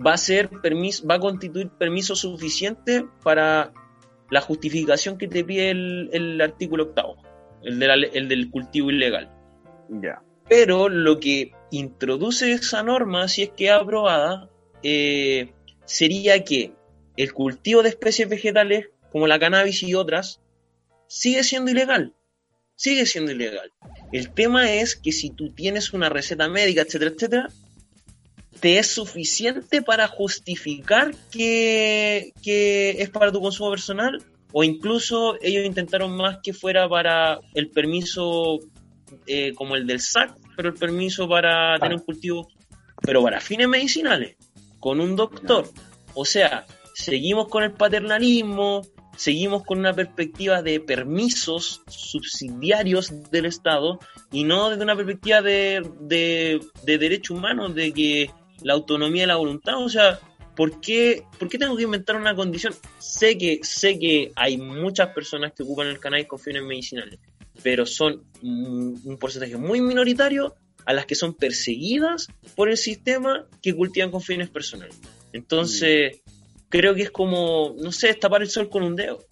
va 0.05 0.13
a 0.13 0.17
ser 0.17 0.49
permiso, 0.49 1.05
va 1.05 1.15
a 1.15 1.19
constituir 1.19 1.69
permiso 1.69 2.15
suficiente 2.15 3.05
para 3.23 3.73
la 4.29 4.41
justificación 4.41 5.17
que 5.17 5.27
te 5.27 5.43
pide 5.43 5.71
el, 5.71 6.09
el 6.13 6.41
artículo 6.41 6.85
octavo, 6.85 7.17
el, 7.63 7.79
de 7.79 7.87
la 7.87 7.93
el 7.93 8.27
del 8.27 8.49
cultivo 8.49 8.89
ilegal. 8.89 9.31
Ya. 9.89 10.21
Pero 10.47 10.89
lo 10.89 11.19
que 11.19 11.53
introduce 11.71 12.51
esa 12.51 12.83
norma, 12.83 13.27
si 13.27 13.43
es 13.43 13.49
que 13.49 13.65
es 13.65 13.71
aprobada, 13.71 14.49
eh, 14.83 15.51
sería 15.85 16.43
que 16.43 16.73
el 17.17 17.33
cultivo 17.33 17.81
de 17.81 17.89
especies 17.89 18.29
vegetales, 18.29 18.89
como 19.11 19.27
la 19.27 19.39
cannabis 19.39 19.81
y 19.83 19.95
otras, 19.95 20.41
sigue 21.07 21.43
siendo 21.43 21.71
ilegal. 21.71 22.13
Sigue 22.75 23.05
siendo 23.05 23.31
ilegal. 23.31 23.71
El 24.11 24.31
tema 24.31 24.73
es 24.73 24.95
que 24.95 25.11
si 25.11 25.29
tú 25.29 25.51
tienes 25.51 25.93
una 25.93 26.09
receta 26.09 26.49
médica, 26.49 26.81
etcétera, 26.81 27.11
etcétera, 27.11 27.49
te 28.59 28.77
es 28.77 28.87
suficiente 28.87 29.81
para 29.81 30.07
justificar 30.07 31.13
que, 31.31 32.33
que 32.43 33.01
es 33.01 33.09
para 33.09 33.31
tu 33.31 33.41
consumo 33.41 33.71
personal, 33.71 34.21
o 34.51 34.63
incluso 34.63 35.37
ellos 35.41 35.65
intentaron 35.65 36.15
más 36.15 36.39
que 36.41 36.53
fuera 36.53 36.87
para 36.87 37.39
el 37.53 37.69
permiso 37.69 38.59
eh, 39.27 39.53
como 39.53 39.75
el 39.75 39.87
del 39.87 39.99
SAC, 39.99 40.35
pero 40.55 40.69
el 40.69 40.75
permiso 40.75 41.27
para 41.27 41.77
tener 41.79 41.97
un 41.97 42.03
cultivo, 42.03 42.47
pero 43.01 43.23
para 43.23 43.39
fines 43.39 43.67
medicinales, 43.67 44.35
con 44.79 44.99
un 44.99 45.15
doctor. 45.15 45.69
O 46.13 46.25
sea, 46.25 46.65
seguimos 46.93 47.47
con 47.49 47.63
el 47.63 47.73
paternalismo, 47.73 48.81
seguimos 49.17 49.63
con 49.63 49.79
una 49.79 49.93
perspectiva 49.93 50.61
de 50.61 50.79
permisos 50.79 51.81
subsidiarios 51.87 53.31
del 53.31 53.45
Estado 53.45 53.99
y 54.31 54.43
no 54.43 54.69
desde 54.69 54.83
una 54.83 54.95
perspectiva 54.95 55.41
de, 55.41 55.89
de, 56.01 56.61
de 56.83 56.97
derechos 56.97 57.37
humanos, 57.37 57.75
de 57.75 57.93
que 57.93 58.31
la 58.61 58.73
autonomía 58.73 59.23
y 59.23 59.27
la 59.27 59.35
voluntad, 59.35 59.77
o 59.77 59.89
sea, 59.89 60.19
¿por 60.55 60.79
qué, 60.79 61.23
¿por 61.37 61.49
qué 61.49 61.57
tengo 61.57 61.75
que 61.75 61.83
inventar 61.83 62.15
una 62.15 62.35
condición? 62.35 62.73
Sé 62.99 63.37
que, 63.37 63.59
sé 63.63 63.99
que 63.99 64.31
hay 64.35 64.57
muchas 64.57 65.09
personas 65.09 65.53
que 65.53 65.63
ocupan 65.63 65.87
el 65.87 65.99
cannabis 65.99 66.27
con 66.27 66.39
fines 66.39 66.63
medicinales, 66.63 67.19
pero 67.63 67.85
son 67.85 68.23
un, 68.41 69.17
porcentaje 69.19 69.57
muy 69.57 69.81
minoritario 69.81 70.55
a 70.85 70.93
las 70.93 71.05
que 71.05 71.15
son 71.15 71.33
perseguidas 71.33 72.27
por 72.55 72.69
el 72.69 72.77
sistema 72.77 73.45
que 73.61 73.75
cultivan 73.75 74.11
con 74.11 74.21
fines 74.21 74.49
personales. 74.49 74.95
Entonces, 75.33 76.21
creo 76.69 76.93
que 76.93 77.03
es 77.03 77.11
como, 77.11 77.75
no 77.81 77.91
sé, 77.91 78.13
tapar 78.13 78.41
el 78.41 78.49
sol 78.49 78.69
con 78.69 78.83
un 78.83 78.95
dedo. 78.95 79.23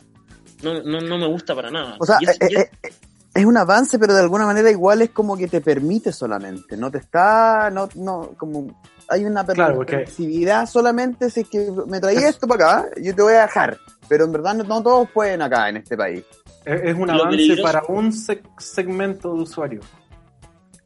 No, 0.63 0.81
no, 0.81 1.01
no 1.01 1.17
me 1.17 1.27
gusta 1.27 1.53
para 1.53 1.69
nada. 1.69 1.97
O 1.99 2.05
sea, 2.05 2.17
es- 2.21 2.41
eh, 2.41 2.47
eh, 2.59 2.69
eh, 2.83 2.93
es 3.35 3.45
un 3.45 3.57
avance, 3.57 3.97
pero 3.99 4.13
de 4.13 4.21
alguna 4.21 4.45
manera 4.45 4.69
igual 4.71 5.01
es 5.01 5.09
como 5.09 5.35
que 5.37 5.47
te 5.47 5.59
permite 5.61 6.11
solamente, 6.11 6.77
no 6.77 6.91
te 6.91 6.99
está, 6.99 7.69
no, 7.71 7.89
no, 7.95 8.33
como 8.37 8.79
hay 9.09 9.25
una 9.25 9.45
Claro, 9.45 9.83
permisividad 9.85 10.67
solamente 10.67 11.29
si 11.29 11.41
es 11.41 11.49
que 11.49 11.71
me 11.87 11.99
traía 11.99 12.29
esto 12.29 12.47
para 12.47 12.81
acá, 12.81 12.89
yo 13.01 13.13
te 13.15 13.21
voy 13.21 13.33
a 13.33 13.41
dejar, 13.41 13.77
pero 14.07 14.25
en 14.25 14.31
verdad 14.31 14.53
no, 14.55 14.63
no 14.63 14.83
todos 14.83 15.09
pueden 15.09 15.41
acá 15.41 15.67
en 15.69 15.77
este 15.77 15.97
país. 15.97 16.23
Es, 16.65 16.95
un 16.95 17.09
avance 17.09 17.37
peligroso- 17.37 17.63
para 17.63 17.83
un 17.87 18.11
seg- 18.11 18.41
segmento 18.59 19.33
de 19.35 19.41
usuarios. 19.41 19.85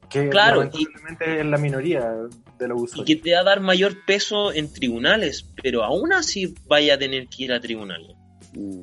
Que 0.09 0.29
Claro, 0.29 0.63
lamentablemente 0.63 1.39
es 1.41 1.45
la 1.45 1.57
minoría 1.57 2.13
de 2.57 2.67
los 2.67 2.79
y 2.79 2.83
usuarios. 2.83 3.05
que 3.05 3.15
te 3.17 3.33
va 3.33 3.41
a 3.41 3.43
dar 3.43 3.59
mayor 3.59 3.93
peso 4.05 4.53
en 4.53 4.71
tribunales, 4.71 5.45
pero 5.61 5.83
aún 5.83 6.13
así 6.13 6.55
vaya 6.67 6.95
a 6.95 6.97
tener 6.97 7.27
que 7.27 7.43
ir 7.43 7.51
a 7.53 7.59
tribunales. 7.59 8.15
Mm. 8.53 8.81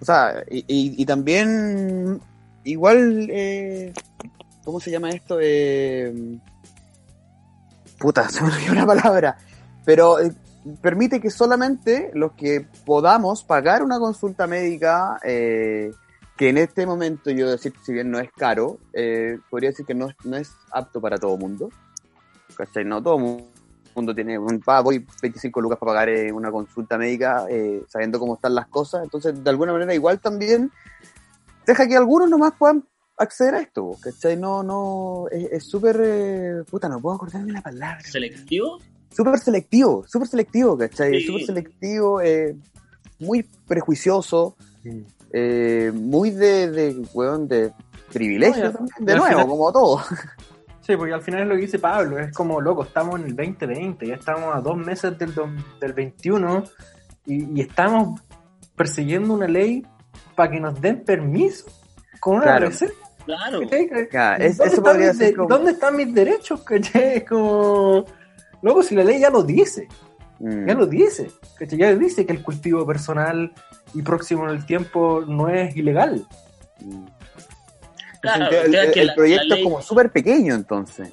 O 0.00 0.04
sea, 0.04 0.44
y, 0.50 0.58
y- 0.68 1.02
y 1.02 1.06
también 1.06 2.20
igual, 2.64 3.28
eh, 3.30 3.92
¿cómo 4.64 4.78
se 4.80 4.90
llama 4.90 5.10
esto? 5.10 5.38
Eh, 5.40 6.12
puta, 7.98 8.28
se 8.28 8.42
me 8.42 8.48
olvidó 8.48 8.72
una 8.72 8.86
palabra. 8.86 9.38
Pero 9.84 10.20
eh, 10.20 10.32
permite 10.80 11.20
que 11.20 11.30
solamente 11.30 12.10
los 12.14 12.32
que 12.32 12.66
podamos 12.84 13.42
pagar 13.42 13.82
una 13.82 13.98
consulta 13.98 14.46
médica, 14.46 15.18
eh, 15.24 15.90
que 16.42 16.48
en 16.48 16.58
este 16.58 16.86
momento 16.86 17.30
yo 17.30 17.48
decir, 17.48 17.72
si 17.84 17.92
bien 17.92 18.10
no 18.10 18.18
es 18.18 18.28
caro, 18.32 18.78
eh, 18.92 19.38
podría 19.48 19.70
decir 19.70 19.86
que 19.86 19.94
no, 19.94 20.08
es- 20.08 20.16
no 20.24 20.36
es 20.36 20.50
apto 20.72 21.00
para 21.00 21.16
todo 21.16 21.36
mundo. 21.36 21.68
¿Cachai? 22.56 22.84
No 22.84 23.00
todo 23.00 23.16
mu- 23.16 23.46
mundo 23.94 24.12
tiene 24.12 24.36
un 24.40 24.58
pa, 24.58 24.80
voy 24.80 25.06
25 25.22 25.60
lucas 25.60 25.78
para 25.78 25.92
pagar 25.92 26.08
eh, 26.08 26.32
una 26.32 26.50
consulta 26.50 26.98
médica 26.98 27.46
eh, 27.48 27.84
sabiendo 27.88 28.18
cómo 28.18 28.34
están 28.34 28.56
las 28.56 28.66
cosas. 28.66 29.04
Entonces, 29.04 29.44
de 29.44 29.50
alguna 29.50 29.72
manera, 29.72 29.94
igual 29.94 30.18
también 30.18 30.72
deja 31.64 31.86
que 31.86 31.96
algunos 31.96 32.28
nomás 32.28 32.54
puedan 32.58 32.82
acceder 33.18 33.54
a 33.54 33.60
esto, 33.60 33.92
¿cachai? 34.00 34.36
No, 34.36 34.64
no, 34.64 35.26
es 35.30 35.62
súper, 35.64 36.00
eh, 36.02 36.64
puta, 36.68 36.88
no 36.88 36.98
puedo 37.00 37.14
acordarme 37.14 37.52
la 37.52 37.62
palabra. 37.62 38.00
¿Selectivo? 38.00 38.80
Súper 39.14 39.38
selectivo, 39.38 40.04
súper 40.08 40.26
selectivo, 40.26 40.76
¿cachai? 40.76 41.20
Sí. 41.20 41.26
Súper 41.26 41.42
selectivo, 41.46 42.20
eh, 42.20 42.56
muy 43.20 43.44
prejuicioso. 43.68 44.56
Eh, 45.32 45.90
muy 45.94 46.30
de, 46.30 46.70
de, 46.70 47.02
weón, 47.14 47.48
de 47.48 47.72
privilegio 48.12 48.64
No, 48.64 48.70
ya- 48.70 48.76
también, 48.76 48.96
de 49.06 49.16
nuevo, 49.16 49.28
final- 49.28 49.46
como 49.48 49.72
todo. 49.72 50.00
Sí, 50.84 50.96
porque 50.96 51.14
al 51.14 51.22
final 51.22 51.42
es 51.42 51.46
lo 51.48 51.54
que 51.54 51.60
dice 51.60 51.78
Pablo, 51.78 52.18
es 52.18 52.34
como, 52.34 52.60
loco, 52.60 52.82
estamos 52.82 53.20
en 53.20 53.26
el 53.26 53.36
2020, 53.36 54.04
ya 54.04 54.14
estamos 54.16 54.52
a 54.52 54.60
dos 54.60 54.76
meses 54.76 55.16
del, 55.16 55.32
do- 55.32 55.48
del 55.80 55.92
21 55.92 56.64
y, 57.24 57.56
y 57.56 57.60
estamos 57.60 58.20
persiguiendo 58.74 59.32
una 59.34 59.46
ley 59.46 59.86
para 60.34 60.50
que 60.50 60.58
nos 60.58 60.80
den 60.80 61.04
permiso 61.04 61.66
con 62.18 62.34
una 62.38 62.44
Claro. 62.46 62.66
receta. 62.66 62.92
Claro. 63.24 63.60
¿Dónde, 63.60 64.08
eso 64.46 64.64
están 64.64 64.98
mis 64.98 65.06
ser 65.16 65.16
de- 65.28 65.34
como- 65.36 65.48
¿Dónde 65.48 65.70
están 65.70 65.94
mis 65.96 66.12
derechos? 66.12 66.64
Es 66.94 67.24
como, 67.28 68.04
loco, 68.60 68.82
si 68.82 68.96
la 68.96 69.04
ley 69.04 69.20
ya 69.20 69.30
lo 69.30 69.44
dice, 69.44 69.86
Mm. 70.42 70.66
ya 70.68 70.74
lo 70.74 70.86
dice, 70.86 71.30
¿cachai? 71.58 71.78
ya 71.78 71.94
dice 71.94 72.26
que 72.26 72.32
el 72.32 72.42
cultivo 72.42 72.84
personal 72.86 73.52
y 73.94 74.02
próximo 74.02 74.44
en 74.48 74.56
el 74.56 74.66
tiempo 74.66 75.24
no 75.26 75.48
es 75.48 75.74
ilegal. 75.76 76.26
Mm. 76.80 77.04
Claro, 78.20 78.50
el, 78.50 78.68
o 78.68 78.72
sea 78.72 78.84
el- 78.84 78.92
que 78.92 79.00
el 79.00 79.06
la- 79.08 79.14
proyecto 79.14 79.44
la 79.48 79.54
ley- 79.54 79.64
es 79.64 79.64
como 79.70 79.82
súper 79.82 80.10
pequeño 80.10 80.54
entonces. 80.54 81.12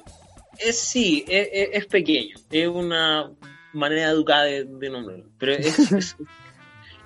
Es, 0.58 0.78
sí, 0.78 1.24
es, 1.28 1.48
es- 1.52 1.68
es 1.72 1.86
pequeño. 1.86 2.36
Es 2.50 2.68
una 2.68 3.30
manera 3.72 4.10
educada 4.10 4.44
de, 4.44 4.64
de 4.64 4.90
nombrarlo. 4.90 5.24
Pero 5.38 5.52
es, 5.52 5.78
es- 5.92 6.16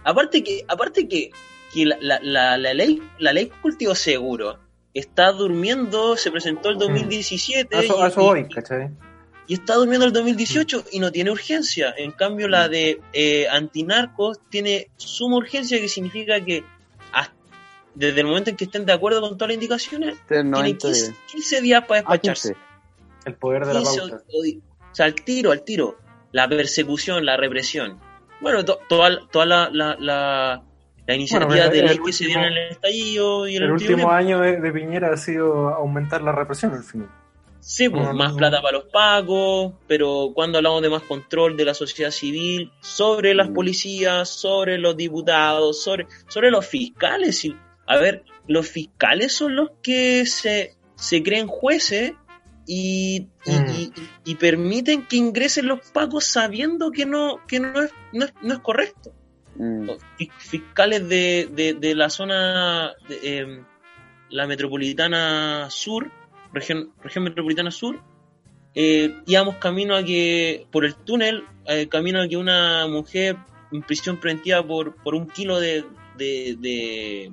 aparte 0.02 0.42
que, 0.42 0.64
aparte 0.68 1.06
que, 1.08 1.30
que 1.72 1.86
la, 1.86 1.96
la, 2.00 2.20
la, 2.22 2.56
la 2.58 2.74
ley, 2.74 3.02
la 3.18 3.32
ley 3.32 3.50
cultivo 3.62 3.94
seguro 3.94 4.58
está 4.94 5.32
durmiendo, 5.32 6.16
se 6.16 6.30
presentó 6.30 6.68
el 6.70 6.78
2017 6.78 7.76
A 7.76 7.80
eso, 7.80 7.98
y, 7.98 8.02
a 8.02 8.06
eso 8.08 8.20
voy, 8.22 8.48
¿cachai? 8.48 8.90
Y 9.47 9.55
está 9.55 9.74
durmiendo 9.74 10.07
el 10.07 10.12
2018 10.12 10.84
y 10.92 11.01
no 11.01 11.12
tiene 11.12 11.30
urgencia. 11.30 11.95
En 11.97 12.12
cambio, 12.12 12.49
la 12.49 12.68
de 12.68 13.01
eh, 13.12 13.47
antinarcos 13.51 14.40
tiene 14.49 14.88
suma 14.97 15.36
urgencia, 15.36 15.78
que 15.78 15.88
significa 15.88 16.40
que 16.45 16.64
hasta- 17.12 17.34
desde 17.95 18.20
el 18.20 18.26
momento 18.26 18.51
en 18.51 18.57
que 18.57 18.64
estén 18.64 18.86
de 18.86 18.92
acuerdo 18.92 19.20
con 19.20 19.36
todas 19.36 19.49
las 19.51 19.55
indicaciones, 19.55 20.14
Este 20.14 20.34
tienen 20.34 20.51
90 20.51 20.88
15, 20.88 21.07
días. 21.09 21.18
15 21.30 21.61
días 21.61 21.84
para 21.86 22.01
Ah, 22.01 22.03
despacharse. 22.12 22.49
15. 22.55 22.61
El 23.26 23.34
poder 23.34 23.66
de 23.66 23.74
la 23.74 23.80
15 23.80 23.99
pauta. 24.01 24.16
o- 24.16 24.38
o- 24.38 24.90
o 24.90 24.95
sea, 24.95 25.07
al 25.07 25.14
tiro, 25.14 25.51
al 25.53 25.62
tiro. 25.62 25.97
La 26.32 26.49
persecución, 26.49 27.24
la 27.24 27.36
represión. 27.36 27.99
Bueno, 28.40 28.64
to- 28.64 28.80
toda, 28.88 29.26
toda 29.30 29.47
la, 29.47 29.70
la, 29.72 29.97
la, 30.01 30.62
la 31.07 31.14
iniciativa 31.14 31.49
pero 31.49 31.70
de 31.70 31.82
ley 31.82 31.99
que 32.05 32.12
se 32.12 32.24
dieron 32.26 32.45
en 32.47 32.53
el 32.55 32.70
estallido 32.72 33.47
y 33.47 33.57
El 33.57 33.62
el, 33.64 33.70
último 33.72 33.92
último 33.95 34.11
año 34.11 34.40
de, 34.40 34.61
de 34.61 34.72
Piñera 34.72 35.12
ha 35.12 35.16
sido 35.16 35.68
aumentar 35.68 36.22
la 36.22 36.32
represión 36.32 36.72
al 36.72 36.82
final. 36.82 37.09
Sí, 37.66 37.88
pues, 37.88 38.02
No, 38.04 38.12
más 38.12 38.34
plata 38.34 38.60
para 38.60 38.76
los 38.78 38.84
pagos, 38.92 39.72
pero 39.88 40.32
cuando 40.34 40.58
hablamos 40.58 40.82
de 40.82 40.90
más 40.90 41.02
control 41.02 41.56
de 41.56 41.64
la 41.64 41.72
sociedad 41.72 42.10
civil, 42.10 42.70
sobre 42.80 43.32
las 43.34 43.48
Mm. 43.48 43.54
policías, 43.54 44.28
sobre 44.28 44.76
los 44.76 44.96
diputados, 44.96 45.82
sobre, 45.82 46.06
sobre 46.28 46.50
los 46.50 46.66
fiscales. 46.66 47.42
y- 47.44 47.56
A 47.86 47.96
ver, 47.96 48.24
los 48.48 48.68
fiscales 48.68 49.32
son 49.34 49.56
los 49.56 49.70
que 49.82 50.26
se, 50.26 50.74
se 50.94 51.22
creen 51.22 51.46
jueces 51.46 52.12
y, 52.66 53.28
y, 53.46 53.50
Mm. 53.52 53.70
y- 53.78 53.92
y 54.24 54.34
permiten 54.36 55.06
que 55.06 55.16
ingresen 55.16 55.66
los 55.66 55.80
pagos 55.90 56.24
sabiendo 56.24 56.90
que 56.90 57.06
no, 57.06 57.38
que 57.46 57.60
no, 57.60 57.82
es, 57.82 57.90
no, 58.12 58.24
es, 58.26 58.32
no 58.42 58.52
es 58.54 58.60
correcto. 58.60 59.12
Mm. 59.56 59.88
Fis- 60.18 60.32
Fiscales 60.38 61.08
de, 61.08 61.48
de, 61.50 61.72
de 61.74 61.94
la 61.94 62.10
zona, 62.10 62.92
de, 63.08 63.38
em, 63.38 63.64
la 64.30 64.46
metropolitana 64.46 65.68
sur, 65.70 66.10
región, 66.55 66.92
metropolitana 67.22 67.70
sur, 67.70 68.00
eh, 68.74 69.14
íbamos 69.26 69.57
camino 69.57 69.96
a 69.96 70.02
que, 70.05 70.66
por 70.70 70.84
el 70.84 70.94
túnel, 70.94 71.44
eh, 71.66 71.88
camino 71.88 72.20
a 72.20 72.28
que 72.28 72.36
una 72.36 72.86
mujer 72.86 73.36
en 73.72 73.82
prisión 73.82 74.18
preventiva 74.18 74.66
por, 74.66 74.96
por 75.02 75.14
un 75.14 75.26
kilo 75.28 75.61
de, 75.61 75.84
de, 76.16 77.30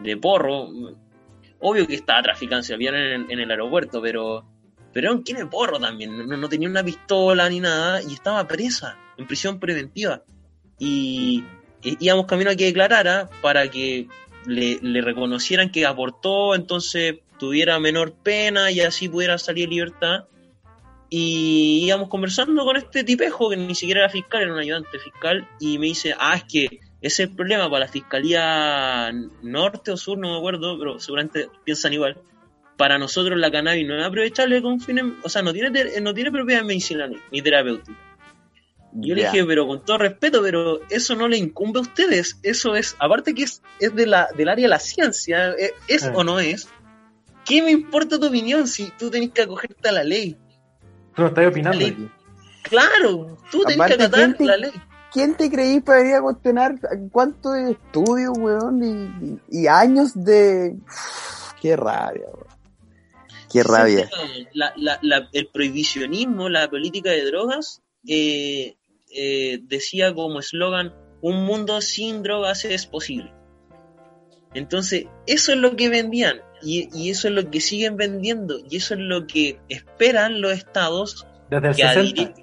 de, 0.00 0.16
porro, 0.16 0.68
obvio 1.60 1.86
que 1.86 1.94
estaba 1.94 2.22
traficando, 2.22 2.62
se 2.62 2.74
habían 2.74 2.94
en, 2.94 3.30
en 3.30 3.38
el 3.38 3.50
aeropuerto, 3.50 4.00
pero 4.00 4.44
pero 4.96 5.08
era 5.08 5.14
un 5.14 5.24
kilo 5.24 5.40
de 5.40 5.46
porro 5.46 5.78
también, 5.78 6.26
no, 6.26 6.38
no 6.38 6.48
tenía 6.48 6.70
una 6.70 6.82
pistola 6.82 7.50
ni 7.50 7.60
nada, 7.60 8.00
y 8.02 8.14
estaba 8.14 8.48
presa, 8.48 8.96
en 9.18 9.26
prisión 9.26 9.60
preventiva. 9.60 10.22
Y, 10.78 11.44
íbamos 11.82 12.24
camino 12.24 12.50
a 12.50 12.56
que 12.56 12.64
declarara 12.64 13.28
para 13.42 13.70
que 13.70 14.08
le 14.46 15.02
reconocieran 15.02 15.70
que 15.70 15.84
aportó, 15.84 16.54
entonces 16.54 17.16
tuviera 17.38 17.78
menor 17.80 18.12
pena 18.14 18.70
y 18.70 18.80
así 18.80 19.08
pudiera 19.08 19.38
salir 19.38 19.64
en 19.64 19.70
libertad. 19.70 20.24
Y 21.08 21.84
íbamos 21.86 22.08
conversando 22.08 22.64
con 22.64 22.76
este 22.76 23.04
tipejo, 23.04 23.50
que 23.50 23.56
ni 23.56 23.74
siquiera 23.74 24.00
era 24.02 24.10
fiscal, 24.10 24.42
era 24.42 24.52
un 24.52 24.58
ayudante 24.58 24.98
fiscal, 24.98 25.48
y 25.60 25.78
me 25.78 25.86
dice, 25.86 26.14
ah, 26.18 26.34
es 26.36 26.44
que 26.44 26.64
ese 27.00 27.22
es 27.22 27.28
el 27.30 27.36
problema 27.36 27.70
para 27.70 27.86
la 27.86 27.92
fiscalía 27.92 29.12
norte 29.42 29.92
o 29.92 29.96
sur, 29.96 30.18
no 30.18 30.32
me 30.32 30.38
acuerdo, 30.38 30.76
pero 30.78 30.98
seguramente 30.98 31.48
piensan 31.64 31.92
igual. 31.92 32.18
Para 32.76 32.98
nosotros 32.98 33.38
la 33.38 33.50
cannabis 33.52 33.86
no 33.86 33.96
es 33.98 34.04
aprovechable 34.04 34.60
con 34.60 34.80
fines, 34.80 35.04
o 35.22 35.28
sea, 35.28 35.42
no 35.42 35.52
tiene, 35.52 36.00
no 36.00 36.12
tiene 36.12 36.32
propiedades 36.32 36.66
medicinales 36.66 37.20
ni 37.30 37.40
terapéuticas. 37.40 37.94
Yo 38.98 39.14
le 39.14 39.22
Ya. 39.22 39.30
dije, 39.30 39.44
pero 39.44 39.66
con 39.66 39.84
todo 39.84 39.98
respeto, 39.98 40.42
pero 40.42 40.80
eso 40.90 41.14
no 41.14 41.28
le 41.28 41.36
incumbe 41.36 41.78
a 41.78 41.82
ustedes. 41.82 42.38
Eso 42.42 42.74
es, 42.74 42.96
aparte 42.98 43.34
que 43.34 43.42
es, 43.44 43.62
es 43.78 43.94
de 43.94 44.06
la, 44.06 44.28
del 44.36 44.48
área 44.48 44.64
de 44.64 44.70
la 44.70 44.78
ciencia, 44.78 45.50
eh, 45.50 45.72
es 45.86 46.04
Ah. 46.04 46.12
o 46.14 46.24
no 46.24 46.40
es. 46.40 46.68
¿Qué 47.46 47.62
me 47.62 47.70
importa 47.70 48.18
tu 48.18 48.26
opinión 48.26 48.66
si 48.66 48.90
tú 48.98 49.08
tenés 49.10 49.30
que 49.30 49.42
acogerte 49.42 49.88
a 49.88 49.92
la 49.92 50.04
ley? 50.04 50.36
Tú 51.14 51.22
no 51.22 51.28
estás 51.28 51.46
opinando 51.46 51.78
aquí. 51.86 52.08
Claro, 52.62 53.38
tú 53.50 53.60
tenés 53.62 53.76
Aparte, 53.76 53.96
que 53.96 54.02
acatar 54.04 54.20
¿quién 54.20 54.36
te- 54.36 54.44
la 54.44 54.56
ley. 54.56 54.70
¿Quién 55.12 55.34
te 55.36 55.50
creí 55.50 55.80
para 55.80 56.00
venir 56.00 56.14
a 56.16 56.20
cuestionar 56.22 56.74
cuánto 57.10 57.52
de 57.52 57.70
estudio, 57.72 58.32
weón? 58.32 59.40
Y, 59.50 59.66
años 59.68 60.12
de... 60.14 60.76
Qué 61.62 61.76
rabia, 61.76 62.24
weón. 62.26 62.46
Qué 63.50 63.62
rabia. 63.62 64.10
La- 64.52 64.74
la- 64.76 64.98
la- 65.02 65.28
el 65.32 65.46
prohibicionismo, 65.46 66.48
la 66.48 66.68
política 66.68 67.10
de 67.10 67.24
drogas, 67.24 67.80
eh, 68.06 68.76
eh, 69.14 69.60
decía 69.62 70.12
como 70.12 70.40
eslogan, 70.40 70.92
un 71.22 71.46
mundo 71.46 71.80
sin 71.80 72.22
drogas 72.22 72.64
es 72.66 72.86
posible. 72.86 73.32
Entonces, 74.52 75.06
eso 75.26 75.52
es 75.52 75.58
lo 75.58 75.76
que 75.76 75.88
vendían 75.88 76.40
y, 76.66 76.88
y 76.92 77.10
eso 77.10 77.28
es 77.28 77.34
lo 77.34 77.48
que 77.48 77.60
siguen 77.60 77.96
vendiendo 77.96 78.58
y 78.68 78.78
eso 78.78 78.94
es 78.94 79.00
lo 79.00 79.26
que 79.26 79.60
esperan 79.68 80.40
los 80.40 80.52
estados 80.52 81.26
Desde 81.48 81.68
el 81.68 81.76
que 81.76 81.82
60. 81.82 82.00
adhieren, 82.00 82.34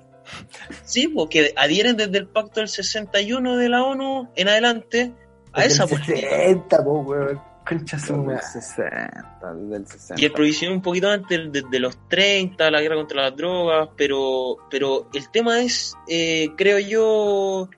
sí, 0.85 1.07
porque 1.09 1.53
adhieren 1.57 1.97
desde 1.97 2.19
el 2.19 2.27
pacto 2.27 2.61
del 2.61 2.69
61 2.69 3.57
de 3.57 3.69
la 3.69 3.83
ONU 3.83 4.29
en 4.35 4.47
adelante 4.47 5.11
a 5.51 5.61
Desde 5.63 5.73
esa 5.73 5.83
el 5.83 5.89
política. 5.89 6.29
60, 6.29 6.83
po, 6.83 6.99
weón. 7.01 7.41
Concha 7.67 7.97
su 7.97 8.13
Desde 8.13 8.19
el 8.19 8.25
madre. 8.25 8.41
60, 8.41 9.53
desde 9.55 9.75
el 9.75 9.87
60. 9.87 10.21
Y 10.21 10.25
el 10.25 10.31
prohibición 10.31 10.73
un 10.73 10.81
poquito 10.81 11.09
antes, 11.09 11.51
desde 11.51 11.79
los 11.79 11.97
30, 12.09 12.71
la 12.71 12.81
guerra 12.81 12.95
contra 12.95 13.23
las 13.23 13.35
drogas, 13.35 13.89
pero, 13.97 14.57
pero 14.69 15.09
el 15.13 15.29
tema 15.31 15.61
es, 15.61 15.95
eh, 16.07 16.49
creo 16.57 16.79
yo, 16.79 17.69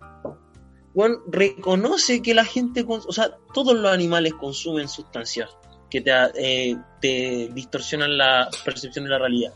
Juan, 0.94 1.18
reconoce 1.28 2.22
que 2.22 2.34
la 2.34 2.46
gente, 2.46 2.84
o 2.88 3.12
sea, 3.12 3.32
todos 3.54 3.76
los 3.76 3.92
animales 3.92 4.34
consumen 4.36 4.88
sustancias 4.88 5.50
que 5.96 6.02
te, 6.02 6.72
eh, 6.72 6.78
te 7.02 7.50
distorsionan 7.54 8.18
la 8.18 8.50
percepción 8.64 9.06
de 9.06 9.12
la 9.12 9.20
realidad. 9.20 9.54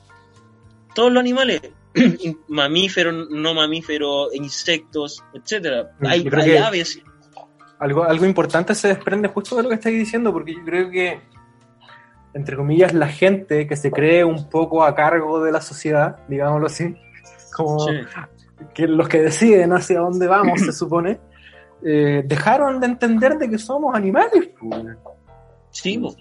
Todos 0.96 1.12
los 1.12 1.20
animales, 1.22 1.62
mamíferos, 2.48 3.30
no 3.30 3.54
mamíferos, 3.54 4.34
insectos, 4.34 5.24
etcétera. 5.34 5.92
Mm, 6.00 6.06
Hay, 6.08 6.58
aves. 6.58 7.02
Algo, 7.80 8.04
algo 8.04 8.26
importante 8.26 8.76
se 8.76 8.90
desprende 8.90 9.28
justo 9.30 9.56
de 9.56 9.64
lo 9.64 9.70
que 9.70 9.76
estáis 9.76 9.98
diciendo, 9.98 10.34
porque 10.34 10.54
yo 10.54 10.64
creo 10.66 10.90
que, 10.90 11.22
entre 12.34 12.56
comillas, 12.56 12.94
la 12.94 13.08
gente 13.08 13.68
que 13.68 13.76
se 13.76 13.90
cree 13.92 14.24
un 14.26 14.50
poco 14.50 14.84
a 14.84 14.94
cargo 14.96 15.42
de 15.42 15.52
la 15.52 15.62
sociedad, 15.62 16.18
digámoslo 16.28 16.68
así, 16.68 16.96
como 17.56 17.80
Sí. 17.80 17.94
que 18.74 18.88
los 18.88 19.08
que 19.08 19.22
deciden 19.22 19.72
hacia 19.74 20.00
dónde 20.00 20.28
vamos, 20.28 20.62
se 20.62 20.72
supone, 20.74 21.20
eh, 21.86 22.24
dejaron 22.26 22.80
de 22.82 22.88
entender 22.88 23.38
de 23.38 23.50
que 23.50 23.58
somos 23.58 23.96
animales, 23.96 24.50
pues, 24.60 24.84
Sí, 25.72 25.98
po. 26.00 26.14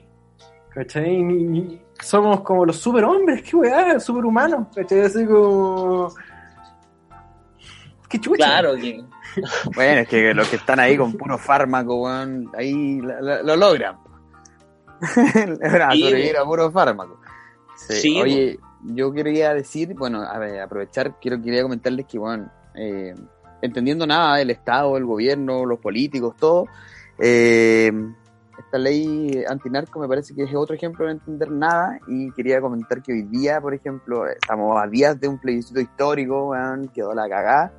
¿Cachai? 0.75 1.15
Y- 1.21 1.59
y 1.59 1.83
somos 2.03 2.41
como 2.43 2.65
los 2.65 2.77
superhombres, 2.77 3.43
qué 3.43 3.57
weá, 3.57 3.99
superhumanos, 4.01 4.69
¿cachai? 4.75 5.01
Así 5.03 5.27
como... 5.27 6.13
Qué 8.09 8.19
chucha. 8.21 8.37
claro 8.37 8.75
que 8.77 9.05
Bueno, 9.75 10.01
es 10.01 10.09
que 10.09 10.33
los 10.33 10.49
que 10.49 10.57
están 10.57 10.81
ahí 10.81 10.97
con 10.97 11.13
puro 11.13 11.37
fármaco, 11.37 12.03
weón, 12.05 12.51
ahí 12.57 13.01
la- 13.01 13.21
la- 13.21 13.43
lo 13.43 13.57
logran. 13.57 13.97
Logran 15.61 15.93
Sí, 15.93 16.03
sobrevivir 16.03 16.37
a 16.39 16.45
puro 16.45 16.71
fármaco. 16.71 17.21
Sí, 17.77 17.95
Sí, 17.97 18.21
Oye, 18.21 18.59
yo 18.85 19.13
quería 19.13 19.53
decir, 19.55 19.95
bueno, 19.95 20.23
a 20.23 20.39
ver, 20.39 20.61
aprovechar, 20.61 21.19
quiero, 21.21 21.41
quería 21.43 21.63
comentarles 21.63 22.07
que, 22.07 22.19
bueno, 22.19 22.51
eh, 22.75 23.15
entendiendo 23.61 24.07
nada 24.07 24.37
del 24.37 24.51
Estado, 24.51 24.97
el 24.97 25.05
gobierno, 25.05 25.65
los 25.67 25.79
políticos, 25.79 26.35
todo, 26.39 26.67
eh, 27.19 27.93
esta 28.59 28.79
ley 28.79 29.45
antinarco 29.49 30.01
me 30.01 30.09
parece 30.09 30.35
que 30.35 30.43
es 30.43 30.55
otro 30.55 30.75
ejemplo 30.75 31.07
de 31.07 31.15
no 31.15 31.21
entender 31.21 31.51
nada 31.51 31.99
y 32.07 32.31
quería 32.33 32.61
comentar 32.61 33.03
que 33.03 33.13
hoy 33.13 33.23
día, 33.23 33.61
por 33.61 33.75
ejemplo, 33.75 34.27
estamos 34.27 34.81
a 34.83 34.87
días 34.87 35.19
de 35.21 35.29
un 35.29 35.39
plebiscito 35.39 35.81
histórico, 35.81 36.51
weón, 36.51 36.89
quedó 36.89 37.15
la 37.15 37.29
cagada 37.29 37.73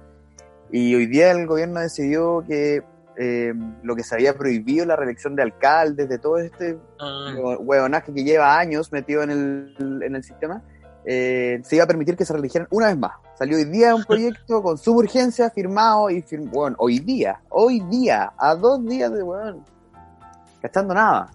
y 0.72 0.96
hoy 0.96 1.08
día 1.08 1.32
el 1.32 1.48
gobierno 1.48 1.80
decidió 1.80 2.44
que 2.48 2.84
eh, 3.18 3.54
lo 3.84 3.96
que 3.96 4.04
se 4.04 4.16
había 4.16 4.38
prohibido, 4.38 4.86
la 4.86 4.96
reelección 4.96 5.36
de 5.36 5.44
alcaldes, 5.44 6.08
de 6.08 6.18
todo 6.20 6.38
este 6.38 6.78
ah, 7.00 7.34
huevonaje 7.60 8.14
que 8.14 8.24
lleva 8.24 8.58
años 8.58 8.92
metido 8.94 9.24
en 9.24 9.32
el, 9.32 10.04
en 10.04 10.16
el 10.16 10.24
sistema, 10.24 10.64
eh, 11.06 11.60
se 11.64 11.76
iba 11.76 11.84
a 11.84 11.88
permitir 11.88 12.16
que 12.16 12.24
se 12.24 12.34
reeligieran 12.34 12.68
una 12.72 12.88
vez 12.88 12.98
más. 12.98 13.14
Salió 13.38 13.58
hoy 13.58 13.66
día 13.66 13.96
un 13.96 14.04
proyecto 14.04 14.62
con 14.62 14.78
suma 14.78 15.00
urgencia 15.00 15.50
firmado 15.50 16.10
y 16.10 16.22
firm, 16.22 16.50
bueno, 16.52 16.76
hoy 16.80 17.00
día, 17.00 17.42
hoy 17.50 17.82
día, 17.90 18.32
a 18.38 18.56
dos 18.56 18.86
días 18.86 19.12
de 19.12 19.24
weón, 19.24 19.66
cachando 20.62 20.94
nada. 20.94 21.32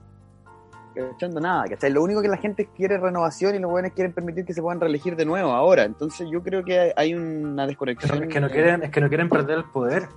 Cachando 0.94 1.40
nada, 1.40 1.64
¿cachai? 1.68 1.90
Lo 1.92 2.02
único 2.04 2.22
que 2.22 2.28
la 2.28 2.36
gente 2.36 2.68
quiere 2.76 2.94
es 2.96 3.00
renovación 3.00 3.54
y 3.56 3.58
los 3.58 3.70
buenos 3.70 3.92
quieren 3.92 4.12
permitir 4.12 4.44
que 4.44 4.54
se 4.54 4.62
puedan 4.62 4.80
reelegir 4.80 5.16
de 5.16 5.24
nuevo 5.24 5.50
ahora. 5.52 5.82
Entonces 5.82 6.28
yo 6.30 6.42
creo 6.42 6.64
que 6.64 6.92
hay, 6.96 7.14
una 7.14 7.64
Es 7.64 7.68
desconexión. 7.70 8.28
que 8.28 8.40
no 8.40 8.48
quieren, 8.48 8.82
es 8.84 8.90
que 8.90 9.00
no 9.00 9.08
quieren 9.08 9.28
perder 9.28 9.58
el 9.58 9.64
poder. 9.64 10.08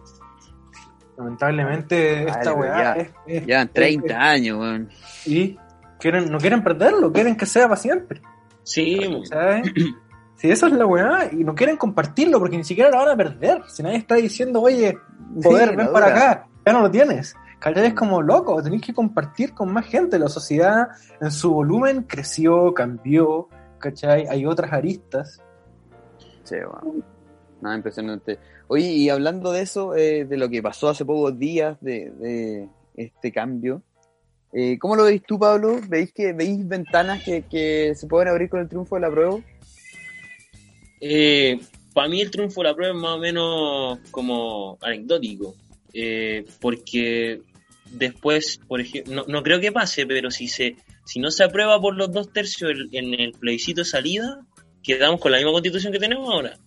Lamentablemente 1.17 2.25
esta 2.29 2.53
weá 2.53 2.77
ya. 2.77 2.93
es, 3.01 3.09
es- 3.25 3.45
Llevan 3.45 3.67
es- 3.67 3.73
30 3.73 4.15
años, 4.21 4.59
weón. 4.59 4.89
y 5.25 5.57
quieren, 5.99 6.31
no 6.31 6.37
quieren 6.37 6.63
perderlo, 6.63 7.11
quieren 7.11 7.35
que 7.35 7.45
sea 7.47 7.63
para 7.67 7.77
siempre. 7.77 8.21
sí. 8.63 8.99
¿sabes? 9.25 9.71
Si 10.35 10.51
eso 10.51 10.67
es 10.67 10.73
la 10.73 10.85
weá, 10.85 11.29
y 11.31 11.37
no 11.43 11.55
quieren 11.55 11.77
compartirlo 11.77 12.37
porque 12.37 12.57
ni 12.57 12.63
siquiera 12.63 12.91
lo 12.91 12.97
van 12.97 13.09
a 13.09 13.15
perder. 13.17 13.63
Si 13.69 13.81
nadie 13.81 13.97
está 13.97 14.13
diciendo, 14.13 14.61
oye, 14.61 14.95
poder, 15.41 15.69
Sí, 15.71 15.75
ven 15.75 15.87
para 15.91 16.05
acá, 16.09 16.47
ya 16.63 16.73
no 16.73 16.81
lo 16.81 16.91
tienes. 16.91 17.35
¿Cachai? 17.59 17.87
Es 17.87 17.93
como 17.93 18.21
loco, 18.21 18.61
tenés 18.61 18.81
que 18.81 18.93
compartir 18.93 19.53
con 19.53 19.73
más 19.73 19.85
gente. 19.85 20.19
La 20.19 20.29
sociedad 20.29 20.89
en 21.19 21.31
su 21.31 21.51
volumen 21.51 22.03
creció, 22.03 22.73
cambió, 22.73 23.49
¿cachai? 23.79 24.27
Hay 24.27 24.45
otras 24.45 24.71
aristas. 24.73 25.41
Sí, 26.43 26.55
bueno. 26.55 27.03
Nada, 27.61 27.75
impresionante. 27.75 28.37
Oye, 28.67 28.87
y 28.87 29.09
hablando 29.09 29.51
de 29.51 29.61
eso, 29.61 29.95
eh, 29.95 30.25
de 30.25 30.37
lo 30.37 30.49
que 30.49 30.61
pasó 30.61 30.89
hace 30.89 31.05
pocos 31.05 31.37
días, 31.39 31.77
de, 31.81 32.11
de 32.11 32.69
este 32.95 33.31
cambio, 33.31 33.81
eh, 34.53 34.77
¿cómo 34.79 34.95
lo 34.95 35.03
veis 35.03 35.21
tú, 35.23 35.37
Pablo? 35.37 35.79
¿Veis 35.87 36.11
que 36.13 36.33
veis 36.33 36.67
ventanas 36.67 37.23
que, 37.23 37.43
que 37.43 37.93
se 37.95 38.07
pueden 38.07 38.29
abrir 38.29 38.49
con 38.49 38.61
el 38.61 38.69
triunfo 38.69 38.95
de 38.95 39.01
la 39.01 39.11
prueba? 39.11 39.39
Eh, 41.01 41.59
para 41.93 42.07
mí 42.07 42.21
el 42.21 42.31
triunfo 42.31 42.61
de 42.61 42.69
la 42.69 42.75
prueba 42.75 42.93
es 42.95 42.99
más 42.99 43.17
o 43.17 43.19
menos 43.19 43.99
como 44.09 44.77
anecdótico, 44.81 45.55
eh, 45.93 46.45
porque 46.61 47.41
después, 47.91 48.59
por 48.67 48.81
ejemplo, 48.81 49.13
no, 49.15 49.25
no 49.27 49.43
creo 49.43 49.59
que 49.59 49.71
pase, 49.71 50.05
pero 50.05 50.31
si 50.31 50.47
se 50.47 50.75
si 51.05 51.19
no 51.19 51.31
se 51.31 51.43
aprueba 51.43 51.79
por 51.79 51.95
los 51.95 52.11
dos 52.11 52.31
tercios 52.33 52.71
el- 52.71 52.89
en 52.91 53.13
el 53.19 53.31
plebiscito 53.31 53.81
de 53.81 53.85
salida, 53.85 54.39
quedamos 54.83 55.19
con 55.21 55.31
la 55.31 55.37
misma 55.37 55.51
constitución 55.53 55.93
que 55.93 55.99
tenemos 55.99 56.29
ahora. 56.29 56.57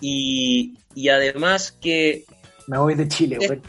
Y, 0.00 0.74
y 0.94 1.08
además 1.10 1.72
que 1.72 2.24
me 2.68 2.78
voy 2.78 2.94
de 2.94 3.06
Chile, 3.08 3.38
Eh. 3.40 3.48
weón. 3.48 3.62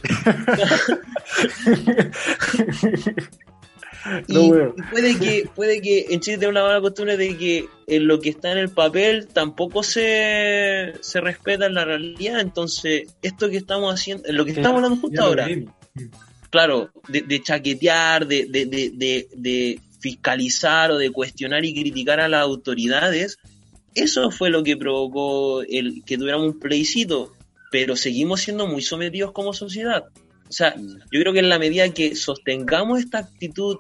Y, 4.28 4.34
No, 4.50 4.70
y 4.70 4.82
puede 4.90 5.20
que 5.20 5.50
puede 5.54 5.82
que 5.82 6.06
en 6.10 6.22
Chile 6.22 6.38
tenga 6.38 6.52
una 6.52 6.64
mala 6.64 6.80
costumbre 6.82 7.18
de 7.18 7.36
que 7.38 7.66
en 7.88 8.08
lo 8.08 8.22
que 8.22 8.30
está 8.30 8.52
en 8.54 8.58
el 8.60 8.70
papel 8.70 9.28
tampoco 9.28 9.84
se, 9.84 10.94
se 11.02 11.20
respeta 11.20 11.66
en 11.66 11.74
la 11.74 11.84
realidad. 11.84 12.40
Entonces, 12.40 13.14
esto 13.22 13.50
que 13.50 13.58
estamos 13.58 13.94
haciendo, 13.94 14.24
lo 14.32 14.46
que 14.46 14.52
estamos 14.52 14.78
hablando 14.78 15.02
justo 15.02 15.22
ahora. 15.24 15.48
Claro, 16.50 16.91
de, 17.08 17.22
de 17.22 17.41
chaquetear, 17.41 18.28
de, 18.28 18.45
de, 18.45 18.66
de, 18.66 18.91
de, 18.93 19.28
de 19.36 19.80
fiscalizar 20.00 20.91
o 20.91 20.98
de 20.98 21.12
cuestionar 21.12 21.66
y 21.66 21.74
criticar 21.74 22.20
a 22.20 22.28
las 22.30 22.41
autoridades, 22.41 23.38
eso 23.95 24.30
fue 24.32 24.50
lo 24.50 24.64
que 24.64 24.78
provocó 24.78 25.62
el 25.64 26.04
que 26.06 26.18
tuviéramos 26.18 26.48
un 26.54 26.60
plebiscito, 26.60 27.34
pero 27.72 27.95
seguimos 27.95 28.41
siendo 28.41 28.68
muy 28.68 28.82
sometidos 28.82 29.32
como 29.32 29.54
sociedad. 29.54 30.04
O 30.50 30.52
sea, 30.52 30.76
Mm. 30.78 31.00
yo 31.12 31.20
creo 31.22 31.34
que 31.34 31.39
en 31.39 31.50
la 31.50 31.60
medida 31.60 31.89
que 31.93 32.16
sostengamos 32.16 33.00
esta 33.00 33.18
actitud 33.20 33.78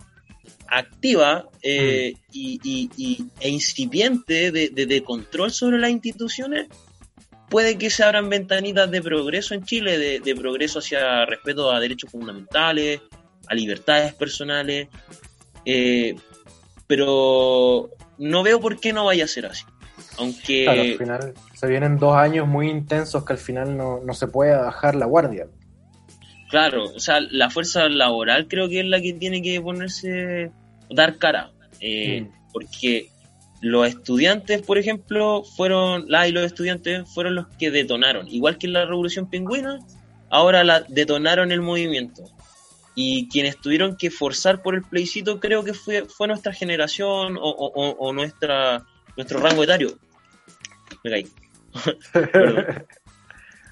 activa 0.67 1.47
eh, 1.61 2.13
y, 2.31 2.59
y- 2.63 2.89
y- 2.97 3.25
e 3.39 3.49
incipiente 3.49 4.51
de, 4.51 4.69
de- 4.69 4.85
de 4.85 5.03
control 5.03 5.51
sobre 5.51 5.77
las 5.79 5.91
instituciones, 5.91 6.67
puede 7.49 7.77
que 7.77 7.89
se 7.89 8.03
abran 8.03 8.29
ventanitas 8.29 8.89
de 8.91 9.01
progreso 9.01 9.53
en 9.53 9.63
Chile, 9.63 9.97
de, 9.97 10.19
de 10.19 10.35
progreso 10.35 10.79
hacia 10.79 11.25
respeto 11.25 11.71
a 11.71 11.79
derechos 11.79 12.11
fundamentales, 12.11 13.01
a 13.47 13.55
libertades 13.55 14.13
personales, 14.13 14.87
eh, 15.65 16.15
pero 16.87 17.89
no 18.17 18.43
veo 18.43 18.59
por 18.59 18.79
qué 18.79 18.93
no 18.93 19.05
vaya 19.05 19.25
a 19.25 19.27
ser 19.27 19.45
así. 19.45 19.63
Aunque 20.17 20.63
Claro, 20.63 20.81
al 20.81 20.97
final 20.97 21.33
se 21.53 21.67
vienen 21.67 21.97
dos 21.97 22.15
años 22.15 22.47
muy 22.47 22.69
intensos 22.69 23.23
que 23.23 23.33
al 23.33 23.39
final 23.39 23.77
no, 23.77 23.99
no 24.03 24.13
se 24.13 24.27
puede 24.27 24.55
bajar 24.55 24.95
la 24.95 25.05
guardia. 25.05 25.47
Claro, 26.49 26.85
o 26.85 26.99
sea, 26.99 27.19
la 27.19 27.49
fuerza 27.49 27.89
laboral 27.89 28.47
creo 28.47 28.69
que 28.69 28.79
es 28.79 28.85
la 28.85 29.01
que 29.01 29.13
tiene 29.13 29.41
que 29.41 29.59
ponerse, 29.61 30.49
dar 30.89 31.17
cara, 31.17 31.51
eh, 31.79 32.21
Mm. 32.21 32.51
porque 32.53 33.09
los 33.61 33.87
estudiantes, 33.87 34.61
por 34.61 34.77
ejemplo, 34.77 35.43
fueron, 35.55 36.05
la 36.07 36.27
y 36.27 36.31
los 36.31 36.45
estudiantes 36.45 37.09
fueron 37.13 37.35
los 37.35 37.47
que 37.59 37.71
detonaron, 37.71 38.27
igual 38.27 38.57
que 38.57 38.67
en 38.67 38.73
la 38.73 38.85
Revolución 38.85 39.29
Pingüina, 39.29 39.79
ahora 40.29 40.63
la 40.63 40.81
detonaron 40.81 41.51
el 41.51 41.61
movimiento. 41.61 42.23
Y 42.95 43.29
quienes 43.29 43.57
tuvieron 43.61 43.95
que 43.95 44.09
forzar 44.09 44.63
por 44.63 44.73
el 44.73 44.81
plebiscito 44.81 45.39
creo 45.39 45.63
que 45.63 45.73
fue, 45.75 46.05
fue 46.05 46.27
nuestra 46.27 46.51
generación 46.51 47.37
o, 47.37 47.41
o- 47.43 48.13
nuestra, 48.13 48.83
nuestro 49.15 49.39
rango 49.39 49.63
etario. 49.63 49.97
Me 51.03 51.11
caí. 51.11 51.27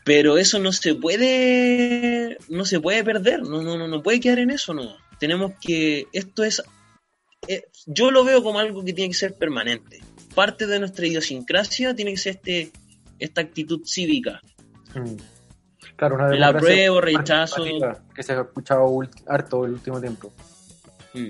Pero 0.04 0.38
eso 0.38 0.60
no 0.60 0.72
se 0.72 0.94
puede, 0.94 2.38
no 2.50 2.66
se 2.66 2.80
puede 2.80 3.04
perder, 3.04 3.42
no, 3.42 3.64
no, 3.64 3.76
no, 3.76 3.88
no 3.88 4.04
puede 4.04 4.20
quedar 4.20 4.38
en 4.38 4.52
eso, 4.52 4.72
no. 4.76 4.96
Tenemos 5.20 5.54
que, 5.60 6.06
esto 6.14 6.44
es, 6.44 6.62
eh, 7.48 7.66
yo 7.86 8.12
lo 8.12 8.24
veo 8.24 8.44
como 8.44 8.60
algo 8.60 8.84
que 8.84 8.94
tiene 8.94 9.10
que 9.10 9.18
ser 9.18 9.36
permanente. 9.36 10.02
Parte 10.34 10.68
de 10.68 10.80
nuestra 10.80 11.06
idiosincrasia 11.08 11.96
tiene 11.96 12.12
que 12.12 12.18
ser 12.18 12.36
este, 12.36 12.72
esta 13.20 13.42
actitud 13.42 13.82
cívica. 13.86 14.42
Mm. 14.94 15.16
Claro, 15.96 16.16
una 16.16 16.28
democracia 16.28 16.58
apruebo, 16.58 17.02
rechazo. 17.02 17.64
que 18.14 18.24
se 18.24 18.34
ha 18.34 18.42
escuchado 18.42 19.00
harto 19.28 19.66
el 19.66 19.74
último 19.74 20.02
tiempo. 20.02 20.34
Mm. 21.14 21.30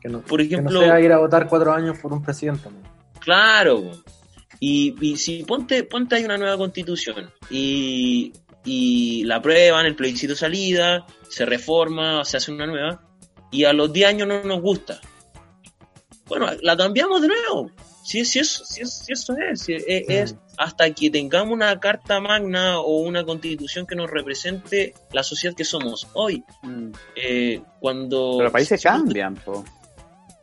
Que 0.00 0.08
no, 0.08 0.20
Por 0.20 0.40
que 0.40 0.46
ejemplo, 0.46 0.80
no 0.80 0.86
sea 0.86 1.00
ir 1.00 1.12
a 1.12 1.18
votar 1.18 1.48
cuatro 1.48 1.72
años 1.72 1.98
por 1.98 2.12
un 2.12 2.22
presidente. 2.22 2.68
Claro. 3.20 3.90
Y, 4.60 4.94
y 5.00 5.16
si 5.16 5.42
ponte, 5.44 5.84
ponte 5.84 6.16
hay 6.16 6.24
una 6.24 6.38
nueva 6.38 6.56
constitución 6.56 7.30
y, 7.50 8.32
y 8.64 9.24
la 9.24 9.36
aprueban, 9.36 9.84
el 9.84 9.96
plebiscito 9.96 10.34
salida, 10.34 11.06
se 11.28 11.44
reforma, 11.44 12.24
se 12.24 12.38
hace 12.38 12.52
una 12.52 12.66
nueva, 12.66 13.02
y 13.50 13.64
a 13.64 13.72
los 13.72 13.92
10 13.92 14.08
años 14.08 14.28
no 14.28 14.42
nos 14.42 14.60
gusta. 14.60 15.00
Bueno, 16.26 16.46
la 16.62 16.76
cambiamos 16.76 17.20
de 17.22 17.28
nuevo. 17.28 17.70
Si, 18.02 18.24
si, 18.24 18.38
eso, 18.38 18.64
si, 18.64 18.82
eso- 18.82 19.04
si 19.04 19.12
eso 19.12 19.34
es, 19.38 19.60
si 19.62 19.74
es, 19.74 19.84
es 19.86 20.34
Mm. 20.34 20.38
hasta 20.58 20.90
que 20.90 21.10
tengamos 21.10 21.52
una 21.54 21.78
carta 21.80 22.20
magna 22.20 22.78
o 22.78 22.98
una 22.98 23.24
constitución 23.24 23.86
que 23.86 23.94
nos 23.96 24.10
represente 24.10 24.94
la 25.12 25.22
sociedad 25.22 25.54
que 25.56 25.64
somos 25.64 26.06
hoy. 26.14 26.44
Mm. 26.62 26.90
Eh, 27.16 27.62
cuando 27.80 28.32
Pero 28.38 28.44
los 28.44 28.52
países 28.52 28.82
cambian, 28.82 29.34
po. 29.36 29.64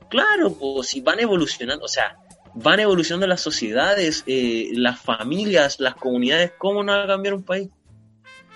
Claro, 0.09 0.53
pues 0.53 0.87
si 0.87 1.01
van 1.01 1.19
evolucionando, 1.19 1.85
o 1.85 1.87
sea, 1.87 2.17
van 2.55 2.79
evolucionando 2.81 3.27
las 3.27 3.41
sociedades, 3.41 4.23
eh, 4.27 4.69
las 4.73 4.99
familias, 4.99 5.79
las 5.79 5.95
comunidades, 5.95 6.51
¿cómo 6.57 6.83
no 6.83 6.91
va 6.93 7.03
a 7.03 7.07
cambiar 7.07 7.33
un 7.35 7.43
país? 7.43 7.69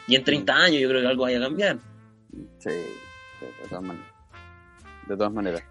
Y 0.08 0.16
en 0.16 0.24
30 0.24 0.54
años 0.54 0.82
yo 0.82 0.90
creo 0.90 1.02
que 1.02 1.08
algo 1.08 1.24
vaya 1.24 1.38
a 1.38 1.42
cambiar. 1.42 1.78
Sí, 2.60 2.70
de 2.70 3.70
todas 3.70 3.84
maneras. 3.84 4.08
De 5.08 5.16
todas 5.18 5.32
maneras. 5.32 5.64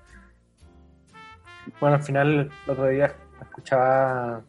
Bueno, 1.80 1.96
al 1.96 2.02
final, 2.02 2.50
el 2.66 2.70
otro 2.70 2.86
día 2.88 3.14
escuchaba, 3.40 4.40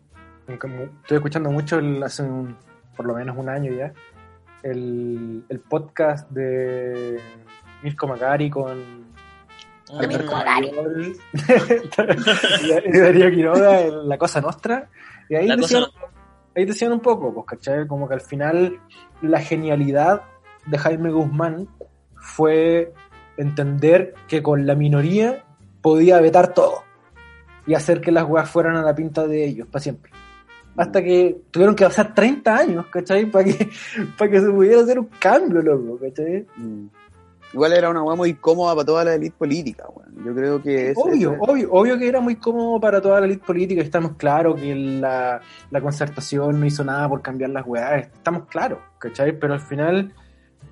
estoy 0.47 1.17
escuchando 1.17 1.51
mucho 1.51 1.79
el- 1.79 2.03
hace 2.03 2.23
un- 2.23 2.55
por 2.95 3.05
lo 3.05 3.15
menos 3.15 3.35
un 3.37 3.49
año 3.49 3.71
ya, 3.73 3.91
el, 4.63 5.43
el 5.49 5.59
podcast 5.59 6.29
de 6.31 7.19
Mirko 7.83 8.07
Macari 8.07 8.49
con 8.49 9.05
Ah, 9.91 9.99
Alberto 9.99 10.31
Mayol 10.35 11.15
y 12.91 12.97
Darío 12.97 13.29
Quiroga 13.29 13.81
en 13.81 14.09
La 14.09 14.17
Cosa 14.17 14.41
Nostra. 14.41 14.89
Y 15.29 15.35
ahí 15.35 15.47
decían, 15.61 15.83
ahí 16.55 16.65
decían 16.65 16.91
un 16.91 17.01
poco, 17.01 17.31
pues, 17.31 17.45
¿cachai? 17.45 17.85
Como 17.85 18.07
que 18.07 18.15
al 18.15 18.21
final 18.21 18.79
la 19.21 19.39
genialidad 19.41 20.23
de 20.65 20.77
Jaime 20.79 21.11
Guzmán 21.11 21.67
fue 22.19 22.93
entender 23.37 24.15
que 24.27 24.41
con 24.41 24.65
la 24.65 24.73
minoría 24.73 25.43
podía 25.83 26.19
vetar 26.19 26.53
todo 26.55 26.83
y 27.67 27.73
hacer 27.73 28.01
que 28.01 28.11
las 28.11 28.25
weas 28.25 28.49
fueran 28.49 28.75
a 28.75 28.81
la 28.81 28.95
pinta 28.95 29.25
de 29.27 29.45
ellos 29.45 29.67
para 29.67 29.81
siempre. 29.81 30.11
Hasta 30.77 31.01
que 31.01 31.37
tuvieron 31.51 31.75
que 31.75 31.85
pasar 31.85 32.13
30 32.13 32.55
años, 32.55 32.85
¿cachai? 32.87 33.25
Para 33.27 33.45
que, 33.45 33.69
para 34.17 34.31
que 34.31 34.41
se 34.41 34.49
pudiera 34.49 34.81
hacer 34.81 34.99
un 34.99 35.09
cambio, 35.19 35.61
loco, 35.61 35.99
¿cachai? 35.99 36.45
Mm. 36.57 36.87
Igual 37.53 37.71
era 37.71 37.89
una 37.89 38.03
weá 38.03 38.15
muy 38.17 38.33
cómoda 38.33 38.75
para 38.75 38.85
toda 38.85 39.05
la 39.05 39.15
élite 39.15 39.35
política, 39.37 39.85
weón. 39.87 40.25
Yo 40.25 40.35
creo 40.35 40.61
que 40.61 40.91
es. 40.91 40.97
Obvio, 40.97 41.37
obvio, 41.39 41.71
obvio 41.71 41.97
que 41.97 42.07
era 42.07 42.19
muy 42.19 42.35
cómodo 42.35 42.79
para 42.81 42.99
toda 42.99 43.21
la 43.21 43.27
élite 43.27 43.45
política, 43.45 43.81
estamos 43.81 44.13
claros 44.17 44.59
que 44.59 44.75
la, 44.75 45.39
la 45.71 45.81
concertación 45.81 46.59
no 46.59 46.65
hizo 46.65 46.83
nada 46.83 47.07
por 47.07 47.21
cambiar 47.21 47.51
las 47.51 47.65
weas, 47.65 48.07
estamos 48.07 48.45
claros, 48.47 48.79
¿cachai? 48.97 49.39
Pero 49.39 49.53
al 49.53 49.61
final, 49.61 50.13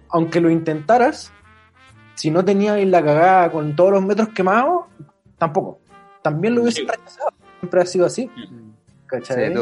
aunque 0.10 0.42
lo 0.42 0.50
intentaras, 0.50 1.32
si 2.16 2.32
no 2.32 2.44
tenías 2.44 2.84
la 2.86 3.02
cagada 3.02 3.52
con 3.52 3.76
todos 3.76 3.92
los 3.92 4.04
metros 4.04 4.30
quemados, 4.30 4.86
tampoco. 5.38 5.80
También 6.24 6.56
lo 6.56 6.62
hubiesen 6.64 6.86
Sí. 6.86 6.92
rechazado, 6.92 7.30
siempre 7.60 7.82
ha 7.82 7.86
sido 7.86 8.06
así, 8.06 8.26
Mm. 8.28 8.72
¿cachai? 9.08 9.48
Sí, 9.50 9.54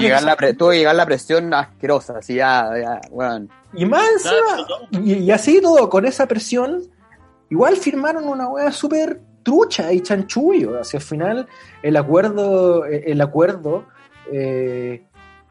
llegar 0.00 0.22
la, 0.22 0.26
pasar. 0.28 0.36
pre- 0.36 0.54
tuvo 0.54 0.70
que 0.70 0.78
llegar 0.78 0.94
la 0.94 1.06
presión 1.06 1.52
asquerosa, 1.52 2.18
así 2.18 2.34
ya, 2.36 2.70
ya, 2.80 3.00
weón. 3.10 3.50
Y 3.74 3.84
más 3.84 4.04
encima, 4.12 4.66
y, 5.04 5.12
y 5.14 5.30
así 5.30 5.60
todo, 5.60 5.88
con 5.90 6.06
esa 6.06 6.26
presión, 6.26 6.82
igual 7.50 7.76
firmaron 7.76 8.24
una 8.28 8.48
wea 8.48 8.70
súper 8.72 9.20
trucha 9.42 9.92
y 9.92 10.00
chanchullo. 10.00 10.80
Hacia 10.80 10.98
el 10.98 11.02
final, 11.02 11.46
el 11.82 11.96
acuerdo, 11.96 12.86
eh, 12.86 13.04
el 13.06 13.20
acuerdo, 13.20 13.84
eh, 14.32 15.02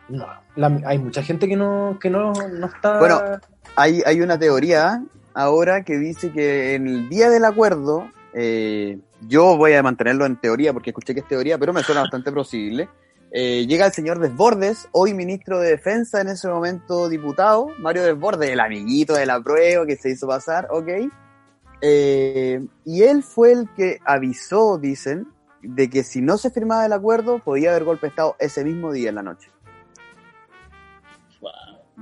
no, 0.09 0.25
la- 0.55 0.81
hay 0.85 0.97
mucha 0.99 1.21
gente 1.23 1.47
que 1.47 1.55
no, 1.55 1.97
que 2.01 2.09
no, 2.09 2.31
no 2.33 2.65
está. 2.67 2.99
Bueno, 2.99 3.21
Hay, 3.75 4.01
hay 4.05 4.21
una 4.21 4.39
teoría 4.39 5.03
ahora 5.35 5.83
que 5.83 5.97
dice 5.97 6.31
que 6.31 6.73
en 6.73 6.87
el 6.87 7.09
día 7.09 7.29
del 7.29 7.45
acuerdo, 7.45 8.09
eh, 8.33 8.97
yo 9.21 9.57
voy 9.57 9.73
a 9.73 9.83
mantenerlo 9.83 10.25
en 10.25 10.35
teoría 10.37 10.73
porque 10.73 10.91
escuché 10.91 11.13
que 11.13 11.21
es 11.21 11.27
teoría, 11.27 11.57
pero 11.57 11.73
me 11.73 11.83
suena 11.83 12.01
bastante 12.01 12.31
posible. 12.33 12.89
Eh, 13.31 13.65
llega 13.67 13.85
el 13.85 13.91
señor 13.91 14.19
Desbordes, 14.19 14.87
hoy 14.93 15.13
ministro 15.13 15.59
de 15.59 15.71
Defensa, 15.71 16.21
en 16.21 16.29
ese 16.29 16.47
momento 16.47 17.09
diputado, 17.09 17.67
Mario 17.79 18.03
Desbordes, 18.03 18.49
el 18.51 18.59
amiguito 18.61 19.13
de 19.15 19.25
la 19.25 19.41
prueba 19.41 19.85
que 19.85 19.97
se 19.97 20.09
hizo 20.11 20.27
pasar, 20.27 20.67
ok. 20.71 20.87
Eh, 21.81 22.65
y 22.85 23.03
él 23.03 23.23
fue 23.23 23.51
el 23.51 23.69
que 23.75 23.99
avisó, 24.05 24.77
dicen, 24.77 25.27
de 25.61 25.89
que 25.89 26.03
si 26.03 26.21
no 26.21 26.37
se 26.37 26.51
firmaba 26.51 26.85
el 26.85 26.93
acuerdo, 26.93 27.39
podía 27.39 27.71
haber 27.71 27.83
golpe 27.83 28.07
de 28.07 28.09
Estado 28.11 28.35
ese 28.39 28.63
mismo 28.63 28.93
día 28.93 29.09
en 29.09 29.15
la 29.15 29.23
noche. 29.23 29.49
Wow. 31.41 31.51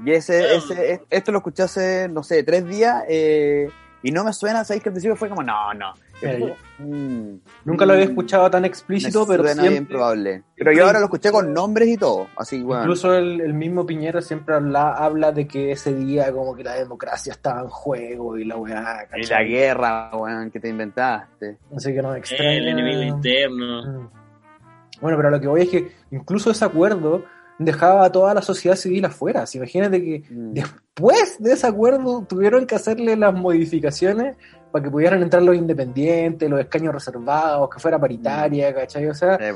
Y 0.06 0.12
ese, 0.12 0.56
ese, 0.56 0.94
es- 0.94 1.02
esto 1.10 1.32
lo 1.32 1.40
escuché 1.40 1.64
hace, 1.64 2.08
no 2.08 2.24
sé, 2.24 2.44
tres 2.44 2.66
días, 2.68 3.04
eh, 3.10 3.70
y 4.04 4.12
no 4.12 4.24
me 4.24 4.32
suena, 4.34 4.64
sabéis 4.64 4.84
que 4.84 4.90
al 4.90 4.94
principio 4.94 5.16
fue 5.16 5.30
como, 5.30 5.42
no, 5.44 5.74
no. 5.74 5.94
Como, 6.22 6.56
mm, 6.80 7.36
Nunca 7.66 7.86
lo 7.86 7.94
había 7.94 8.06
mm, 8.06 8.10
escuchado 8.10 8.50
tan 8.50 8.62
me 8.64 8.68
explícito, 8.68 9.26
pero 9.28 9.44
suena 9.44 9.62
bien 9.62 9.74
siempre, 9.74 9.96
probable. 9.96 10.44
Pero 10.56 10.72
yo 10.74 10.86
ahora 10.86 11.00
lo 11.00 11.06
escuché 11.06 11.32
con 11.32 11.54
nombres 11.54 11.88
y 11.90 11.98
todo, 11.98 12.28
así, 12.38 12.62
bueno. 12.62 12.84
incluso 12.84 13.14
el, 13.14 13.42
el 13.42 13.54
mismo 13.54 13.86
Piñera 13.86 14.22
siempre 14.22 14.56
habla, 14.56 14.94
habla 14.94 15.32
de 15.32 15.48
que 15.48 15.72
ese 15.72 15.94
día 15.94 16.32
como 16.32 16.56
que 16.56 16.64
la 16.64 16.76
democracia 16.76 17.32
estaba 17.34 17.62
en 17.62 17.68
juego 17.70 18.38
y 18.38 18.46
la 18.46 18.58
weá, 18.58 19.06
Y 19.06 19.22
¿cachai? 19.22 19.30
la 19.30 19.44
guerra, 19.44 20.12
weón, 20.16 20.52
que 20.52 20.60
te 20.60 20.70
inventaste. 20.70 21.58
Así 21.76 21.94
que 21.94 22.02
no 22.02 22.16
extraña. 22.16 22.54
El 22.54 22.68
enemigo 22.68 23.02
interno. 23.02 23.84
Mm. 23.84 24.10
Bueno, 25.02 25.18
pero 25.18 25.30
lo 25.30 25.42
que 25.42 25.48
voy 25.48 25.62
es 25.64 25.70
que 25.70 25.92
incluso 26.12 26.52
ese 26.52 26.66
acuerdo 26.66 27.26
dejaba 27.60 28.06
a 28.06 28.12
toda 28.12 28.34
la 28.34 28.42
sociedad 28.42 28.76
civil 28.76 29.06
afuera. 29.06 29.46
Imagínate 29.54 30.02
que 30.04 30.24
Mm. 30.30 30.54
después 30.54 31.38
de 31.40 31.54
ese 31.54 31.68
acuerdo 31.68 32.26
tuvieron 32.28 32.66
que 32.66 32.76
hacerle 32.76 33.16
las 33.16 33.34
modificaciones 33.34 34.36
para 34.72 34.84
que 34.84 34.92
pudieran 34.92 35.22
entrar 35.22 35.42
los 35.42 35.56
independientes, 35.56 36.50
los 36.50 36.60
escaños 36.60 36.94
reservados, 36.94 37.70
que 37.70 37.80
fuera 37.80 37.98
paritaria, 38.00 38.74
¿cachai? 38.74 39.08
O 39.08 39.14
sea, 39.14 39.36
Eh, 39.36 39.54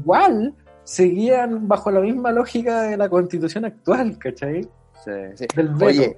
igual 0.00 0.54
seguían 0.84 1.68
bajo 1.68 1.90
la 1.90 2.00
misma 2.00 2.32
lógica 2.32 2.82
de 2.82 2.96
la 2.96 3.08
constitución 3.08 3.64
actual, 3.66 4.18
¿cachai? 4.18 4.62
Sí, 5.04 5.10
sí. 5.34 5.46
Del. 5.54 5.74
Oye, 5.82 6.16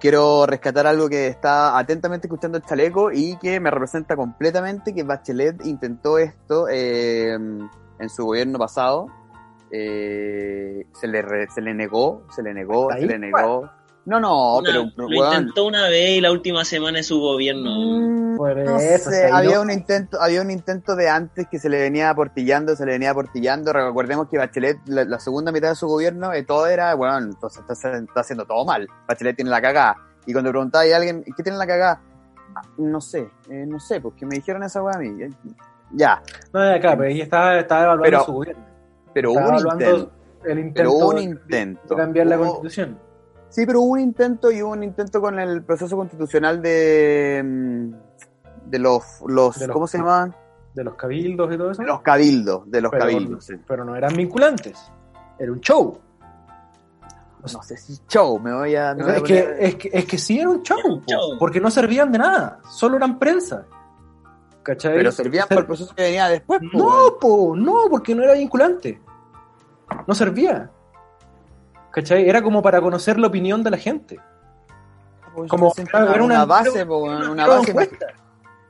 quiero 0.00 0.46
rescatar 0.46 0.86
algo 0.86 1.08
que 1.08 1.28
está 1.28 1.78
atentamente 1.78 2.26
escuchando 2.26 2.58
el 2.58 2.64
chaleco 2.64 3.12
y 3.12 3.36
que 3.36 3.60
me 3.60 3.70
representa 3.70 4.16
completamente, 4.16 4.92
que 4.94 5.02
Bachelet 5.04 5.64
intentó 5.64 6.18
esto 6.18 6.66
eh, 6.68 7.32
en 7.34 8.08
su 8.08 8.24
gobierno 8.26 8.58
pasado. 8.58 9.06
Eh, 9.78 10.86
se, 10.94 11.06
le 11.06 11.22
re- 11.22 11.48
se 11.50 11.60
le 11.60 11.74
negó, 11.74 12.24
se 12.34 12.42
le 12.42 12.54
negó, 12.54 12.90
¿Hasta 12.90 13.00
se 13.02 13.06
le 13.06 13.18
negó. 13.18 13.70
No, 14.06 14.20
no, 14.20 14.58
Una- 14.58 14.68
pero, 14.94 15.08
lo 15.08 15.08
intentó 15.34 15.66
una 15.66 15.88
vez 15.88 16.10
y 16.10 16.20
la 16.20 16.30
última 16.30 16.64
semana 16.64 16.98
de 16.98 17.02
su 17.02 17.18
gobierno. 17.18 17.70
Mm, 17.74 18.36
Por 18.36 18.56
no 18.56 18.76
eso, 18.78 19.10
sé, 19.10 19.26
o 19.26 19.28
sea, 19.28 19.36
había 19.36 19.60
un 19.60 19.70
intento, 19.70 20.20
había 20.20 20.42
un 20.42 20.50
intento 20.52 20.94
de 20.94 21.08
antes 21.08 21.48
que 21.48 21.58
se 21.58 21.68
le 21.68 21.80
venía 21.80 22.10
aportillando, 22.10 22.76
se 22.76 22.86
le 22.86 22.92
venía 22.92 23.10
aportillando. 23.10 23.72
Recordemos 23.72 24.28
que 24.28 24.38
Bachelet, 24.38 24.78
la, 24.86 25.04
la 25.04 25.18
segunda 25.18 25.50
mitad 25.50 25.70
de 25.70 25.74
su 25.74 25.88
gobierno, 25.88 26.32
eh, 26.32 26.44
todo 26.44 26.68
era, 26.68 26.94
bueno, 26.94 27.18
entonces 27.18 27.64
está, 27.68 27.96
está 27.98 28.20
haciendo 28.20 28.44
todo 28.46 28.64
mal. 28.64 28.86
Bachelet 29.08 29.34
tiene 29.34 29.50
la 29.50 29.60
cagada. 29.60 29.96
Y 30.24 30.32
cuando 30.32 30.50
preguntaba 30.50 30.84
a 30.84 30.96
alguien, 30.96 31.24
¿qué 31.36 31.42
tiene 31.42 31.58
la 31.58 31.66
cagada? 31.66 32.00
Ah, 32.54 32.62
no 32.78 33.00
sé, 33.00 33.28
eh, 33.50 33.64
no 33.66 33.80
sé, 33.80 34.00
porque 34.00 34.24
me 34.24 34.36
dijeron 34.36 34.62
esa 34.62 34.82
weá 34.84 34.94
a 34.94 34.98
mí. 35.00 35.10
Ya, 35.92 36.22
No, 36.52 36.60
de 36.60 36.74
acá, 36.76 36.96
pero 36.96 37.04
ella 37.10 37.24
estaba, 37.24 37.58
estaba 37.58 37.82
evaluando 37.84 38.04
Pero 38.04 38.24
su 38.24 38.32
gobierno. 38.32 38.65
Pero 39.16 39.32
hubo 39.32 39.48
un 39.48 39.54
intento. 39.56 40.10
el 40.44 40.58
intento, 40.58 40.74
Pero 40.74 40.92
un 41.08 41.16
de- 41.16 41.22
intento. 41.22 41.94
de 41.94 41.96
cambiar 41.96 42.26
la 42.26 42.36
Hubo- 42.38 42.44
constitución. 42.48 42.98
Sí, 43.48 43.64
pero 43.64 43.80
hubo 43.80 43.92
un 43.92 44.00
intento 44.00 44.50
y 44.50 44.62
hubo 44.62 44.72
un 44.72 44.82
intento 44.82 45.20
con 45.22 45.38
el 45.38 45.62
proceso 45.64 45.96
constitucional 45.96 46.60
de, 46.60 47.42
mm, 47.42 48.70
de 48.70 48.78
los, 48.78 49.02
los, 49.26 49.58
De 49.58 49.66
los- 49.68 49.72
¿cómo 49.74 49.86
se 49.86 49.96
llamaban? 49.98 50.34
De 50.74 50.84
los 50.84 50.94
cabildos 50.96 51.54
y 51.54 51.56
todo 51.56 51.70
eso. 51.70 51.80
De 51.80 51.88
los 51.88 52.02
cabildos, 52.02 52.70
de 52.70 52.80
los 52.82 52.90
pero, 52.90 53.00
cabildos, 53.04 53.44
sí. 53.46 53.54
pero 53.66 53.84
no 53.86 53.96
eran 53.96 54.14
vinculantes. 54.14 54.78
Era 55.38 55.50
un 55.50 55.60
show. 55.60 55.98
No 57.52 57.62
sé 57.62 57.76
si 57.76 57.96
show, 58.08 58.38
me 58.40 58.52
voy 58.52 58.74
a... 58.76 58.94
me 58.94 59.04
voy 59.04 59.12
a 59.12 59.16
Es 59.16 59.22
que, 59.22 59.56
es, 59.60 59.74
que, 59.76 59.90
es 59.92 60.04
que 60.04 60.18
sí 60.18 60.38
era 60.40 60.50
un 60.50 60.62
show, 60.62 60.78
Era 60.78 60.88
un 60.92 61.00
po, 61.00 61.06
show. 61.12 61.38
porque 61.38 61.60
no 61.60 61.70
servían 61.70 62.10
de 62.12 62.18
nada, 62.18 62.60
solo 62.70 62.96
eran 62.96 63.18
prensa. 63.18 63.64
¿Cachai? 64.64 64.96
Pero 64.96 65.12
servían 65.12 65.46
para 65.48 65.60
el 65.60 65.66
proceso 65.66 65.94
que 65.94 66.02
venía 66.02 66.28
después. 66.28 66.60
po. 66.72 66.76
No, 66.78 67.18
po, 67.20 67.54
no, 67.56 67.84
porque 67.88 68.14
no 68.16 68.24
era 68.24 68.34
vinculante. 68.34 69.00
No 70.06 70.14
servía. 70.14 70.70
¿Cachai? 71.92 72.28
Era 72.28 72.42
como 72.42 72.62
para 72.62 72.80
conocer 72.80 73.18
la 73.18 73.26
opinión 73.28 73.62
de 73.62 73.70
la 73.70 73.78
gente. 73.78 74.18
Pues 75.34 75.50
como- 75.50 75.72
pensé 75.72 75.90
era 75.94 76.04
una- 76.14 76.24
una 76.24 76.44
base, 76.44 76.80
era- 76.80 76.90
una 76.92 77.30
una 77.30 77.46
base. 77.46 77.70
encuesta. 77.70 78.06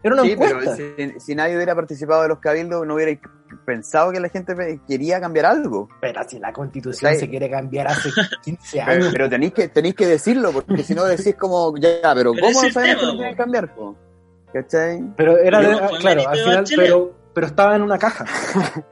Era 0.03 0.15
una 0.15 0.23
Sí, 0.23 0.37
pero 0.39 0.61
encuesta. 0.61 0.77
si, 0.77 1.21
si 1.21 1.35
nadie 1.35 1.57
hubiera 1.57 1.75
participado 1.75 2.23
de 2.23 2.29
los 2.29 2.39
cabildos, 2.39 2.87
no 2.87 2.95
hubiera 2.95 3.19
pensado 3.65 4.13
que 4.13 4.21
la 4.21 4.29
gente 4.29 4.81
quería 4.87 5.21
cambiar 5.21 5.47
algo. 5.47 5.89
Pero 6.01 6.21
si 6.29 6.39
la 6.39 6.53
constitución 6.53 7.15
se 7.17 7.29
quiere 7.29 7.51
cambiar 7.51 7.89
hace 7.89 8.11
15 8.45 8.79
Pero, 8.79 8.91
años. 8.93 9.09
pero 9.13 9.29
tenéis 9.29 9.53
que 9.55 9.69
tenéis 9.69 9.95
que 9.97 10.07
decirlo, 10.07 10.53
porque 10.53 10.83
si 10.85 10.95
no 10.95 11.05
decís 11.05 11.35
como, 11.37 11.77
ya, 11.77 11.91
pero, 12.15 12.33
Pero 12.33 12.47
¿cómo 12.47 12.63
no 12.63 12.71
sabemos 12.71 12.97
que 13.01 13.03
lo 13.07 13.11
tema, 13.13 13.17
quieren 13.23 13.37
cambiar? 13.37 13.75
po? 13.75 13.97
¿Cachai? 14.53 15.03
Pero 15.17 15.37
era 15.39 15.61
de, 15.61 15.73
no 15.73 15.79
ah, 15.79 15.89
fue 15.89 15.99
claro, 15.99 16.29
al 16.29 16.39
final, 16.39 16.65
pero, 16.77 17.13
pero 17.35 17.47
estaba 17.49 17.75
en 17.75 17.83
una 17.83 17.99
caja. 17.99 18.25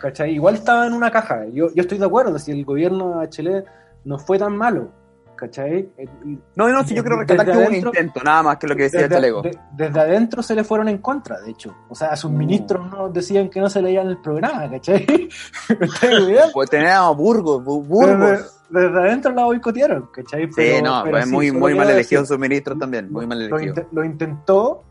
¿Cachai? 0.00 0.32
Igual 0.34 0.54
estaba 0.56 0.86
en 0.86 0.92
una 0.92 1.10
caja. 1.10 1.44
Yo, 1.52 1.68
yo 1.74 1.82
estoy 1.82 1.98
de 1.98 2.06
acuerdo, 2.06 2.38
si 2.38 2.52
el 2.52 2.64
gobierno 2.64 3.10
de 3.10 3.14
Bachelet 3.16 3.64
no 4.04 4.18
fue 4.18 4.38
tan 4.38 4.56
malo. 4.56 4.90
¿Cachai? 5.36 5.90
Eh, 5.98 6.08
No, 6.54 6.66
no, 6.70 6.82
si 6.84 6.94
yo 6.94 7.02
quiero 7.02 7.18
rescatar 7.18 7.44
que 7.44 7.52
hubo 7.58 7.66
un 7.66 7.74
intento, 7.74 8.20
nada 8.24 8.42
más 8.42 8.56
que 8.56 8.66
lo 8.66 8.74
que 8.74 8.84
decía 8.84 9.00
desde, 9.02 9.14
Chaleco. 9.16 9.42
de- 9.42 9.58
desde 9.72 10.00
adentro 10.00 10.42
se 10.42 10.54
le 10.54 10.64
fueron 10.64 10.88
en 10.88 10.96
contra, 10.98 11.38
de 11.40 11.50
hecho. 11.50 11.74
O 11.90 11.94
sea, 11.94 12.08
a 12.08 12.16
sus 12.16 12.30
No. 12.30 12.38
ministros 12.38 12.90
no 12.90 13.10
decían 13.10 13.50
que 13.50 13.60
no 13.60 13.68
se 13.68 13.82
leían 13.82 14.06
el 14.06 14.16
programa, 14.22 14.70
¿cachai? 14.70 15.28
Pues 16.54 16.70
teníamos 16.70 17.16
Burgos, 17.18 17.62
Bu- 17.62 17.82
Desde, 18.06 18.16
Burgos. 18.16 18.60
desde 18.70 18.98
adentro 18.98 19.32
la 19.32 19.44
boicotearon, 19.44 20.08
¿cachai? 20.12 20.44
Sí, 20.46 20.52
Pero- 20.56 20.84
no, 20.86 21.00
pero 21.04 21.12
pues 21.12 21.24
sí, 21.26 21.30
muy, 21.30 21.52
muy 21.52 21.74
mal 21.74 21.88
decir, 21.88 22.24
sus 22.26 22.38
ministros 22.38 22.78
también, 22.78 23.12
muy 23.12 23.26
mal 23.26 23.38
lo, 23.48 23.56
elegidos. 23.58 23.78
inte- 23.78 23.88
lo 23.94 24.04
intentó, 24.04 24.84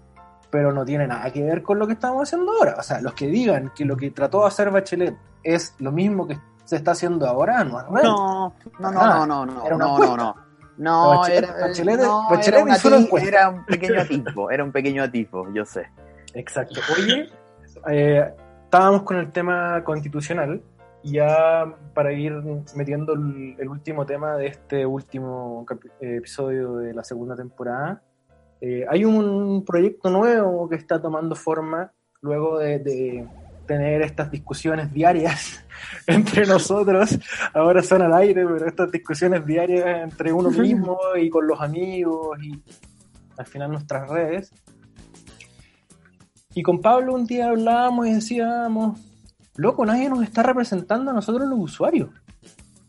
pero 0.49 0.71
no 0.71 0.85
tiene 0.85 1.07
nada 1.07 1.31
que 1.31 1.43
ver 1.43 1.61
con 1.63 1.79
lo 1.79 1.87
que 1.87 1.93
estamos 1.93 2.23
haciendo 2.23 2.51
ahora. 2.53 2.75
O 2.79 2.83
sea, 2.83 3.01
los 3.01 3.13
que 3.13 3.27
digan 3.27 3.71
que 3.75 3.85
lo 3.85 3.95
que 3.97 4.11
trató 4.11 4.41
de 4.41 4.47
hacer 4.47 4.69
Bachelet 4.71 5.15
es 5.43 5.75
lo 5.79 5.91
mismo 5.91 6.27
que 6.27 6.37
se 6.63 6.77
está 6.77 6.91
haciendo 6.91 7.27
ahora, 7.27 7.63
no 7.63 7.79
es 7.79 7.87
real. 7.87 8.03
No, 8.05 8.53
no, 8.79 8.91
no, 8.91 9.01
Ah, 9.01 9.25
no, 9.25 9.25
no, 9.25 9.45
no, 9.45 9.65
era 9.65 9.75
una 9.75 9.85
no, 9.85 9.99
no, 9.99 10.17
no. 10.17 10.35
No, 10.77 11.13
Bachelet- 11.23 11.37
era, 11.37 11.67
Bachelet- 11.67 11.97
no, 12.03 12.29
Bachelet 12.29 12.61
era, 12.61 12.75
hizo 12.75 12.87
una 12.89 13.21
era 13.23 13.49
un 13.49 13.65
pequeño 13.65 14.01
atisbo, 14.01 14.51
era 14.51 14.63
un 14.63 14.71
pequeño 14.71 15.03
atisbo, 15.03 15.53
yo 15.53 15.63
sé. 15.65 15.87
Exacto. 16.33 16.79
Oye, 16.97 17.29
eh, 17.89 18.33
estábamos 18.65 19.03
con 19.03 19.17
el 19.17 19.31
tema 19.31 19.83
constitucional 19.83 20.61
ya 21.03 21.65
para 21.93 22.11
ir 22.11 22.33
metiendo 22.75 23.13
el, 23.13 23.55
el 23.59 23.69
último 23.69 24.05
tema 24.05 24.35
de 24.37 24.47
este 24.47 24.85
último 24.85 25.65
episodio 26.01 26.77
de 26.77 26.93
la 26.93 27.03
segunda 27.03 27.35
temporada, 27.35 28.01
eh, 28.61 28.85
hay 28.89 29.05
un 29.05 29.63
proyecto 29.65 30.09
nuevo 30.09 30.67
que 30.69 30.75
está 30.75 31.01
tomando 31.01 31.35
forma 31.35 31.91
luego 32.21 32.57
de, 32.59 32.79
de 32.79 33.27
tener 33.65 34.01
estas 34.01 34.31
discusiones 34.31 34.93
diarias 34.93 35.63
entre 36.07 36.45
nosotros. 36.45 37.17
Ahora 37.53 37.81
son 37.83 38.01
al 38.01 38.13
aire, 38.13 38.45
pero 38.45 38.65
estas 38.65 38.91
discusiones 38.91 39.45
diarias 39.45 40.03
entre 40.03 40.31
uno 40.31 40.49
mismo 40.51 40.97
y 41.19 41.29
con 41.29 41.47
los 41.47 41.59
amigos 41.61 42.37
y 42.41 42.61
al 43.37 43.45
final 43.45 43.71
nuestras 43.71 44.09
redes. 44.09 44.53
Y 46.53 46.63
con 46.63 46.79
Pablo 46.79 47.13
un 47.13 47.25
día 47.25 47.49
hablábamos 47.49 48.07
y 48.07 48.13
decíamos, 48.13 48.99
loco, 49.57 49.85
nadie 49.85 50.09
nos 50.09 50.23
está 50.23 50.41
representando 50.41 51.11
a 51.11 51.13
nosotros 51.13 51.49
los 51.49 51.59
usuarios. 51.59 52.09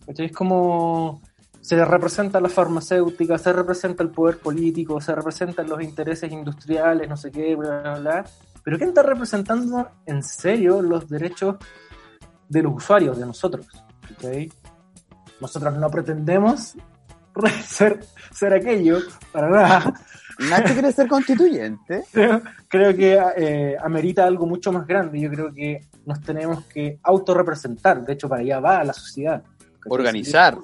Es 0.07 0.31
como 0.31 1.21
se 1.67 1.85
representa 1.85 2.41
la 2.41 2.49
farmacéutica, 2.49 3.37
se 3.39 3.53
representa 3.53 4.05
el 4.05 4.11
poder 4.11 4.39
político, 4.39 5.01
se 5.01 5.13
representan 5.13 5.69
los 5.69 5.83
intereses 5.83 6.31
industriales, 6.31 7.09
no 7.09 7.17
sé 7.17 7.33
qué, 7.33 7.57
bla, 7.57 7.81
bla, 7.81 7.99
bla. 7.99 8.25
Pero 8.63 8.79
¿quién 8.79 8.91
está 8.91 9.03
representando 9.03 9.91
en 10.07 10.23
serio 10.23 10.81
los 10.81 11.09
derechos 11.09 11.57
de 12.49 12.63
los 12.63 12.73
usuarios, 12.73 13.19
de 13.19 13.27
nosotros? 13.27 13.67
¿Cachai? 14.09 14.49
Nosotros 15.41 15.77
no 15.77 15.91
pretendemos 15.91 16.77
ser, 17.67 17.99
ser 18.31 18.55
aquello, 18.55 19.01
para 19.33 19.51
nada. 19.51 19.95
Nacho 20.49 20.73
quiere 20.73 20.93
ser 20.93 21.09
constituyente. 21.09 22.05
creo, 22.13 22.43
creo 22.69 22.95
que 22.95 23.21
eh, 23.39 23.77
amerita 23.83 24.25
algo 24.25 24.47
mucho 24.47 24.71
más 24.71 24.87
grande. 24.87 25.19
Yo 25.19 25.31
creo 25.31 25.53
que 25.53 25.81
nos 26.05 26.21
tenemos 26.21 26.65
que 26.67 27.01
autorrepresentar. 27.03 28.05
De 28.05 28.13
hecho, 28.13 28.29
para 28.29 28.43
allá 28.43 28.61
va 28.61 28.85
la 28.85 28.93
sociedad. 28.93 29.43
Organizar. 29.89 30.57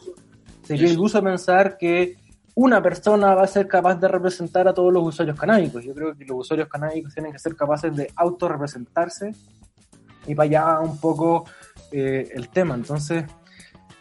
Sería 0.79 0.93
iluso 0.93 1.23
pensar 1.23 1.77
que 1.77 2.17
una 2.55 2.83
persona 2.83 3.35
va 3.35 3.43
a 3.43 3.47
ser 3.47 3.67
capaz 3.67 3.97
de 3.97 4.09
representar 4.09 4.69
a 4.69 4.75
todos 4.75 4.93
los 4.93 5.07
usuarios 5.07 5.39
canábicos. 5.39 5.85
Yo 5.85 5.95
creo 5.95 6.15
que 6.15 6.25
los 6.25 6.39
usuarios 6.39 6.69
canábicos 6.69 7.15
tienen 7.15 7.33
que 7.33 7.39
ser 7.39 7.57
capaces 7.57 7.95
de 7.95 8.11
autorrepresentarse 8.17 9.35
y 10.27 10.35
para 10.35 10.47
allá 10.49 10.81
un 10.81 10.99
poco 10.99 11.45
eh, 11.91 12.29
el 12.35 12.49
tema. 12.49 12.75
Entonces, 12.75 13.25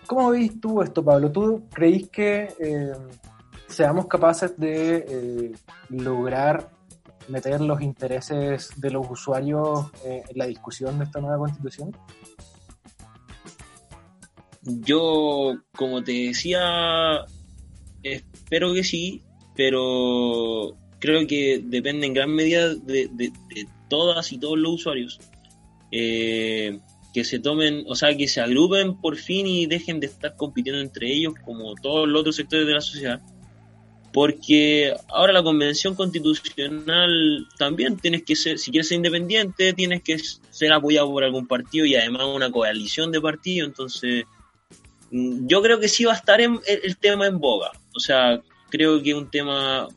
¿cómo 0.06 0.30
veis 0.32 0.60
tú 0.60 0.82
esto, 0.82 1.04
Pablo? 1.04 1.32
¿Tú 1.32 1.64
creís 1.74 2.10
que 2.10 2.54
eh, 2.60 2.94
seamos 3.68 4.08
capaces 4.08 4.58
de 4.58 5.06
eh, 5.08 5.52
lograr 5.90 6.70
meter 7.28 7.62
los 7.62 7.82
intereses 7.82 8.72
de 8.78 8.92
los 8.92 9.10
usuarios 9.10 9.92
en 10.04 10.24
la 10.36 10.46
discusión 10.46 10.98
de 10.98 11.06
esta 11.06 11.22
nueva 11.22 11.38
constitución? 11.38 11.96
Yo, 14.64 15.56
como 15.76 16.04
te 16.04 16.12
decía, 16.28 17.26
espero 18.04 18.74
que 18.74 18.84
sí, 18.84 19.24
pero 19.56 20.76
creo 21.00 21.26
que 21.26 21.62
depende 21.64 22.06
en 22.08 22.14
gran 22.14 22.32
medida 22.34 22.76
de, 22.76 23.10
de- 23.12 23.32
todas 23.90 24.32
y 24.32 24.38
todos 24.38 24.58
los 24.58 24.74
usuarios. 24.74 25.20
Eh, 25.92 26.80
que 27.14 27.26
se 27.26 27.40
tomen, 27.40 27.84
o 27.88 27.96
sea, 27.96 28.16
que 28.16 28.30
se 28.30 28.40
agrupen 28.40 28.96
por 28.96 29.18
fin 29.18 29.46
y 29.46 29.66
dejen 29.66 30.00
de 30.00 30.08
estar 30.08 30.36
compitiendo 30.38 30.80
entre 30.80 31.12
ellos 31.12 31.34
como 31.44 31.76
todos 31.76 32.08
los 32.08 32.22
otros 32.22 32.38
sectores 32.38 32.66
de 32.66 32.74
la 32.74 32.80
sociedad. 32.80 33.22
Porque 34.14 34.94
ahora 35.10 35.34
la 35.34 35.44
convención 35.44 35.96
constitucional 35.96 37.46
también 37.58 37.98
tienes 37.98 38.24
que 38.24 38.36
ser, 38.36 38.60
si 38.60 38.72
quieres 38.72 38.88
ser 38.90 38.98
independiente, 38.98 39.74
tienes 39.74 40.04
que 40.04 40.18
ser 40.50 40.72
apoyado 40.72 41.10
por 41.12 41.24
algún 41.24 41.48
partido 41.48 41.86
y 41.86 41.96
además 41.96 42.24
una 42.34 42.52
coalición 42.52 43.12
de 43.12 43.20
partidos. 43.22 43.68
Entonces, 43.70 44.26
yo 45.12 45.62
creo 45.62 45.80
que 45.80 45.88
sí 45.90 46.06
va 46.06 46.14
a 46.14 46.16
estar 46.16 46.40
en- 46.42 46.60
el, 46.68 46.80
el 46.84 46.98
tema 46.98 47.28
en 47.28 47.40
boga. 47.40 47.72
O 47.96 48.00
sea, 48.00 48.42
creo 48.70 49.02
que 49.04 49.10
es 49.12 49.16
un 49.16 49.30
tema 49.30 49.88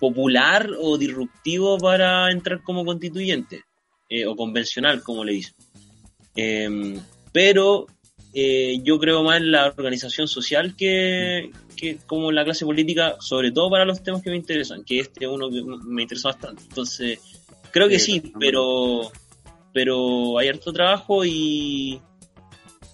popular 0.00 0.70
o 0.80 0.98
disruptivo 0.98 1.78
para 1.78 2.30
entrar 2.30 2.62
como 2.62 2.84
constituyente 2.84 3.62
eh, 4.08 4.26
o 4.26 4.36
convencional, 4.36 5.02
como 5.02 5.24
le 5.24 5.32
dicen. 5.32 5.54
Em, 6.34 7.00
pero 7.32 7.86
eh, 8.34 8.78
yo 8.82 8.98
creo 8.98 9.22
más 9.22 9.38
en 9.38 9.50
la 9.52 9.66
organización 9.76 10.28
social 10.28 10.76
que, 10.76 11.50
que 11.76 11.96
como 12.06 12.28
en 12.30 12.36
la 12.36 12.44
clase 12.44 12.64
política, 12.66 13.16
sobre 13.20 13.52
todo 13.52 13.70
para 13.70 13.84
los 13.86 14.02
temas 14.02 14.22
que 14.22 14.30
me 14.30 14.36
interesan, 14.36 14.84
que 14.84 14.98
este 15.00 15.24
es 15.24 15.30
uno 15.30 15.48
que 15.50 15.62
me 15.62 16.02
interesa 16.02 16.28
bastante. 16.28 16.62
Entonces, 16.64 17.18
creo 17.70 17.88
que 17.88 17.98
Sí, 17.98 18.20
sí, 18.20 18.32
pero, 18.38 19.10
pero 19.72 20.38
hay 20.38 20.48
harto 20.48 20.72
trabajo 20.72 21.24
y, 21.24 22.00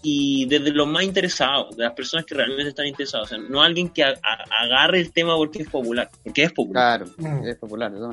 y 0.03 0.47
desde 0.47 0.73
los 0.73 0.87
más 0.89 1.05
interesados, 1.05 1.77
de 1.77 1.85
las 1.85 1.93
personas 1.93 2.27
que 2.27 2.35
realmente 2.35 2.69
están 2.71 2.87
interesadas, 2.87 3.27
o 3.33 3.37
sea, 3.37 3.39
no 3.49 3.63
alguien 3.63 3.89
que 3.89 4.03
a- 4.03 4.11
a- 4.11 4.65
agarre 4.65 5.01
el 5.01 5.13
tema 5.13 5.37
porque 5.37 5.63
es 5.63 5.69
popular, 5.69 6.11
porque 6.25 6.43
es 6.45 6.53
popular. 6.53 7.05
Claro, 7.05 7.13
Mm. 7.37 7.47
es 7.47 7.57
popular. 7.57 7.93
¿no? 7.93 8.11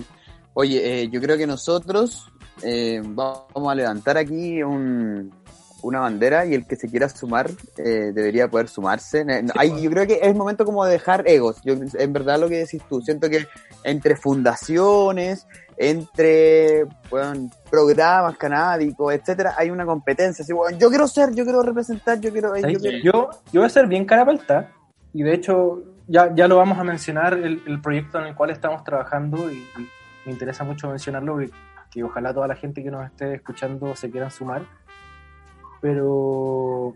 Oye, 0.54 1.02
eh, 1.04 1.10
yo 1.12 1.20
creo 1.22 1.38
que 1.38 1.48
nosotros 1.48 2.26
eh, 2.62 3.02
vamos 3.04 3.72
a 3.72 3.74
levantar 3.76 4.18
aquí 4.18 4.62
un, 4.62 5.34
una 5.82 6.00
bandera 6.02 6.46
y 6.46 6.54
el 6.56 6.68
que 6.68 6.76
se 6.76 6.90
quiera 6.90 7.08
sumar 7.08 7.50
eh, 7.78 8.12
debería 8.14 8.50
poder 8.50 8.68
sumarse. 8.68 9.26
Hay, 9.56 9.82
yo 9.82 9.90
creo 9.90 10.06
que 10.06 10.20
es 10.22 10.36
momento 10.36 10.66
como 10.66 10.84
de 10.84 10.92
dejar 10.92 11.24
egos. 11.26 11.56
Yo, 11.64 11.74
en 11.98 12.12
verdad 12.14 12.38
lo 12.38 12.50
que 12.50 12.58
decís 12.58 12.82
tú, 12.90 13.00
siento 13.02 13.30
que 13.30 13.48
entre 13.86 14.18
fundaciones, 14.18 15.48
entre 15.80 16.86
bueno, 17.10 17.50
programas 17.72 18.38
canábicos, 18.38 19.14
etcétera, 19.14 19.56
hay 19.58 19.72
una 19.72 19.86
competencia. 19.86 20.44
Así, 20.44 20.54
bueno, 20.54 20.78
yo 20.78 20.90
quiero 20.90 21.08
ser, 21.08 21.34
yo 21.34 21.46
quiero 21.46 21.64
representar, 21.64 22.20
yo 22.20 22.32
quiero... 22.32 22.56
Yo, 22.58 22.78
yo, 23.02 23.02
yo, 23.02 23.62
voy 23.62 23.64
a 23.64 23.70
ser 23.70 23.88
bien 23.88 24.06
carapalta 24.06 24.70
y 25.14 25.24
de 25.24 25.34
hecho 25.34 25.82
ya, 26.08 26.36
ya 26.36 26.48
lo 26.48 26.58
vamos 26.58 26.78
a 26.78 26.84
mencionar, 26.84 27.34
el, 27.34 27.64
el 27.66 27.82
proyecto 27.82 28.20
en 28.20 28.28
el 28.28 28.36
cual 28.36 28.50
estamos 28.50 28.84
trabajando 28.84 29.52
y, 29.52 29.66
me 30.26 30.34
interesa 30.34 30.66
mucho 30.66 30.90
mencionarlo, 30.90 31.40
que 31.90 32.04
ojalá 32.04 32.34
toda 32.34 32.48
la 32.48 32.56
gente 32.56 32.84
que 32.84 32.92
nos 32.92 33.06
esté 33.06 33.34
escuchando 33.34 33.96
se 33.96 34.12
quieran 34.12 34.30
sumar 34.30 34.64
pero. 35.82 36.96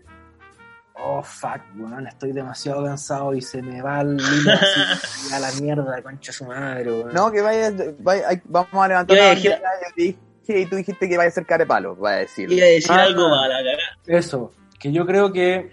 Oh, 0.96 1.22
fuck, 1.22 1.60
weón, 1.76 2.06
estoy 2.06 2.32
demasiado 2.32 2.84
cansado 2.84 3.34
y 3.34 3.40
se 3.40 3.60
me 3.60 3.82
va 3.82 4.00
el 4.00 4.16
a 5.32 5.38
la 5.40 5.50
mierda, 5.60 6.02
concha 6.02 6.32
su 6.32 6.44
madre, 6.44 6.90
weón. 6.90 7.12
No, 7.12 7.32
que 7.32 7.42
vaya, 7.42 7.72
vaya 7.98 8.42
vamos 8.44 8.68
a 8.72 8.88
levantar 8.88 9.16
la 9.16 9.28
bandera 9.28 9.58
y 10.46 10.66
tú 10.66 10.76
dijiste 10.76 11.08
que 11.08 11.16
vaya 11.16 11.28
a 11.28 11.32
ser 11.32 11.46
carepalo, 11.46 11.96
va 11.98 12.10
a 12.10 12.16
decir. 12.16 12.50
Iba 12.52 12.66
a 12.66 12.68
decir 12.68 12.92
ah, 12.92 13.02
algo 13.02 13.28
mala, 13.28 13.56
Eso, 14.06 14.52
que 14.78 14.92
yo 14.92 15.06
creo 15.06 15.32
que 15.32 15.70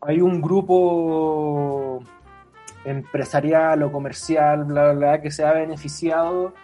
hay 0.00 0.20
un 0.20 0.40
grupo 0.42 2.02
empresarial 2.84 3.82
o 3.84 3.92
comercial, 3.92 4.64
bla, 4.64 4.84
bla, 4.84 4.92
bla, 4.92 5.22
que 5.22 5.30
se 5.30 5.44
ha 5.44 5.52
beneficiado 5.52 6.54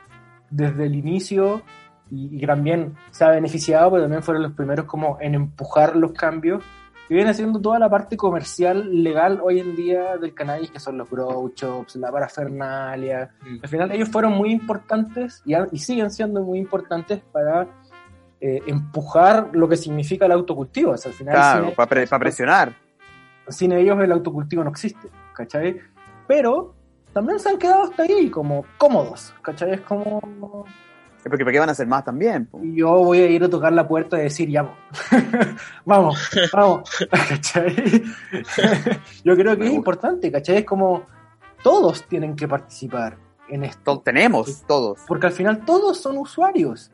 desde 0.51 0.87
el 0.87 0.97
inicio 0.97 1.63
y, 2.11 2.45
también 2.47 2.97
se 3.11 3.25
ha 3.25 3.29
beneficiado, 3.29 3.91
pero 3.91 4.05
también 4.05 4.23
fueron 4.23 4.43
los 4.43 4.53
primeros 4.53 4.87
como 4.87 5.19
en 5.21 5.35
empujar 5.35 5.95
los 5.95 6.13
cambios, 6.13 6.65
que 7.09 7.15
viene 7.15 7.33
siendo 7.33 7.59
toda 7.59 7.79
la 7.79 7.89
parte 7.89 8.19
comercial 8.19 9.03
legal 9.03 9.41
hoy 9.43 9.61
en 9.61 9.75
día 9.75 10.19
del 10.19 10.35
cannabis, 10.35 10.71
que 10.71 10.79
son 10.79 10.99
los 10.99 11.09
grow 11.09 11.51
shops, 11.57 11.97
la 11.97 12.13
parafernalia. 12.13 13.31
Mm. 13.41 13.59
Al 13.63 13.69
final 13.69 13.93
ellos 13.93 14.11
fueron 14.11 14.35
muy 14.35 14.53
importantes 14.53 15.43
y, 15.47 15.55
y 15.73 15.79
siguen 15.79 16.11
siendo 16.11 16.43
muy 16.43 16.59
importantes 16.59 17.21
para 17.33 17.67
eh, 18.41 18.63
empujar 18.67 19.49
lo 19.53 19.69
que 19.69 19.77
significa 19.77 20.27
el 20.27 20.33
autocultivo. 20.33 20.93
al 20.93 20.99
final, 20.99 21.35
claro, 21.35 21.73
para, 21.75 22.19
presionar. 22.19 22.73
Sin 23.49 23.73
ellos 23.73 23.99
el 24.01 24.13
autocultivo 24.13 24.63
no 24.63 24.71
existe, 24.71 25.09
¿cachai? 25.33 25.81
Pero 26.27 26.75
también 27.13 27.41
se 27.41 27.49
han 27.49 27.59
quedado 27.59 27.85
hasta 27.85 28.03
ahí 28.03 28.29
como 28.31 28.65
cómodos, 28.77 29.35
¿cachai? 29.43 29.73
Es 29.73 29.81
como 29.81 30.21
porque 31.25 31.45
¿para 31.45 31.53
qué 31.53 31.59
van 31.59 31.69
a 31.69 31.73
hacer 31.73 31.87
más 31.87 32.05
también? 32.05 32.49
Yo 32.63 32.91
voy 32.91 33.19
a 33.19 33.27
ir 33.27 33.43
a 33.43 33.49
tocar 33.49 33.73
la 33.73 33.87
puerta 33.87 34.19
y 34.19 34.23
decir, 34.23 34.49
ya, 34.49 34.73
vamos, 35.85 36.31
vamos, 36.53 36.89
Yo 39.25 39.37
creo 39.37 39.57
que 39.57 39.67
es 39.67 39.73
importante, 39.73 40.31
¿cachai? 40.31 40.59
Es 40.59 40.65
como 40.65 41.03
todos 41.63 42.05
tienen 42.05 42.37
que 42.37 42.47
participar 42.47 43.17
en 43.49 43.65
esto. 43.65 43.81
Todos 43.85 44.05
tenemos, 44.05 44.63
todos. 44.67 45.01
Porque 45.07 45.27
al 45.27 45.33
final 45.33 45.65
todos 45.65 45.99
son 45.99 46.19
usuarios. 46.19 46.91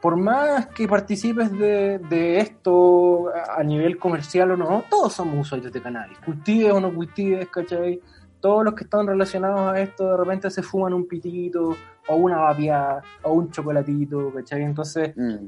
Por 0.00 0.16
más 0.16 0.68
que 0.68 0.86
participes 0.86 1.50
de, 1.52 1.98
de 1.98 2.38
esto 2.38 3.32
a 3.34 3.62
nivel 3.64 3.98
comercial 3.98 4.52
o 4.52 4.56
no, 4.56 4.84
todos 4.88 5.12
somos 5.12 5.40
usuarios 5.40 5.72
de 5.72 5.82
canales. 5.82 6.16
Cultives 6.24 6.72
o 6.72 6.80
no 6.80 6.94
cultives, 6.94 7.48
¿cachai? 7.48 8.00
Todos 8.40 8.64
los 8.64 8.74
que 8.74 8.84
están 8.84 9.06
relacionados 9.06 9.72
a 9.72 9.80
esto 9.80 10.12
de 10.12 10.16
repente 10.16 10.50
se 10.50 10.62
fuman 10.62 10.94
un 10.94 11.08
pitito 11.08 11.76
o 12.08 12.16
una 12.16 12.38
vapiada, 12.38 13.02
o 13.22 13.32
un 13.32 13.50
chocolatito, 13.50 14.32
¿cachai? 14.34 14.62
Entonces, 14.62 15.16
mm. 15.16 15.46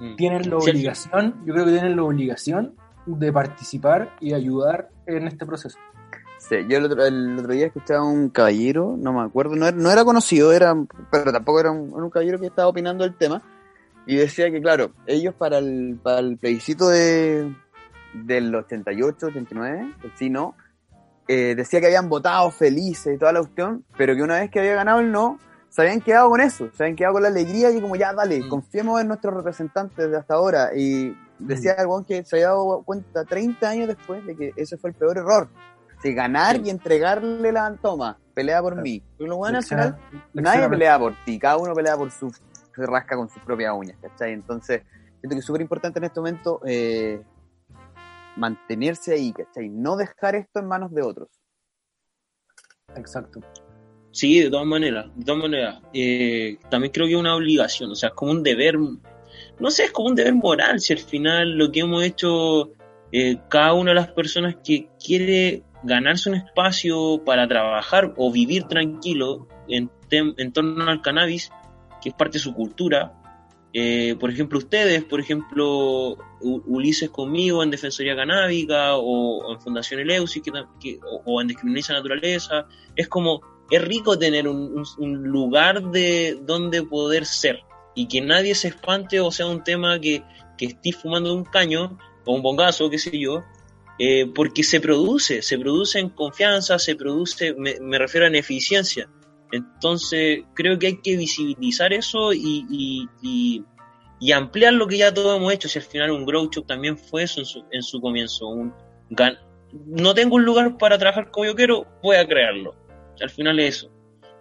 Mm. 0.00 0.16
tienen 0.16 0.50
la 0.50 0.56
obligación, 0.56 1.34
yo 1.44 1.52
creo 1.52 1.66
que 1.66 1.72
tienen 1.72 1.96
la 1.96 2.04
obligación 2.04 2.74
de 3.06 3.32
participar 3.32 4.14
y 4.20 4.32
ayudar 4.32 4.88
en 5.06 5.26
este 5.26 5.44
proceso. 5.44 5.78
Sí, 6.38 6.56
yo 6.68 6.78
el 6.78 6.86
otro, 6.86 7.04
el 7.04 7.38
otro 7.38 7.52
día 7.52 7.66
escuchaba 7.66 8.00
a 8.00 8.04
un 8.04 8.28
caballero, 8.28 8.96
no 8.98 9.12
me 9.12 9.22
acuerdo, 9.22 9.54
no 9.54 9.66
era, 9.66 9.76
no 9.76 9.90
era 9.90 10.04
conocido, 10.04 10.52
era, 10.52 10.74
pero 11.10 11.32
tampoco 11.32 11.60
era 11.60 11.70
un, 11.70 11.92
un, 11.92 12.10
caballero 12.10 12.40
que 12.40 12.46
estaba 12.46 12.68
opinando 12.68 13.04
el 13.04 13.14
tema, 13.14 13.42
y 14.06 14.16
decía 14.16 14.50
que, 14.50 14.60
claro, 14.60 14.92
ellos 15.06 15.34
para 15.34 15.58
el, 15.58 16.00
para 16.02 16.18
el 16.18 16.36
plebiscito 16.36 16.88
de, 16.88 17.54
del 18.12 18.54
88, 18.54 19.26
89, 19.26 19.94
pues 20.00 20.12
sí, 20.16 20.30
no, 20.30 20.56
eh, 21.28 21.54
decía 21.56 21.80
que 21.80 21.86
habían 21.86 22.08
votado 22.08 22.50
felices 22.50 23.14
y 23.14 23.18
toda 23.18 23.32
la 23.32 23.40
cuestión, 23.40 23.84
pero 23.96 24.16
que 24.16 24.22
una 24.22 24.40
vez 24.40 24.50
que 24.50 24.58
había 24.58 24.74
ganado 24.74 25.00
el 25.00 25.12
no, 25.12 25.38
se 25.72 25.80
habían 25.80 26.02
quedado 26.02 26.28
con 26.28 26.40
eso, 26.42 26.68
se 26.74 26.82
habían 26.82 26.96
quedado 26.96 27.14
con 27.14 27.22
la 27.22 27.28
alegría 27.28 27.70
y 27.70 27.80
como 27.80 27.96
ya, 27.96 28.12
dale, 28.12 28.40
mm. 28.40 28.48
confiemos 28.50 29.00
en 29.00 29.08
nuestros 29.08 29.32
representantes 29.32 30.10
de 30.10 30.16
hasta 30.18 30.34
ahora. 30.34 30.70
Y 30.76 31.16
decía 31.38 31.74
mm. 31.78 31.80
algo 31.80 32.04
que 32.04 32.24
se 32.24 32.36
había 32.36 32.48
dado 32.48 32.82
cuenta 32.84 33.24
30 33.24 33.70
años 33.70 33.88
después 33.88 34.24
de 34.26 34.36
que 34.36 34.52
ese 34.56 34.76
fue 34.76 34.90
el 34.90 34.96
peor 34.96 35.16
error. 35.16 35.48
De 36.02 36.12
ganar 36.12 36.60
y 36.62 36.68
entregarle 36.68 37.52
la 37.52 37.74
toma, 37.80 38.18
pelea 38.34 38.60
por 38.60 38.76
mí. 38.82 39.02
Lo 39.18 39.38
bueno 39.38 39.58
al 39.58 39.64
final, 39.64 39.98
nadie 40.34 40.68
pelea 40.68 40.98
por 40.98 41.14
ti, 41.24 41.38
cada 41.38 41.56
uno 41.56 41.72
pelea 41.74 41.96
por 41.96 42.10
su, 42.10 42.30
se 42.30 42.86
rasca 42.86 43.16
con 43.16 43.30
sus 43.30 43.42
propias 43.42 43.72
uñas, 43.74 43.96
¿cachai? 44.02 44.32
Entonces, 44.32 44.82
siento 45.20 45.36
que 45.36 45.38
es 45.38 45.44
súper 45.44 45.62
importante 45.62 46.00
en 46.00 46.04
este 46.04 46.20
momento 46.20 46.60
eh, 46.66 47.22
mantenerse 48.36 49.14
ahí, 49.14 49.32
¿cachai? 49.32 49.70
No 49.70 49.96
dejar 49.96 50.34
esto 50.34 50.60
en 50.60 50.66
manos 50.66 50.92
de 50.92 51.00
otros. 51.00 51.28
Exacto. 52.94 53.40
Sí, 54.12 54.40
de 54.40 54.50
todas 54.50 54.66
maneras, 54.66 55.06
de 55.16 55.24
todas 55.24 55.42
maneras. 55.42 55.80
Eh, 55.94 56.58
también 56.70 56.92
creo 56.92 57.06
que 57.06 57.14
es 57.14 57.18
una 57.18 57.34
obligación, 57.34 57.90
o 57.90 57.94
sea, 57.94 58.10
es 58.10 58.14
como 58.14 58.30
un 58.30 58.42
deber, 58.42 58.78
no 58.78 59.70
sé, 59.70 59.84
es 59.84 59.90
como 59.90 60.08
un 60.08 60.14
deber 60.14 60.34
moral, 60.34 60.80
si 60.80 60.92
al 60.92 60.98
final 60.98 61.56
lo 61.56 61.72
que 61.72 61.80
hemos 61.80 62.04
hecho 62.04 62.72
eh, 63.10 63.38
cada 63.48 63.72
una 63.72 63.92
de 63.92 63.94
las 63.96 64.08
personas 64.08 64.56
que 64.62 64.88
quiere 65.02 65.62
ganarse 65.82 66.28
un 66.28 66.36
espacio 66.36 67.22
para 67.24 67.48
trabajar 67.48 68.12
o 68.16 68.30
vivir 68.30 68.64
tranquilo 68.64 69.48
en, 69.68 69.90
torno 70.52 70.84
al 70.88 71.00
cannabis, 71.00 71.50
que 72.02 72.10
es 72.10 72.14
parte 72.14 72.34
de 72.34 72.44
su 72.44 72.54
cultura. 72.54 73.14
Eh, 73.74 74.16
por 74.20 74.30
ejemplo, 74.30 74.58
ustedes, 74.58 75.02
por 75.04 75.20
ejemplo, 75.20 76.18
Ulises 76.42 77.08
conmigo 77.08 77.62
en 77.62 77.70
Defensoría 77.70 78.14
Canábica 78.14 78.96
o, 78.96 79.54
en 79.54 79.60
Fundación 79.60 80.00
Eleusis 80.00 80.42
o, 81.02 81.22
o, 81.24 81.40
en 81.40 81.48
Discriminación 81.48 81.96
Naturaleza, 81.96 82.66
es 82.94 83.08
como 83.08 83.40
es 83.70 83.82
rico 83.82 84.18
tener 84.18 84.48
un, 84.48 84.84
lugar 84.98 85.90
de 85.90 86.38
donde 86.42 86.82
poder 86.82 87.24
ser 87.24 87.60
y 87.94 88.06
que 88.06 88.20
nadie 88.20 88.54
se 88.54 88.68
espante 88.68 89.20
o 89.20 89.30
sea 89.30 89.46
un 89.46 89.64
tema 89.64 89.98
que, 89.98 90.22
que 90.58 90.66
esté 90.66 90.92
fumando 90.92 91.34
un 91.34 91.44
caño 91.44 91.98
o 92.24 92.34
un 92.34 92.42
bongazo, 92.42 92.88
qué 92.90 92.98
sé 92.98 93.18
yo, 93.18 93.42
eh, 93.98 94.26
porque 94.34 94.62
se 94.62 94.80
produce, 94.80 95.42
se 95.42 95.58
produce 95.58 95.98
en 95.98 96.10
confianza, 96.10 96.78
se 96.78 96.96
produce, 96.96 97.54
me, 97.54 97.98
refiero 97.98 98.26
en 98.26 98.34
eficiencia. 98.34 99.08
Entonces 99.50 100.44
creo 100.54 100.78
que 100.78 100.86
hay 100.86 101.00
que 101.02 101.16
visibilizar 101.16 101.92
eso 101.92 102.32
y, 102.32 102.66
y, 103.22 103.64
y, 104.20 104.32
ampliar 104.32 104.72
lo 104.72 104.86
que 104.86 104.98
ya 104.98 105.12
todos 105.12 105.36
hemos 105.36 105.52
hecho. 105.52 105.68
Si 105.68 105.78
al 105.78 105.84
final 105.84 106.10
un 106.10 106.24
grow 106.24 106.48
shop 106.50 106.66
también 106.66 106.96
fue 106.96 107.24
eso 107.24 107.40
en 107.40 107.46
su, 107.46 107.64
en 107.70 107.82
su 107.82 108.00
comienzo, 108.00 108.48
un 108.48 108.72
no 109.86 110.14
tengo 110.14 110.36
un 110.36 110.44
lugar 110.44 110.76
para 110.78 110.98
trabajar 110.98 111.30
como 111.30 111.46
yo 111.46 111.54
quiero, 111.54 111.86
voy 112.02 112.16
a 112.16 112.26
crearlo 112.26 112.74
al 113.22 113.30
final 113.30 113.58
es 113.60 113.76
eso. 113.76 113.90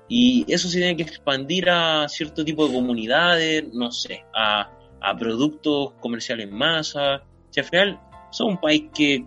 Y 0.07 0.45
eso 0.53 0.67
se 0.67 0.79
tiene 0.79 0.97
que 0.97 1.03
expandir 1.03 1.69
a 1.69 2.07
cierto 2.09 2.43
tipo 2.43 2.67
de 2.67 2.73
comunidades, 2.73 3.73
no 3.73 3.91
sé, 3.91 4.25
a, 4.35 4.69
productos 5.17 5.93
comerciales 6.01 6.47
en 6.47 6.53
masa. 6.53 7.23
Si 7.49 7.61
al 7.61 7.65
final 7.65 7.99
somos 8.29 8.55
un 8.55 8.61
país 8.61 8.89
que 8.93 9.25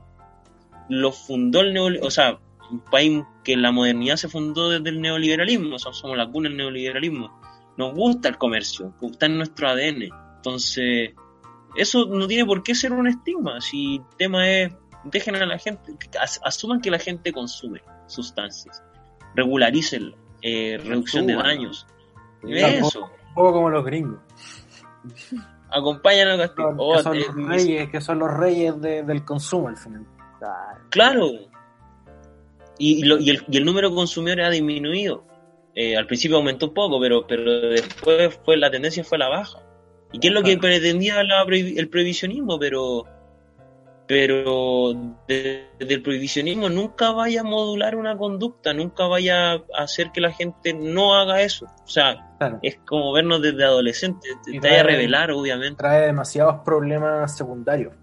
lo 0.91 1.11
fundó 1.11 1.63
el 1.63 1.73
neoliberalismo, 1.73 2.07
o 2.07 2.11
sea, 2.11 2.39
un 2.71 2.81
país 2.81 3.23
que 3.43 3.57
la 3.57 3.73
modernidad 3.73 4.17
se 4.17 4.29
fundó 4.29 4.69
desde 4.69 4.91
el 4.91 5.01
neoliberalismo, 5.01 5.79
somos 5.79 6.17
la 6.17 6.29
cuna 6.31 6.51
del 6.51 6.59
neoliberalismo. 6.59 7.41
Nos 7.79 7.95
gusta 7.95 8.29
el 8.29 8.37
comercio, 8.37 8.95
está 9.11 9.27
en 9.27 9.39
nuestro 9.39 9.69
ADN. 9.69 10.11
Entonces, 10.37 11.15
eso 11.77 12.05
no 12.07 12.27
tiene 12.27 12.45
por 12.45 12.63
qué 12.63 12.75
ser 12.75 12.93
un 12.93 13.09
estigma. 13.09 13.61
Si 13.61 13.97
el 13.97 14.17
tema 14.19 14.51
es, 14.51 14.73
dejen 15.05 15.37
a 15.37 15.47
la 15.47 15.59
gente, 15.59 15.97
asuman 16.45 16.83
que 16.83 16.91
la 16.91 16.99
gente 16.99 17.33
consume 17.33 17.81
sustancias 18.07 18.83
regularicen 19.35 20.15
eh, 20.43 20.79
reducción 20.85 21.27
de 21.27 21.35
daños. 21.35 21.87
Eso. 22.47 23.11
Un 23.29 23.35
poco 23.35 23.53
como 23.55 23.71
los 23.71 23.85
gringos. 23.85 24.19
Acompañan 25.71 26.29
a 26.29 26.37
Castillo. 26.37 26.77
que, 26.77 27.03
son 27.03 27.19
los 27.19 27.35
reyes, 27.49 27.91
que 27.91 28.01
son 28.01 28.19
los 28.19 28.33
reyes 28.33 28.81
del 28.81 29.25
consumo 29.25 29.69
al 29.69 29.77
final. 29.77 30.07
Claro. 30.91 31.31
Y, 32.79 33.07
y, 33.07 33.31
el, 33.31 33.45
y 33.49 33.57
el 33.57 33.65
número 33.65 33.91
de 33.91 33.95
consumidores 33.95 34.47
ha 34.47 34.51
disminuido. 34.51 35.25
Eh, 35.75 35.97
al 35.97 36.07
principio 36.07 36.37
aumentó 36.37 36.67
un 36.67 36.75
poco, 36.75 37.01
pero, 37.01 37.27
pero 37.27 37.71
después 37.71 38.39
fue 38.45 38.57
la 38.57 38.71
tendencia 38.71 39.03
fue 39.03 39.19
la 39.19 39.29
baja. 39.29 39.59
¿Y 40.13 40.21
qué 40.21 40.29
es 40.29 40.35
lo 40.35 40.43
que 40.43 40.57
pretendía 40.57 41.21
el 41.21 41.89
previsionismo? 41.89 42.59
Pero 42.59 43.05
pero 44.07 44.93
desde 45.27 45.69
el 45.79 46.03
prohibicionismo 46.03 46.69
nunca 46.69 47.13
vaya 47.13 47.41
a 47.41 47.45
modular 47.45 47.97
una 47.97 48.17
conducta, 48.19 48.75
nunca 48.75 49.07
vaya 49.07 49.53
a 49.55 49.63
hacer 49.79 50.11
que 50.13 50.21
la 50.21 50.31
gente 50.33 50.75
no 50.75 51.15
haga 51.15 51.41
eso. 51.43 51.67
O 51.85 51.89
sea, 51.89 52.35
Claro. 52.39 52.59
es 52.63 52.77
como 52.87 53.13
vernos 53.13 53.41
desde 53.41 53.65
adolescentes, 53.65 54.37
Y 54.47 54.61
te 54.61 54.69
vaya 54.69 54.81
a 54.81 54.85
trae- 54.85 54.87
revelar, 54.93 55.31
obviamente. 55.31 55.77
Trae 55.79 56.07
demasiados 56.07 56.57
problemas 56.65 57.35
secundarios. 57.37 57.95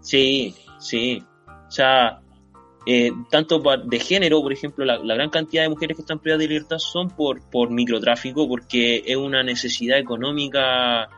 Sí, 0.00 0.54
sí. 0.78 1.22
O 1.66 1.70
sea, 1.70 2.20
eh, 2.86 3.10
tanto 3.30 3.60
de 3.84 3.98
género, 4.00 4.40
por 4.40 4.52
ejemplo, 4.52 4.84
la, 4.84 4.98
la 4.98 5.14
gran 5.14 5.28
cantidad 5.30 5.62
de 5.62 5.68
mujeres 5.68 5.96
que 5.96 6.02
están 6.02 6.18
privadas 6.18 6.40
de 6.40 6.48
libertad 6.48 6.78
son 6.78 7.10
por, 7.10 7.42
por 7.50 7.70
microtráfico, 7.70 8.48
porque 8.48 9.02
es 9.04 9.16
una 9.16 9.42
necesidad 9.42 9.98
económica, 9.98 11.08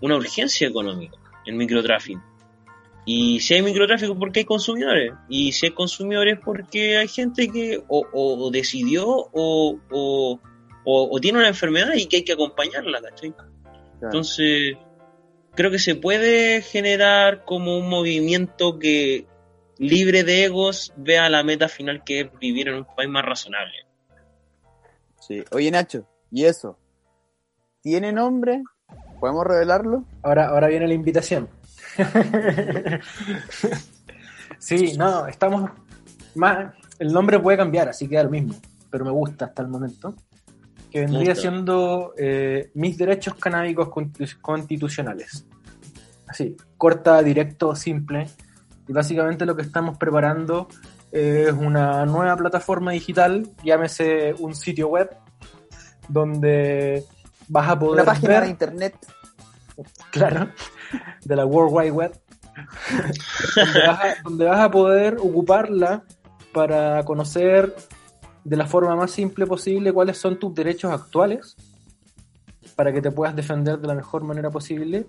una 0.00 0.16
urgencia 0.16 0.66
económica, 0.66 1.16
el 1.46 1.54
microtráfico. 1.54 2.22
Y 3.04 3.40
si 3.40 3.54
hay 3.54 3.62
microtráfico, 3.62 4.16
porque 4.16 4.40
hay 4.40 4.44
consumidores. 4.44 5.12
Y 5.28 5.52
si 5.52 5.66
hay 5.66 5.72
consumidores, 5.72 6.38
porque 6.44 6.98
hay 6.98 7.08
gente 7.08 7.48
que 7.48 7.82
o, 7.88 8.06
o- 8.12 8.46
o 8.46 8.50
decidió 8.50 9.06
o, 9.08 9.78
o, 9.90 10.40
o- 10.84 11.08
o 11.16 11.20
tiene 11.20 11.38
una 11.38 11.48
enfermedad 11.48 11.94
y 11.94 12.06
que 12.06 12.18
hay 12.18 12.24
que 12.24 12.32
acompañarla, 12.34 13.00
¿cachai? 13.02 13.34
Entonces, 14.02 14.76
creo 15.54 15.70
que 15.70 15.78
se 15.80 15.96
puede 15.96 16.62
generar 16.62 17.44
como 17.44 17.76
un 17.76 17.88
movimiento 17.88 18.78
que 18.78 19.26
libre 19.78 20.22
de 20.22 20.44
egos 20.44 20.92
vea 20.96 21.28
la 21.28 21.42
meta 21.42 21.68
final 21.68 22.04
que 22.04 22.20
es 22.20 22.38
vivir 22.38 22.68
en 22.68 22.74
un 22.76 22.84
país 22.84 23.08
más 23.10 23.24
razonable. 23.24 23.74
Sí. 25.20 25.42
Oye, 25.52 25.70
Nacho, 25.70 26.06
¿y 26.30 26.44
eso? 26.44 26.78
¿Tiene 27.80 28.12
nombre? 28.12 28.62
¿Podemos 29.22 29.46
revelarlo? 29.46 30.02
Ahora, 30.24 30.48
ahora 30.48 30.66
viene 30.66 30.88
la 30.88 30.94
invitación. 30.94 31.48
sí, 34.58 34.94
no, 34.98 35.28
estamos 35.28 35.70
más. 36.34 36.74
El 36.98 37.12
nombre 37.12 37.38
puede 37.38 37.56
cambiar, 37.56 37.88
así 37.88 38.08
queda 38.08 38.24
lo 38.24 38.30
mismo, 38.30 38.56
pero 38.90 39.04
me 39.04 39.12
gusta 39.12 39.44
hasta 39.44 39.62
el 39.62 39.68
momento. 39.68 40.16
Que 40.90 41.02
vendría 41.02 41.36
siendo 41.36 42.14
eh, 42.18 42.72
mis 42.74 42.98
derechos 42.98 43.36
canábicos 43.36 43.90
constitu- 43.90 44.40
constitucionales. 44.40 45.46
Así, 46.26 46.56
corta, 46.76 47.22
directo, 47.22 47.76
simple. 47.76 48.26
Y 48.88 48.92
básicamente 48.92 49.46
lo 49.46 49.54
que 49.54 49.62
estamos 49.62 49.98
preparando 49.98 50.66
es 51.12 51.52
una 51.52 52.04
nueva 52.06 52.36
plataforma 52.36 52.90
digital, 52.90 53.48
llámese 53.62 54.34
un 54.40 54.56
sitio 54.56 54.88
web, 54.88 55.16
donde 56.08 57.04
vas 57.52 57.68
a 57.68 57.78
poder 57.78 58.02
Una 58.02 58.04
página 58.04 58.28
ver 58.34 58.44
de 58.44 58.50
internet. 58.50 58.96
claro, 60.10 60.48
de 61.22 61.36
la 61.36 61.44
World 61.44 61.72
Wide 61.74 61.90
Web, 61.90 62.20
donde, 63.54 63.86
vas 63.86 64.00
a, 64.00 64.22
donde 64.24 64.44
vas 64.46 64.60
a 64.60 64.70
poder 64.70 65.16
ocuparla 65.18 66.02
para 66.52 67.04
conocer 67.04 67.74
de 68.44 68.56
la 68.56 68.66
forma 68.66 68.96
más 68.96 69.10
simple 69.10 69.46
posible 69.46 69.92
cuáles 69.92 70.16
son 70.16 70.38
tus 70.38 70.54
derechos 70.54 70.92
actuales, 70.92 71.56
para 72.74 72.90
que 72.90 73.02
te 73.02 73.10
puedas 73.10 73.36
defender 73.36 73.78
de 73.78 73.86
la 73.86 73.94
mejor 73.94 74.24
manera 74.24 74.50
posible, 74.50 75.06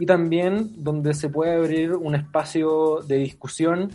y 0.00 0.06
también 0.06 0.72
donde 0.82 1.14
se 1.14 1.28
puede 1.28 1.54
abrir 1.54 1.92
un 1.92 2.16
espacio 2.16 3.02
de 3.06 3.18
discusión 3.18 3.90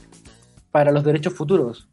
para 0.72 0.92
los 0.92 1.04
derechos 1.04 1.34
futuros, 1.34 1.90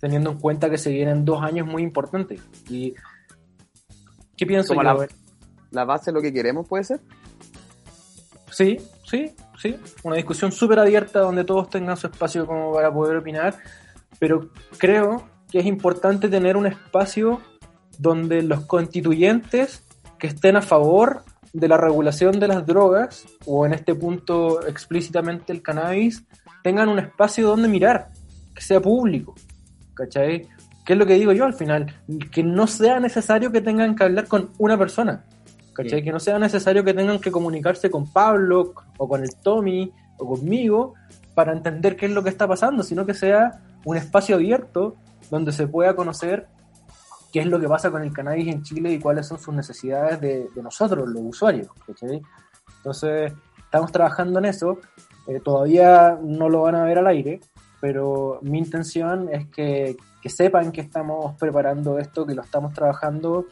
teniendo 0.00 0.30
en 0.30 0.38
cuenta 0.38 0.70
que 0.70 0.78
se 0.78 0.90
vienen 0.90 1.26
dos 1.26 1.42
años 1.42 1.66
muy 1.66 1.82
importantes. 1.82 2.40
¿Y 2.70 2.94
qué 4.40 4.46
pienso 4.46 4.74
Como 4.74 4.82
yo? 4.82 5.02
la, 5.02 5.08
la 5.70 5.84
base 5.84 6.10
de 6.10 6.14
lo 6.14 6.22
que 6.22 6.32
queremos, 6.32 6.66
¿puede 6.66 6.84
ser? 6.84 7.00
Sí, 8.50 8.78
sí, 9.04 9.34
sí. 9.60 9.76
Una 10.02 10.16
discusión 10.16 10.50
súper 10.50 10.78
abierta 10.78 11.20
donde 11.20 11.44
todos 11.44 11.68
tengan 11.68 11.98
su 11.98 12.06
espacio 12.06 12.46
como 12.46 12.72
para 12.72 12.90
poder 12.90 13.18
opinar, 13.18 13.54
pero 14.18 14.48
creo 14.78 15.28
que 15.52 15.58
es 15.58 15.66
importante 15.66 16.30
tener 16.30 16.56
un 16.56 16.66
espacio 16.66 17.42
donde 17.98 18.42
los 18.42 18.64
constituyentes 18.64 19.84
que 20.18 20.28
estén 20.28 20.56
a 20.56 20.62
favor 20.62 21.22
de 21.52 21.68
la 21.68 21.76
regulación 21.76 22.40
de 22.40 22.48
las 22.48 22.64
drogas, 22.64 23.26
o 23.44 23.66
en 23.66 23.74
este 23.74 23.94
punto 23.94 24.66
explícitamente 24.66 25.52
el 25.52 25.60
cannabis, 25.60 26.24
tengan 26.62 26.88
un 26.88 26.98
espacio 26.98 27.46
donde 27.46 27.68
mirar, 27.68 28.08
que 28.54 28.62
sea 28.62 28.80
público. 28.80 29.34
¿Cachai? 29.92 30.48
¿Qué 30.84 30.94
es 30.94 30.98
lo 30.98 31.06
que 31.06 31.14
digo 31.14 31.32
yo 31.32 31.44
al 31.44 31.54
final? 31.54 31.94
Que 32.32 32.42
no 32.42 32.66
sea 32.66 33.00
necesario 33.00 33.52
que 33.52 33.60
tengan 33.60 33.94
que 33.94 34.04
hablar 34.04 34.26
con 34.26 34.50
una 34.58 34.78
persona. 34.78 35.24
¿Cachai? 35.72 36.00
Sí. 36.00 36.04
Que 36.04 36.12
no 36.12 36.20
sea 36.20 36.38
necesario 36.38 36.84
que 36.84 36.94
tengan 36.94 37.20
que 37.20 37.30
comunicarse 37.30 37.90
con 37.90 38.12
Pablo 38.12 38.74
o 38.98 39.08
con 39.08 39.22
el 39.22 39.34
Tommy 39.36 39.92
o 40.18 40.26
conmigo 40.26 40.94
para 41.34 41.52
entender 41.52 41.96
qué 41.96 42.06
es 42.06 42.12
lo 42.12 42.22
que 42.22 42.30
está 42.30 42.46
pasando, 42.48 42.82
sino 42.82 43.06
que 43.06 43.14
sea 43.14 43.60
un 43.84 43.96
espacio 43.96 44.34
abierto 44.34 44.96
donde 45.30 45.52
se 45.52 45.66
pueda 45.66 45.94
conocer 45.94 46.48
qué 47.32 47.40
es 47.40 47.46
lo 47.46 47.60
que 47.60 47.68
pasa 47.68 47.90
con 47.90 48.02
el 48.02 48.12
cannabis 48.12 48.48
en 48.48 48.62
Chile 48.62 48.92
y 48.92 48.98
cuáles 48.98 49.26
son 49.26 49.38
sus 49.38 49.54
necesidades 49.54 50.20
de, 50.20 50.48
de 50.54 50.62
nosotros, 50.62 51.08
los 51.08 51.22
usuarios. 51.22 51.68
¿cachai? 51.86 52.20
Entonces, 52.78 53.32
estamos 53.58 53.92
trabajando 53.92 54.38
en 54.38 54.46
eso. 54.46 54.78
Eh, 55.28 55.40
todavía 55.40 56.18
no 56.22 56.48
lo 56.48 56.62
van 56.62 56.74
a 56.74 56.84
ver 56.84 56.98
al 56.98 57.06
aire, 57.06 57.40
pero 57.80 58.38
mi 58.42 58.58
intención 58.58 59.28
es 59.32 59.46
que, 59.48 59.96
que 60.22 60.28
sepan 60.28 60.72
que 60.72 60.80
estamos 60.80 61.36
preparando 61.36 61.98
esto, 61.98 62.26
que 62.26 62.34
lo 62.34 62.42
estamos 62.42 62.74
trabajando 62.74 63.46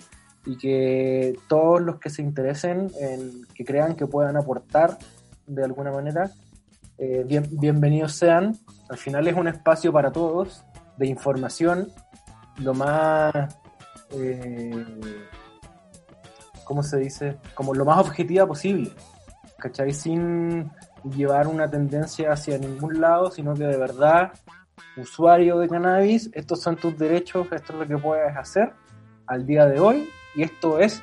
y 0.44 0.56
que 0.56 1.38
todos 1.48 1.80
los 1.80 1.98
que 1.98 2.10
se 2.10 2.22
interesen, 2.22 2.90
en, 3.00 3.46
que 3.54 3.64
crean 3.64 3.94
que 3.96 4.06
puedan 4.06 4.36
aportar 4.36 4.98
de 5.46 5.64
alguna 5.64 5.90
manera, 5.90 6.30
eh, 6.98 7.24
bien, 7.26 7.46
bienvenidos 7.52 8.12
sean. 8.12 8.56
Al 8.88 8.98
final 8.98 9.26
es 9.28 9.34
un 9.34 9.48
espacio 9.48 9.92
para 9.92 10.10
todos 10.12 10.64
de 10.96 11.06
información, 11.06 11.88
lo 12.58 12.74
más, 12.74 13.32
eh, 14.12 14.84
¿cómo 16.64 16.82
se 16.82 16.98
dice? 16.98 17.36
Como 17.54 17.74
lo 17.74 17.84
más 17.84 17.98
objetiva 17.98 18.46
posible, 18.46 18.90
¿cachai? 19.58 19.92
Sin 19.92 20.70
llevar 21.14 21.46
una 21.46 21.70
tendencia 21.70 22.32
hacia 22.32 22.58
ningún 22.58 23.00
lado, 23.00 23.30
sino 23.30 23.54
que 23.54 23.64
de 23.64 23.76
verdad, 23.76 24.32
usuario 24.96 25.58
de 25.58 25.68
cannabis, 25.68 26.30
estos 26.34 26.60
son 26.60 26.76
tus 26.76 26.96
derechos, 26.98 27.46
esto 27.52 27.72
es 27.74 27.78
lo 27.80 27.86
que 27.86 27.98
puedes 27.98 28.36
hacer 28.36 28.72
al 29.26 29.46
día 29.46 29.66
de 29.66 29.78
hoy, 29.80 30.08
y 30.34 30.42
esto 30.42 30.78
es, 30.78 31.02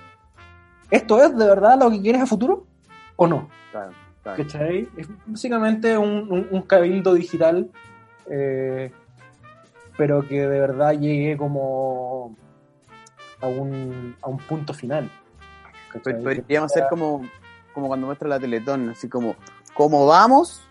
¿esto 0.91 1.23
es 1.23 1.35
de 1.37 1.45
verdad 1.45 1.77
lo 1.79 1.89
que 1.91 2.01
quieres 2.01 2.21
a 2.21 2.25
futuro 2.25 2.65
o 3.15 3.27
no? 3.27 3.49
Claro, 3.71 3.91
claro. 4.23 4.43
¿Cachai? 4.43 4.89
Es 4.97 5.07
básicamente 5.25 5.97
un, 5.97 6.31
un- 6.31 6.47
un 6.51 6.61
cabildo 6.63 7.13
digital, 7.13 7.69
eh, 8.29 8.91
pero 9.97 10.27
que 10.27 10.41
de 10.47 10.59
verdad 10.59 10.93
llegue 10.93 11.37
como 11.37 12.35
a 13.41 13.47
un, 13.47 14.15
a 14.21 14.27
un 14.29 14.37
punto 14.39 14.73
final. 14.73 15.09
¿cachai? 15.91 16.13
Pod- 16.15 16.23
Podríamos 16.41 16.71
hacer 16.71 16.87
como, 16.89 17.21
como 17.73 17.87
cuando 17.87 18.07
muestra 18.07 18.27
la 18.27 18.39
Teletón, 18.39 18.89
así 18.89 19.07
como, 19.07 19.35
¿cómo 19.75 20.07
vamos? 20.07 20.61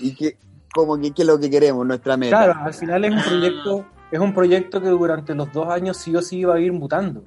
Y 0.00 0.14
que, 0.14 0.36
como 0.74 0.98
que, 0.98 1.12
qué 1.12 1.22
es 1.22 1.28
lo 1.28 1.38
que 1.38 1.48
queremos, 1.48 1.86
nuestra 1.86 2.16
meta. 2.16 2.44
Claro, 2.44 2.60
al 2.64 2.74
final 2.74 3.04
es 3.04 3.12
un 3.12 3.22
proyecto, 3.22 3.86
es 4.10 4.18
un 4.18 4.34
proyecto 4.34 4.80
que 4.80 4.88
durante 4.88 5.34
los 5.34 5.52
dos 5.52 5.68
años 5.68 5.96
sí 5.96 6.16
o 6.16 6.22
sí 6.22 6.42
va 6.42 6.56
a 6.56 6.60
ir 6.60 6.72
mutando. 6.72 7.22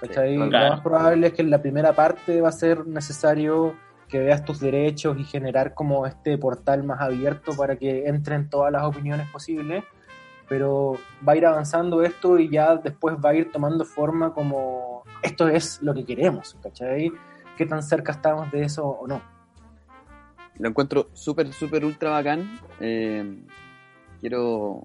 ¿cachai? 0.00 0.36
Sí, 0.36 0.48
claro. 0.48 0.64
Lo 0.64 0.70
más 0.70 0.80
probable 0.80 1.26
es 1.28 1.32
que 1.34 1.42
en 1.42 1.50
la 1.50 1.60
primera 1.60 1.92
parte 1.92 2.40
va 2.40 2.48
a 2.48 2.52
ser 2.52 2.86
necesario 2.86 3.74
que 4.08 4.18
veas 4.20 4.44
tus 4.44 4.60
derechos 4.60 5.18
y 5.18 5.24
generar 5.24 5.74
como 5.74 6.06
este 6.06 6.38
portal 6.38 6.84
más 6.84 7.00
abierto 7.00 7.52
para 7.56 7.76
que 7.76 8.06
entren 8.06 8.48
todas 8.48 8.70
las 8.70 8.84
opiniones 8.84 9.28
posibles, 9.30 9.82
pero 10.48 10.96
va 11.26 11.32
a 11.32 11.36
ir 11.36 11.46
avanzando 11.46 12.02
esto 12.02 12.38
y 12.38 12.48
ya 12.48 12.76
después 12.76 13.16
va 13.16 13.30
a 13.30 13.34
ir 13.34 13.50
tomando 13.50 13.84
forma 13.84 14.32
como 14.32 15.02
esto 15.22 15.48
es 15.48 15.82
lo 15.82 15.92
que 15.92 16.04
queremos, 16.04 16.56
¿cachai? 16.62 17.10
¿Qué 17.56 17.66
tan 17.66 17.82
cerca 17.82 18.12
estamos 18.12 18.50
de 18.52 18.64
eso 18.64 18.86
o 18.86 19.08
no? 19.08 19.20
Lo 20.58 20.68
encuentro 20.68 21.10
súper, 21.12 21.52
súper 21.52 21.84
ultra 21.84 22.10
bacán. 22.10 22.60
Eh, 22.80 23.38
quiero 24.20 24.84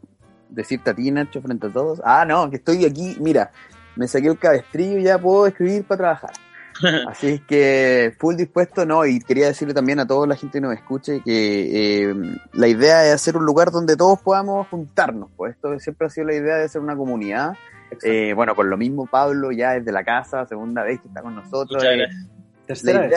decirte 0.50 0.90
a 0.90 0.94
ti, 0.94 1.10
Nacho, 1.12 1.42
frente 1.42 1.68
a 1.68 1.72
todos. 1.72 2.02
Ah, 2.04 2.26
no, 2.26 2.50
que 2.50 2.58
estoy 2.58 2.86
aquí, 2.86 3.16
mira, 3.20 3.52
me 3.96 4.08
saqué 4.08 4.28
el 4.28 4.38
cabestrillo 4.38 5.00
y 5.00 5.04
ya 5.04 5.18
puedo 5.18 5.48
escribir 5.48 5.84
para 5.84 5.98
trabajar. 5.98 6.32
Así 7.08 7.28
es 7.28 7.42
que 7.42 8.14
full 8.18 8.36
dispuesto, 8.36 8.86
no, 8.86 9.06
y 9.06 9.20
quería 9.20 9.48
decirle 9.48 9.74
también 9.74 10.00
a 10.00 10.08
toda 10.08 10.26
la 10.28 10.36
gente 10.36 10.58
que 10.58 10.62
nos 10.62 10.74
escuche 10.74 11.22
que 11.24 12.10
eh, 12.10 12.16
la 12.54 12.68
idea 12.68 13.06
es 13.06 13.14
hacer 13.14 13.38
un 13.38 13.46
lugar 13.46 13.72
donde 13.72 13.96
todos 13.96 14.20
podamos 14.22 14.68
juntarnos, 14.68 15.30
pues 15.36 15.56
esto 15.56 15.78
siempre 15.80 16.08
ha 16.08 16.10
sido 16.10 16.28
la 16.28 16.36
idea 16.36 16.56
de 16.58 16.70
ser 16.70 16.82
una 16.82 16.96
comunidad. 16.96 17.54
Eh, 18.04 18.34
bueno, 18.34 18.56
por 18.56 18.66
lo 18.66 18.78
mismo 18.78 19.06
Pablo 19.06 19.52
ya 19.52 19.76
es 19.76 19.84
de 19.84 19.92
la 19.92 20.04
casa, 20.04 20.46
segunda 20.46 20.84
vez 20.84 21.02
que 21.02 21.10
está 21.10 21.22
con 21.22 21.36
nosotros. 21.36 21.84
Muchas 21.84 21.94
eh, 21.94 21.98
gracias. 21.98 22.24
la 22.24 22.66
Tercera 22.66 23.02
vez. 23.02 23.12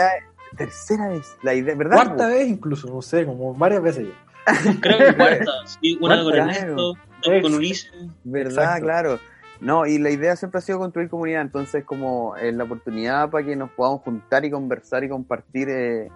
Tercera 0.55 1.09
vez, 1.09 1.37
la 1.43 1.55
idea, 1.55 1.75
¿verdad? 1.75 1.97
Cuarta 1.97 2.29
vez 2.29 2.49
incluso, 2.49 2.89
no 2.89 3.03
sé, 3.03 3.27
como 3.27 3.55
varias 3.55 3.83
veces 3.83 4.09
ya. 4.09 4.25
Creo 4.81 4.99
que 4.99 5.17
cuarta. 5.17 5.53
Sí, 5.67 5.99
una 6.01 6.23
Cuarta, 6.23 6.25
con 6.25 6.33
claro. 6.33 6.51
Ernesto, 6.51 6.77
dos 6.77 7.33
Ex. 7.33 7.43
con 7.43 7.55
Ulises. 7.55 7.93
¿Verdad? 8.25 8.53
Exacto. 8.53 8.85
Claro. 8.85 9.19
No, 9.61 9.87
y 9.87 9.99
la 9.99 10.11
idea 10.11 10.37
siempre 10.37 10.59
ha 10.59 10.61
sido 10.61 10.79
construir 10.79 11.09
comunidad, 11.09 11.41
entonces 11.41 11.85
como 11.85 12.37
es 12.37 12.55
la 12.55 12.65
oportunidad 12.65 13.31
para 13.31 13.47
que 13.47 13.57
nos 13.57 13.71
podamos 13.71 14.03
juntar 14.03 14.45
y 14.45 14.51
conversar 14.51 15.05
y 15.05 15.09
compartir 15.09 15.69
eh, 15.71 16.09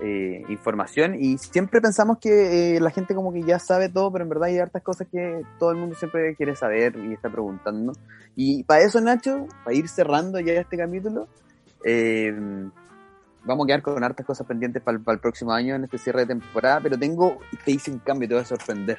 eh, 0.00 0.42
información 0.48 1.16
y 1.18 1.38
siempre 1.38 1.80
pensamos 1.80 2.18
que 2.18 2.76
eh, 2.76 2.80
la 2.80 2.90
gente 2.90 3.16
como 3.16 3.32
que 3.32 3.42
ya 3.42 3.58
sabe 3.58 3.88
todo, 3.88 4.12
pero 4.12 4.24
en 4.24 4.30
verdad 4.30 4.48
hay 4.48 4.58
hartas 4.58 4.82
cosas 4.82 5.08
que 5.10 5.42
todo 5.58 5.72
el 5.72 5.76
mundo 5.76 5.96
siempre 5.96 6.36
quiere 6.36 6.54
saber 6.54 6.96
y 6.96 7.12
está 7.12 7.28
preguntando. 7.28 7.92
Y 8.36 8.62
para 8.62 8.82
eso, 8.82 9.00
Nacho, 9.00 9.46
para 9.64 9.76
ir 9.76 9.88
cerrando 9.88 10.38
ya 10.38 10.52
este 10.52 10.76
capítulo, 10.76 11.26
eh, 11.84 12.32
vamos 13.44 13.64
a 13.64 13.66
quedar 13.66 13.82
con 13.82 14.02
hartas 14.02 14.26
cosas 14.26 14.46
pendientes 14.46 14.82
para, 14.82 14.98
el 14.98 15.18
próximo 15.20 15.52
año 15.52 15.74
en 15.74 15.84
este 15.84 15.98
cierre 15.98 16.20
de 16.20 16.26
temporada, 16.26 16.80
pero 16.80 16.98
tengo, 16.98 17.38
te 17.64 17.72
hice 17.72 17.90
un 17.90 17.98
cambio, 17.98 18.28
te 18.28 18.34
voy 18.34 18.42
a 18.42 18.46
sorprender. 18.46 18.98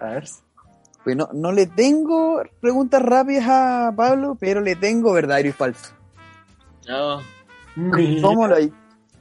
A 0.00 0.06
ver. 0.06 0.24
Pues 1.02 1.16
no, 1.16 1.28
no 1.34 1.52
le 1.52 1.66
tengo 1.66 2.42
preguntas 2.60 3.02
rápidas 3.02 3.44
a 3.48 3.92
Pablo, 3.94 4.36
pero 4.40 4.60
le 4.60 4.74
tengo 4.76 5.12
verdadero 5.12 5.48
y 5.48 5.52
falso. 5.52 5.92
No. 6.88 7.20
¿Cómo 8.22 8.46
lo, 8.46 8.56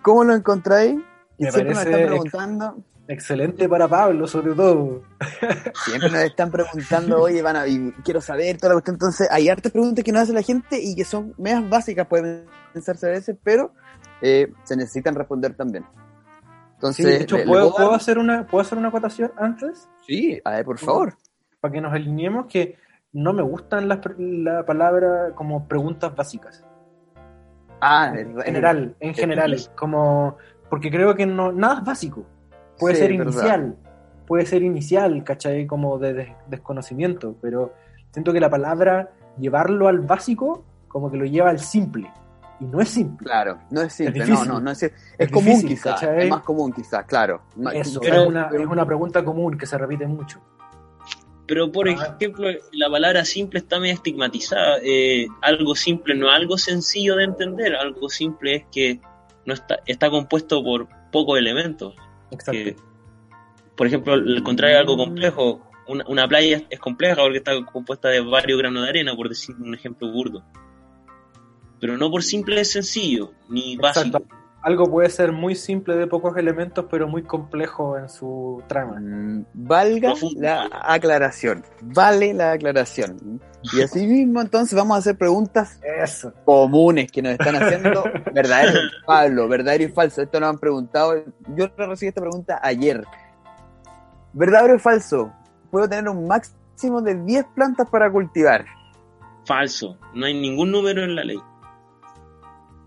cómo 0.02 0.24
lo 0.24 0.34
encontráis? 0.34 0.96
Me 1.38 1.52
siempre 1.52 1.74
nos 1.74 1.86
están 1.86 2.08
preguntando. 2.08 2.84
Excelente 3.08 3.68
para 3.68 3.88
Pablo, 3.88 4.28
sobre 4.28 4.54
todo. 4.54 5.02
Siempre 5.86 6.10
nos 6.10 6.22
están 6.22 6.50
preguntando, 6.50 7.22
oye, 7.22 7.41
van 7.41 7.58
a, 7.58 7.68
y 7.68 7.91
quiero 8.04 8.22
saber 8.22 8.58
toda 8.58 8.70
la 8.70 8.74
cuestión. 8.76 8.96
Entonces, 8.96 9.28
hay 9.30 9.50
hartas 9.50 9.74
preguntas 9.74 10.06
que 10.06 10.12
nos 10.14 10.24
hace 10.24 10.32
la 10.32 10.41
gente 10.41 10.80
y 10.82 10.96
que 10.96 11.04
son 11.04 11.34
medias 11.38 11.70
básicas, 11.70 12.08
pueden 12.08 12.46
pensarse 12.72 13.08
a 13.08 13.10
veces, 13.10 13.36
pero 13.44 13.74
eh, 14.26 14.52
se 14.64 14.76
necesitan 14.78 15.16
responder 15.16 15.54
también. 15.54 15.86
Entonces, 16.76 17.06
Sí, 17.06 17.12
de 17.12 17.18
hecho, 17.22 17.38
le- 17.38 17.46
¿puedo, 17.46 17.62
puedo 17.64 17.76
¿puedo 17.76 17.90
dar- 17.90 17.98
hacer 17.98 18.18
una, 18.18 18.48
¿puedo 18.48 18.62
hacer 18.62 18.78
una 18.78 18.88
acotación 18.88 19.32
antes? 19.38 19.90
Sí, 20.08 20.40
a 20.46 20.52
ver, 20.52 20.66
por 20.66 20.80
favor. 20.80 21.14
Para 21.60 21.72
que 21.74 21.82
nos 21.82 21.92
alineemos 21.94 22.46
que 22.48 22.78
no 23.12 23.34
me 23.34 23.42
gustan 23.42 23.88
las, 23.88 24.00
la 24.18 24.66
palabra 24.66 25.32
como 25.36 25.68
preguntas 25.68 26.16
básicas. 26.16 26.64
Ah, 27.82 28.14
En 28.16 28.40
general, 28.42 28.96
en 29.02 29.14
general, 29.14 29.58
como 29.76 30.38
porque 30.70 30.90
creo 30.90 31.14
que 31.16 31.26
no 31.26 31.52
nada 31.52 31.80
es 31.80 31.84
básico. 31.84 32.26
Puede 32.80 32.96
Sí, 32.96 33.02
ser 33.02 33.12
verdad. 33.18 33.26
inicial, 33.34 33.76
puede 34.26 34.46
ser 34.46 34.64
inicial, 34.64 35.24
¿cachai? 35.24 35.68
Como 35.68 35.98
de 36.00 36.14
des- 36.14 36.30
desconocimiento, 36.48 37.36
pero 37.42 37.74
siento 38.12 38.32
que 38.32 38.40
la 38.40 38.50
palabra 38.50 39.12
llevarlo 39.38 39.88
al 39.90 40.00
básico 40.00 40.64
como 40.88 41.12
que 41.12 41.18
lo 41.18 41.26
lleva 41.26 41.50
al 41.50 41.60
simple 41.60 42.10
y 42.64 42.68
no 42.68 42.82
es 42.82 42.89
simple. 42.89 43.26
Claro, 43.26 43.59
no 43.72 43.82
es 43.82 43.93
simple, 43.93 44.24
Es 44.24 44.30
no, 44.30 44.45
no, 44.45 44.59
no 44.59 44.72
es, 44.72 44.84
es, 44.84 44.93
Es 45.18 45.30
común 45.32 45.47
difícil, 45.49 45.70
quizás, 45.70 45.99
¿cachai? 45.99 46.24
es 46.24 46.30
más 46.30 46.41
común 46.43 46.72
quizás, 46.74 47.05
claro. 47.05 47.41
Eso, 47.74 47.99
pero- 48.01 48.24
es, 48.24 48.28
una, 48.30 48.49
es 48.53 48.66
una 48.66 48.86
pregunta 48.86 49.24
común 49.24 49.57
que 49.57 49.66
se 49.66 49.78
repite 49.78 50.07
mucho. 50.07 50.39
Pero, 51.45 51.72
por 51.72 51.89
Ah. 51.89 52.16
ejemplo, 52.20 52.47
la 52.72 52.89
palabra 52.89 53.26
simple 53.26 53.59
está 53.59 53.80
medio 53.80 53.93
estigmatizada. 53.95 54.78
Eh, 54.82 55.28
algo 55.41 55.76
simple 55.76 56.16
no 56.16 56.30
es 56.30 56.36
algo 56.36 56.57
sencillo 56.57 57.18
de 57.18 57.26
entender. 57.26 57.76
Algo 57.76 58.07
simple 58.09 58.55
es 58.55 58.66
que 58.72 59.01
no 59.45 59.53
está, 59.53 59.80
está 59.86 60.09
compuesto 60.09 60.64
por 60.64 60.88
pocos 61.11 61.38
elementos. 61.38 61.95
Exacto. 62.32 62.51
Que, 62.53 62.76
por 63.76 63.88
ejemplo, 63.88 64.14
el 64.14 64.41
contrario 64.41 64.76
de 64.76 64.80
algo 64.82 64.95
complejo. 64.97 65.61
Una, 65.86 66.05
una 66.07 66.26
playa 66.30 66.61
es 66.70 66.80
compleja 66.80 67.18
porque 67.22 67.39
está 67.39 67.51
compuesta 67.66 68.07
de 68.07 68.22
varios 68.22 68.57
granos 68.57 68.84
de 68.84 68.89
arena, 68.89 69.14
por 69.14 69.28
decir 69.28 69.53
un 69.59 69.76
ejemplo 69.76 70.09
burdo. 70.14 70.41
Pero 71.84 71.98
no 71.98 72.10
por 72.10 72.24
simple 72.24 72.62
es 72.62 72.72
sencillo, 72.72 73.34
ni 73.50 73.76
básico. 73.76 74.20
Exacto. 74.20 74.36
Algo 74.62 74.86
puede 74.86 75.10
ser 75.10 75.34
muy 75.34 75.54
simple 75.54 75.98
de 75.98 76.08
pocos 76.08 76.38
elementos, 76.38 76.86
pero 76.90 77.10
muy 77.10 77.24
complejo 77.24 77.98
en 77.98 78.08
su 78.08 78.64
trama. 78.70 79.02
Mm, 79.02 79.46
Valga 79.54 80.12
Profundo. 80.12 80.42
la 80.42 80.70
aclaración, 80.82 81.66
vale 81.82 82.34
la 82.34 82.54
aclaración. 82.54 83.42
Y 83.74 83.82
así 83.82 84.08
mismo 84.08 84.40
entonces 84.40 84.74
vamos 84.78 84.96
a 84.96 85.00
hacer 85.00 85.18
preguntas 85.18 85.82
Eso. 86.02 86.32
comunes 86.46 87.12
que 87.12 87.22
nos 87.22 87.34
están 87.34 87.58
haciendo 87.58 88.06
verdadero, 88.34 88.80
Pablo, 89.06 89.50
verdadero 89.50 89.84
y 89.84 89.88
falso. 89.90 90.22
Esto 90.22 90.40
nos 90.40 90.52
han 90.52 90.60
preguntado, 90.60 91.16
yo 91.54 91.68
recibí 91.76 92.08
esta 92.08 92.22
pregunta 92.22 92.62
ayer. 92.64 93.04
¿Verdadero 94.32 94.76
y 94.76 94.80
falso? 94.80 95.34
¿Puedo 95.70 95.90
tener 95.90 96.08
un 96.08 96.28
máximo 96.30 97.02
de 97.02 97.22
10 97.26 97.46
plantas 97.54 97.90
para 97.90 98.10
cultivar? 98.10 98.64
Falso. 99.46 99.98
No 100.14 100.26
hay 100.26 100.34
ningún 100.34 100.72
número 100.72 101.04
en 101.04 101.16
la 101.16 101.26
ley. 101.26 101.42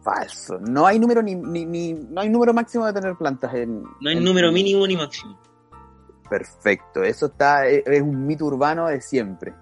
Falso. 0.07 0.59
No 0.61 0.87
hay 0.87 1.01
número 1.01 1.21
ni, 1.21 1.35
ni, 1.35 1.67
ni- 1.67 1.93
no 1.95 2.21
hay 2.21 2.29
número 2.29 2.55
máximo 2.55 2.87
de 2.87 2.93
tener 2.93 3.17
plantas 3.17 3.53
en. 3.55 3.83
No 3.83 4.09
hay 4.09 4.17
en- 4.17 4.23
número 4.25 4.53
mínimo 4.53 4.87
ni 4.87 4.97
máximo. 4.97 5.37
Perfecto. 6.31 7.03
Eso 7.03 7.27
está, 7.27 7.67
es, 7.67 7.83
es 7.87 8.03
un 8.03 8.25
mito 8.27 8.45
urbano 8.47 8.87
de 8.87 9.01
siempre. 9.01 9.53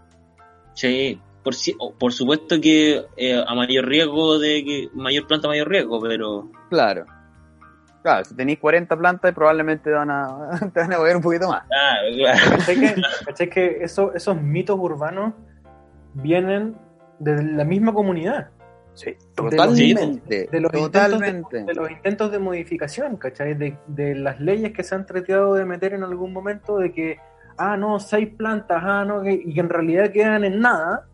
Sí, 0.74 1.18
por, 1.42 1.54
por 1.98 2.12
supuesto 2.12 2.60
que 2.60 3.06
eh, 3.16 3.42
a 3.46 3.54
mayor 3.54 3.86
riesgo 3.86 4.38
de 4.38 4.62
que 4.64 4.88
mayor 4.94 5.26
planta 5.26 5.48
mayor 5.48 5.68
riesgo, 5.68 5.98
pero 6.00 6.50
Claro. 6.68 7.06
Claro, 8.02 8.22
si 8.26 8.34
tenéis 8.36 8.58
40 8.58 8.98
plantas, 8.98 9.32
probablemente 9.32 9.84
te 9.84 9.90
van 9.92 10.10
a, 10.10 10.50
te 10.74 10.80
van 10.80 10.92
a 10.92 10.98
mover 10.98 11.16
un 11.16 11.22
poquito 11.22 11.48
más. 11.48 11.62
ah, 11.64 11.94
claro. 12.14 12.38
¿Cachai 12.58 12.80
que, 12.80 13.02
cachai 13.24 13.48
que 13.50 13.78
eso- 13.82 14.12
esos 14.12 14.40
mitos 14.42 14.78
urbanos 14.78 15.32
vienen 16.12 16.76
de 17.18 17.42
la 17.42 17.64
misma 17.64 17.94
comunidad? 17.94 18.50
Sí, 18.94 19.12
totalmente. 19.34 20.48
de 20.50 20.60
los 20.60 20.70
totalmente. 20.70 21.64
De 21.64 21.74
los 21.74 21.90
intentos 21.90 22.30
de 22.30 22.38
modificación, 22.38 23.16
¿cachai? 23.16 23.54
De, 23.54 23.76
de 23.88 24.14
las 24.14 24.38
leyes 24.40 24.72
que 24.72 24.84
se 24.84 24.94
han 24.94 25.04
tratado 25.04 25.54
de 25.54 25.64
meter 25.64 25.94
en 25.94 26.04
algún 26.04 26.32
momento 26.32 26.78
de 26.78 26.92
que, 26.92 27.18
ah, 27.58 27.76
no, 27.76 27.98
seis 27.98 28.28
plantas, 28.36 28.80
ah, 28.84 29.04
no, 29.04 29.20
que- 29.22 29.32
y 29.32 29.52
que 29.52 29.60
en 29.60 29.68
realidad 29.68 30.10
quedan 30.12 30.44
en 30.44 30.60
nada, 30.60 31.06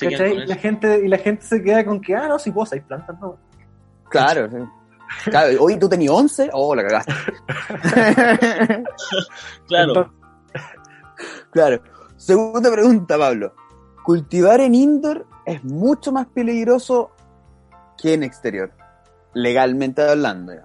Y 0.00 0.10
la, 0.46 0.54
gente, 0.56 1.00
y 1.04 1.08
la 1.08 1.18
gente 1.18 1.42
se 1.42 1.62
queda 1.62 1.84
con 1.84 2.00
que, 2.00 2.14
ah, 2.14 2.28
no, 2.28 2.38
si 2.38 2.50
vos 2.50 2.68
seis 2.68 2.82
plantas, 2.86 3.18
no. 3.20 3.36
Claro, 4.08 4.48
sí. 4.50 4.56
Claro, 5.30 5.56
Oye, 5.62 5.76
¿tú 5.78 5.88
tenías 5.88 6.12
11? 6.12 6.50
Oh, 6.52 6.74
la 6.74 6.82
cagaste. 6.86 7.12
Claro, 9.66 9.88
Entonces, 9.88 10.12
claro. 11.50 11.80
Segunda 12.16 12.70
pregunta, 12.72 13.18
Pablo. 13.18 13.54
¿Cultivar 14.04 14.60
en 14.60 14.74
indoor 14.74 15.26
es 15.44 15.62
mucho 15.64 16.12
más 16.12 16.26
peligroso 16.26 17.10
que 18.00 18.14
en 18.14 18.22
exterior? 18.22 18.70
Legalmente 19.34 20.02
hablando. 20.02 20.54
ya. 20.54 20.64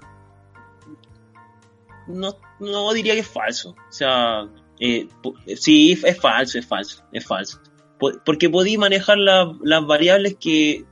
no, 2.07 2.35
no 2.59 2.93
diría 2.93 3.13
que 3.13 3.19
es 3.21 3.27
falso. 3.27 3.71
O 3.71 3.91
sea, 3.91 4.47
eh, 4.79 5.07
po- 5.21 5.35
sí, 5.55 5.99
es 6.03 6.19
falso, 6.19 6.57
es 6.59 6.65
falso, 6.65 7.03
es 7.11 7.25
falso. 7.25 7.59
Po- 7.99 8.11
Porque 8.25 8.49
podí 8.49 8.77
manejar 8.77 9.17
la- 9.17 9.53
las 9.63 9.85
variables 9.85 10.35
que 10.39 10.85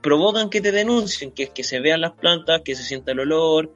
provocan 0.00 0.48
que 0.48 0.60
te 0.60 0.70
denuncien, 0.72 1.32
que 1.32 1.44
es 1.44 1.50
que 1.50 1.64
se 1.64 1.80
vean 1.80 2.00
las 2.00 2.12
plantas, 2.12 2.62
que 2.64 2.74
se 2.76 2.84
sienta 2.84 3.12
el 3.12 3.20
olor, 3.20 3.72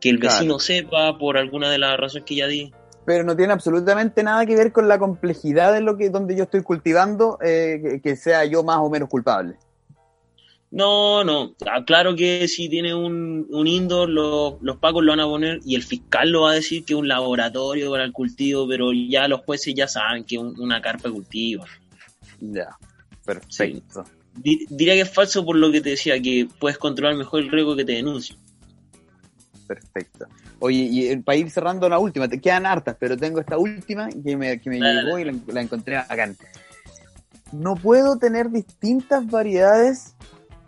que 0.00 0.10
el 0.10 0.18
Claro. 0.18 0.34
vecino 0.34 0.58
sepa 0.58 1.16
por 1.18 1.36
alguna 1.38 1.70
de 1.70 1.78
las 1.78 1.96
razones 1.98 2.24
que 2.26 2.34
ya 2.36 2.46
di. 2.46 2.72
Pero 3.06 3.24
no 3.24 3.36
tiene 3.36 3.52
absolutamente 3.52 4.22
nada 4.22 4.44
que 4.46 4.56
ver 4.56 4.72
con 4.72 4.88
la 4.88 4.98
complejidad 4.98 5.72
de 5.72 5.80
lo 5.80 5.96
que 5.96 6.10
donde 6.10 6.36
yo 6.36 6.44
estoy 6.44 6.62
cultivando, 6.62 7.38
eh, 7.42 7.80
que, 7.82 8.00
que 8.02 8.16
sea 8.16 8.44
yo 8.44 8.62
más 8.62 8.78
o 8.78 8.90
menos 8.90 9.08
culpable. 9.08 9.56
No, 10.72 11.24
no. 11.24 11.54
Ah, 11.68 11.84
Claro 11.84 12.14
que 12.14 12.46
si 12.46 12.68
tiene 12.68 12.94
un, 12.94 13.46
un 13.50 13.66
indoor, 13.66 14.08
lo- 14.08 14.58
los 14.62 14.76
pacos 14.78 15.02
lo 15.04 15.10
van 15.12 15.20
a 15.20 15.24
poner 15.26 15.60
y 15.64 15.74
el 15.74 15.82
fiscal 15.82 16.30
lo 16.30 16.42
va 16.42 16.52
a 16.52 16.54
decir 16.54 16.84
que 16.84 16.92
es 16.92 16.98
un 16.98 17.08
laboratorio 17.08 17.90
para 17.90 18.04
el 18.04 18.12
cultivo, 18.12 18.68
pero 18.68 18.92
ya 18.92 19.26
los 19.26 19.40
jueces 19.40 19.74
ya 19.74 19.88
saben 19.88 20.24
que 20.24 20.36
es 20.36 20.40
un- 20.40 20.58
una 20.60 20.80
carpa 20.80 21.08
de 21.08 21.14
cultivo. 21.14 21.64
Ya, 22.40 22.68
perfecto. 23.24 24.04
Di- 24.36 24.64
diría 24.70 24.94
que 24.94 25.00
es 25.00 25.10
falso 25.12 25.44
por 25.44 25.56
lo 25.56 25.72
que 25.72 25.80
te 25.80 25.90
decía, 25.90 26.20
que 26.22 26.46
puedes 26.60 26.78
controlar 26.78 27.16
mejor 27.16 27.40
el 27.40 27.50
riesgo 27.50 27.74
que 27.74 27.84
te 27.84 27.92
denuncien. 27.92 28.38
Perfecto. 29.66 30.26
Oye, 30.60 30.78
y 30.90 31.06
eh, 31.06 31.18
para 31.24 31.36
ir 31.36 31.50
cerrando 31.50 31.88
la 31.88 31.98
última, 31.98 32.28
te 32.28 32.40
quedan 32.40 32.66
hartas, 32.66 32.96
pero 32.98 33.16
tengo 33.16 33.40
esta 33.40 33.58
última 33.58 34.08
que 34.08 34.36
me, 34.36 34.60
que 34.60 34.70
me 34.70 34.78
Dale, 34.78 35.02
llegó 35.02 35.18
y 35.18 35.24
la, 35.24 35.34
la 35.48 35.60
encontré 35.62 35.96
acá. 35.96 36.32
No 37.52 37.74
puedo 37.74 38.18
tener 38.18 38.50
distintas 38.50 39.26
variedades 39.28 40.14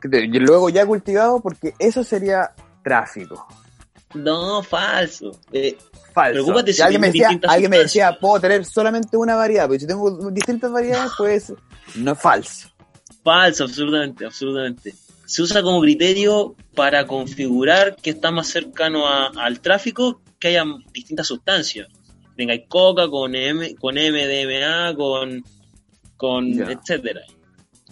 y 0.04 0.26
luego 0.38 0.68
ya 0.70 0.84
cultivado 0.86 1.40
porque 1.40 1.74
eso 1.78 2.02
sería 2.04 2.52
tráfico. 2.82 3.46
No, 4.14 4.62
falso. 4.62 5.38
Eh, 5.52 5.76
Falso. 6.12 6.32
Preocúpate 6.34 6.74
Si 6.74 6.82
alguien 6.82 7.00
me 7.00 7.06
decía, 7.06 7.28
distintas 7.28 7.50
alguien 7.52 7.70
me 7.70 7.78
decía, 7.78 8.04
sustancias. 8.08 8.20
puedo 8.20 8.40
tener 8.40 8.64
solamente 8.66 9.16
una 9.16 9.34
variedad, 9.34 9.66
pero 9.66 9.80
si 9.80 9.86
tengo 9.86 10.30
distintas 10.30 10.70
variedades, 10.70 11.12
pues 11.16 11.52
no 11.94 12.12
es 12.12 12.18
falso. 12.20 12.68
falso, 13.24 13.64
absolutamente, 13.64 14.26
absolutamente. 14.26 14.94
Se 15.24 15.40
usa 15.40 15.62
como 15.62 15.80
criterio 15.80 16.54
para 16.74 17.06
configurar 17.06 17.96
que 17.96 18.10
está 18.10 18.30
más 18.30 18.48
cercano 18.48 19.06
a- 19.08 19.28
al 19.38 19.60
tráfico 19.60 20.20
que 20.38 20.48
haya 20.48 20.64
distintas 20.92 21.26
sustancias. 21.28 21.88
Venga, 22.36 22.52
hay 22.52 22.66
coca 22.66 23.08
con 23.08 23.34
M, 23.34 23.74
con 23.76 23.94
MDMA, 23.96 24.94
con, 24.94 25.42
con 26.18 26.46
etcétera. 26.70 27.22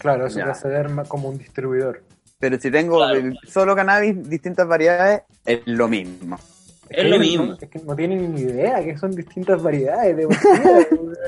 Claro, 0.00 0.26
eso 0.26 0.40
proceder 0.40 0.88
más 0.88 1.06
como 1.08 1.28
un 1.28 1.38
distribuidor. 1.38 2.02
Pero 2.38 2.58
si 2.58 2.70
tengo 2.70 2.96
Claro. 2.98 3.20
solo 3.46 3.76
cannabis, 3.76 4.28
distintas 4.28 4.66
variedades, 4.66 5.22
es 5.44 5.60
lo 5.66 5.86
mismo. 5.88 6.38
Es 6.88 7.04
que 7.04 7.08
lo 7.08 7.18
mismo. 7.20 7.44
no- 7.46 7.54
es 7.60 7.68
que 7.68 7.78
no 7.78 7.94
tienen 7.94 8.34
ni 8.34 8.40
idea 8.40 8.82
que 8.82 8.98
son 8.98 9.12
distintas 9.14 9.62
variedades 9.62 10.16
de. 10.16 10.26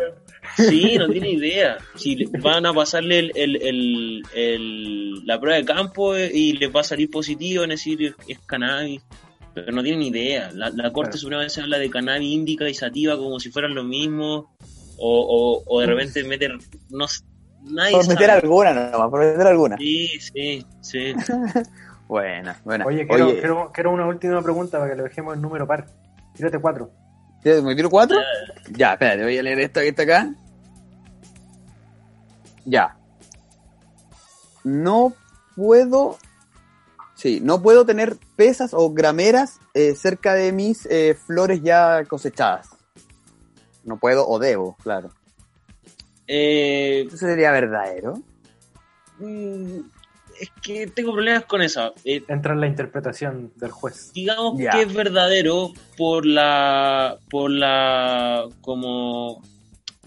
Sí, 0.57 0.97
no 0.99 1.09
tiene 1.09 1.31
idea. 1.31 1.79
Si 1.95 2.15
le- 2.17 2.27
van 2.41 2.67
a 2.67 2.75
pasarle 2.75 3.21
el, 3.21 3.33
el- 3.35 3.63
el- 3.63 4.23
el- 4.35 5.27
la 5.27 5.41
prueba 5.41 5.57
de 5.57 5.65
campo 5.65 6.15
y 6.17 6.53
les 6.55 6.75
va 6.75 6.81
a 6.81 6.85
salir 6.85 7.11
positivo, 7.11 7.63
es 7.63 7.69
decir, 7.71 8.15
es 8.29 8.39
cannabis. 8.41 9.03
pero 9.55 9.71
no 9.73 9.83
tienen 9.83 10.03
idea. 10.03 10.51
La, 10.55 10.71
la 10.71 10.91
Corte 10.93 11.11
Claro. 11.11 11.19
Suprema 11.19 11.43
veces 11.43 11.63
habla 11.63 11.79
de 11.79 11.91
cannabis 11.91 12.27
índica 12.33 12.69
y 12.71 12.75
sativa 12.75 13.17
como 13.19 13.39
si 13.39 13.51
fueran 13.51 13.75
lo 13.75 13.85
mismo, 13.85 14.55
o, 14.99 15.21
o, 15.21 15.63
o 15.67 15.81
de 15.81 15.87
repente 15.87 16.25
meter, 16.25 16.53
no 16.91 17.07
sé, 17.07 17.23
nadie 17.63 17.93
Por 17.93 18.09
meter 18.09 18.27
sabe. 18.27 18.41
alguna 18.41 18.73
nomás, 18.91 19.11
por 19.11 19.21
meter 19.21 19.47
alguna. 19.47 19.77
Sí, 19.77 20.09
sí, 20.21 20.67
sí. 20.81 21.15
Buena, 22.09 22.61
buena. 22.63 22.85
Oye, 22.85 23.07
quiero, 23.07 23.31
quiero, 23.31 23.73
quiero 23.73 23.91
una 23.91 24.07
última 24.07 24.43
pregunta 24.43 24.79
para 24.79 24.91
que 24.91 24.97
le 24.97 25.03
dejemos 25.05 25.35
el 25.35 25.41
número 25.41 25.67
par. 25.67 25.87
Tírate 26.35 26.59
cuatro. 26.59 26.91
¿me 27.45 27.75
tiro 27.75 27.91
cuatro? 27.91 28.19
Ya, 28.71 28.93
espérate, 28.93 29.23
voy 29.23 29.39
a 29.39 29.43
leer 29.43 29.61
esto 29.61 29.81
que 29.81 29.89
está 29.89 30.03
acá. 30.03 30.35
Ya. 32.65 32.97
No 34.65 35.15
puedo. 35.57 36.19
Sí, 37.15 37.41
no 37.43 37.63
puedo 37.63 37.87
tener 37.87 38.17
pesas 38.37 38.75
o 38.75 38.93
grameras 38.93 39.61
eh, 39.75 39.95
cerca 39.95 40.35
de 40.35 40.53
mis 40.53 40.87
eh, 40.87 41.15
flores 41.15 41.63
ya 41.63 42.05
cosechadas. 42.05 42.69
No 43.85 43.97
puedo 43.97 44.29
o 44.29 44.39
debo, 44.39 44.77
claro. 44.83 45.11
Eh, 46.35 47.05
¿Eso 47.09 47.17
sería 47.19 47.51
verdadero? 47.53 48.23
mm, 49.19 49.81
es 50.41 50.51
que 50.63 50.87
tengo 50.87 51.13
problemas 51.13 51.45
con 51.45 51.61
eso. 51.61 51.93
Eh, 52.05 52.23
Entra 52.27 52.55
en 52.55 52.61
la 52.61 52.67
interpretación 52.67 53.53
del 53.57 53.71
juez. 53.71 54.13
digamos 54.15 54.59
que 54.59 54.81
es 54.83 54.95
verdadero 54.95 55.73
por 55.99 56.25
la 56.25 57.19
por 57.31 57.51
la 57.51 58.49
como 58.63 59.43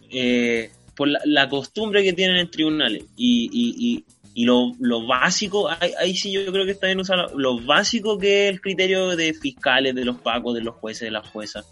eh, 0.09 0.71
por 0.95 1.09
la, 1.09 1.19
la 1.25 1.47
costumbre 1.47 2.03
que 2.03 2.13
tienen 2.13 2.37
en 2.37 2.49
tribunales 2.49 3.03
y, 3.15 3.49
y, 3.53 3.75
y, 3.77 4.05
y 4.33 4.45
lo, 4.45 4.71
lo 4.79 5.05
básico 5.05 5.69
ahí, 5.69 5.91
ahí 5.99 6.15
sí 6.15 6.31
yo 6.31 6.51
creo 6.51 6.65
que 6.65 6.71
está 6.71 6.87
bien 6.87 6.99
usado 6.99 7.37
lo 7.37 7.59
básico 7.61 8.17
que 8.17 8.47
es 8.47 8.53
el 8.53 8.61
criterio 8.61 9.15
de 9.15 9.33
fiscales 9.33 9.93
de 9.93 10.05
los 10.05 10.17
pacos 10.17 10.55
de 10.55 10.61
los 10.61 10.73
jueces 10.75 11.01
de 11.01 11.11
las 11.11 11.29
juezas 11.29 11.65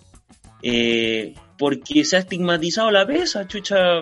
eh, 0.63 1.35
porque 1.57 2.03
se 2.05 2.15
ha 2.15 2.19
estigmatizado 2.19 2.89
la 2.89 3.05
pesa, 3.05 3.47
chucha. 3.47 4.01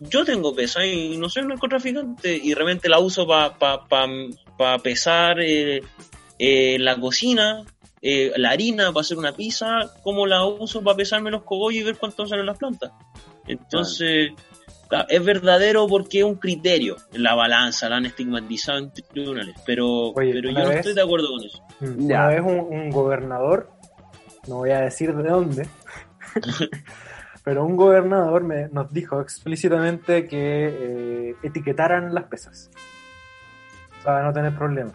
Yo 0.00 0.24
tengo 0.24 0.54
pesa 0.54 0.86
y 0.86 1.16
no 1.16 1.28
soy 1.28 1.42
un 1.42 1.48
narcotraficante 1.48 2.36
y 2.36 2.54
realmente 2.54 2.88
la 2.88 2.98
uso 3.00 3.26
para 3.26 3.58
pa, 3.58 3.84
pa, 3.88 4.06
pa 4.56 4.78
pesar 4.78 5.40
eh, 5.40 5.82
eh, 6.38 6.76
la 6.78 6.96
cocina, 7.00 7.64
eh, 8.02 8.32
la 8.36 8.50
harina 8.50 8.92
para 8.92 9.00
hacer 9.00 9.18
una 9.18 9.32
pizza, 9.32 9.90
como 10.02 10.26
la 10.26 10.44
uso 10.44 10.82
para 10.82 10.96
pesarme 10.96 11.30
los 11.30 11.42
cogollos 11.42 11.80
y 11.80 11.84
ver 11.84 11.96
cuánto 11.96 12.26
salen 12.26 12.46
las 12.46 12.58
plantas. 12.58 12.92
Entonces, 13.48 14.32
claro, 14.88 15.06
es 15.08 15.24
verdadero 15.24 15.86
porque 15.86 16.18
es 16.18 16.24
un 16.24 16.34
criterio 16.36 16.96
en 17.12 17.22
la 17.22 17.34
balanza, 17.34 17.88
la 17.88 17.96
han 17.96 18.06
estigmatizado 18.06 18.78
en 18.78 18.92
tribunales, 18.92 19.54
pero, 19.64 20.10
Oye, 20.10 20.32
pero 20.32 20.50
yo 20.50 20.58
no 20.58 20.68
vez- 20.68 20.78
estoy 20.78 20.94
de 20.94 21.02
acuerdo 21.02 21.28
con 21.30 21.44
eso. 21.44 21.62
Mm, 21.80 22.08
Ya. 22.08 22.16
Una 22.18 22.28
vez 22.28 22.40
un, 22.42 22.58
un 22.76 22.90
gobernador, 22.90 23.70
no 24.48 24.56
voy 24.56 24.70
a 24.70 24.80
decir 24.80 25.14
de 25.14 25.28
dónde, 25.28 25.68
pero 27.44 27.64
un 27.64 27.76
gobernador 27.76 28.42
me, 28.44 28.68
nos 28.68 28.92
dijo 28.92 29.20
explícitamente 29.20 30.26
que 30.26 30.38
eh, 31.30 31.34
etiquetaran 31.42 32.14
las 32.14 32.24
pesas 32.24 32.70
para 34.04 34.22
no 34.24 34.32
tener 34.32 34.54
problemas. 34.54 34.94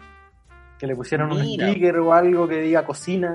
Que 0.78 0.86
le 0.86 0.96
pusieran 0.96 1.30
un 1.30 1.44
sticker 1.44 1.98
o 1.98 2.12
algo 2.12 2.48
que 2.48 2.60
diga 2.60 2.84
cocina, 2.84 3.34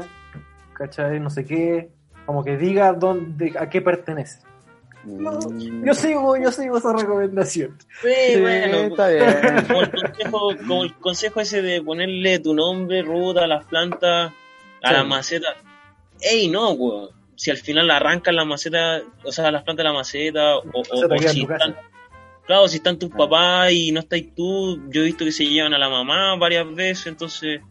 ¿cachai? 0.74 1.20
No 1.20 1.30
sé 1.30 1.46
qué, 1.46 1.90
como 2.26 2.44
que 2.44 2.58
diga 2.58 2.92
dónde, 2.94 3.54
a 3.58 3.70
qué 3.70 3.82
pertenece. 3.82 4.42
No, 5.06 5.40
Yo 5.86 5.94
sigo, 5.94 6.36
yo 6.36 6.52
sigo 6.52 6.78
esa 6.80 6.92
recomendación. 6.92 7.78
Sí, 8.02 8.10
sí, 8.34 8.42
bueno, 8.42 8.78
está 8.80 9.08
bien. 9.08 9.26
como 9.68 9.82
el, 9.82 9.92
consejo, 9.92 10.40
como 10.58 10.84
el 10.84 10.94
consejo 10.96 11.40
ese 11.40 11.62
de 11.62 11.82
ponerle 11.82 12.40
tu 12.40 12.54
nombre, 12.54 13.02
ruta, 13.04 13.46
a 13.46 13.48
las 13.48 13.64
plantas, 13.66 14.34
a 14.84 14.88
Sí. 14.90 14.94
las 14.94 15.08
macetas. 15.08 15.56
Ey, 16.22 16.48
no, 16.48 16.72
weón. 16.72 17.10
Si 17.36 17.52
al 17.52 17.58
final 17.58 17.92
arrancan 17.92 18.36
las 18.36 18.48
macetas, 18.48 19.04
o 19.24 19.32
sea, 19.32 19.52
las 19.52 19.64
plantas 19.64 19.84
de 19.84 19.90
la 19.90 19.94
maceta, 19.94 20.58
o, 20.58 20.62
o- 20.74 20.82
o 20.82 21.18
si 21.30 21.42
están, 21.44 21.76
claro, 22.48 22.68
si 22.68 22.78
están 22.78 22.98
tus 22.98 23.12
Ah. 23.14 23.18
papás 23.18 23.72
y 23.74 23.92
no 23.92 24.00
estáis 24.00 24.34
tú, 24.34 24.90
yo 24.90 25.02
he 25.02 25.06
visto 25.06 25.24
que 25.24 25.32
se 25.32 25.46
llevan 25.46 25.74
a 25.76 25.78
la 25.78 25.88
mamá 25.90 26.36
varias 26.38 26.66
veces, 26.74 27.06
entonces, 27.08 27.62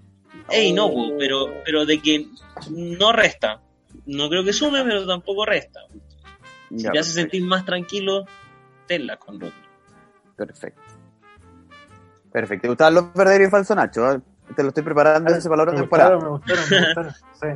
ey, 0.50 0.72
no, 0.72 0.86
weón, 0.86 1.14
pero, 1.18 1.52
pero 1.64 1.84
de 1.84 2.00
que 2.00 2.26
no 2.70 3.12
resta. 3.12 3.60
No 4.06 4.28
creo 4.28 4.44
que 4.44 4.52
sume, 4.52 4.84
pero 4.84 5.04
tampoco 5.06 5.44
resta. 5.44 5.80
Si 6.68 6.84
ya, 6.84 6.92
te 6.92 6.98
hace 7.00 7.10
sentir 7.12 7.42
más 7.42 7.64
tranquilo, 7.64 8.24
tenla 8.86 9.16
con 9.16 9.40
ruta. 9.40 9.56
perfecto. 10.36 10.80
Perfecto. 12.30 12.62
¿Te 12.62 12.68
gustaban 12.68 12.94
los 12.94 13.14
verdaderos 13.14 13.48
y 13.48 13.50
falsos, 13.50 13.76
Nacho? 13.76 14.22
Te 14.54 14.62
lo 14.62 14.68
estoy 14.68 14.84
preparando 14.84 15.34
ese 15.34 15.48
para 15.48 15.56
la 15.58 15.62
otra 15.64 15.74
Me 15.74 15.80
temporada. 15.80 16.14
gustaron, 16.14 16.40
me 16.46 16.54
gustaron, 16.54 16.64
me 16.70 16.86
gustaron. 16.86 17.12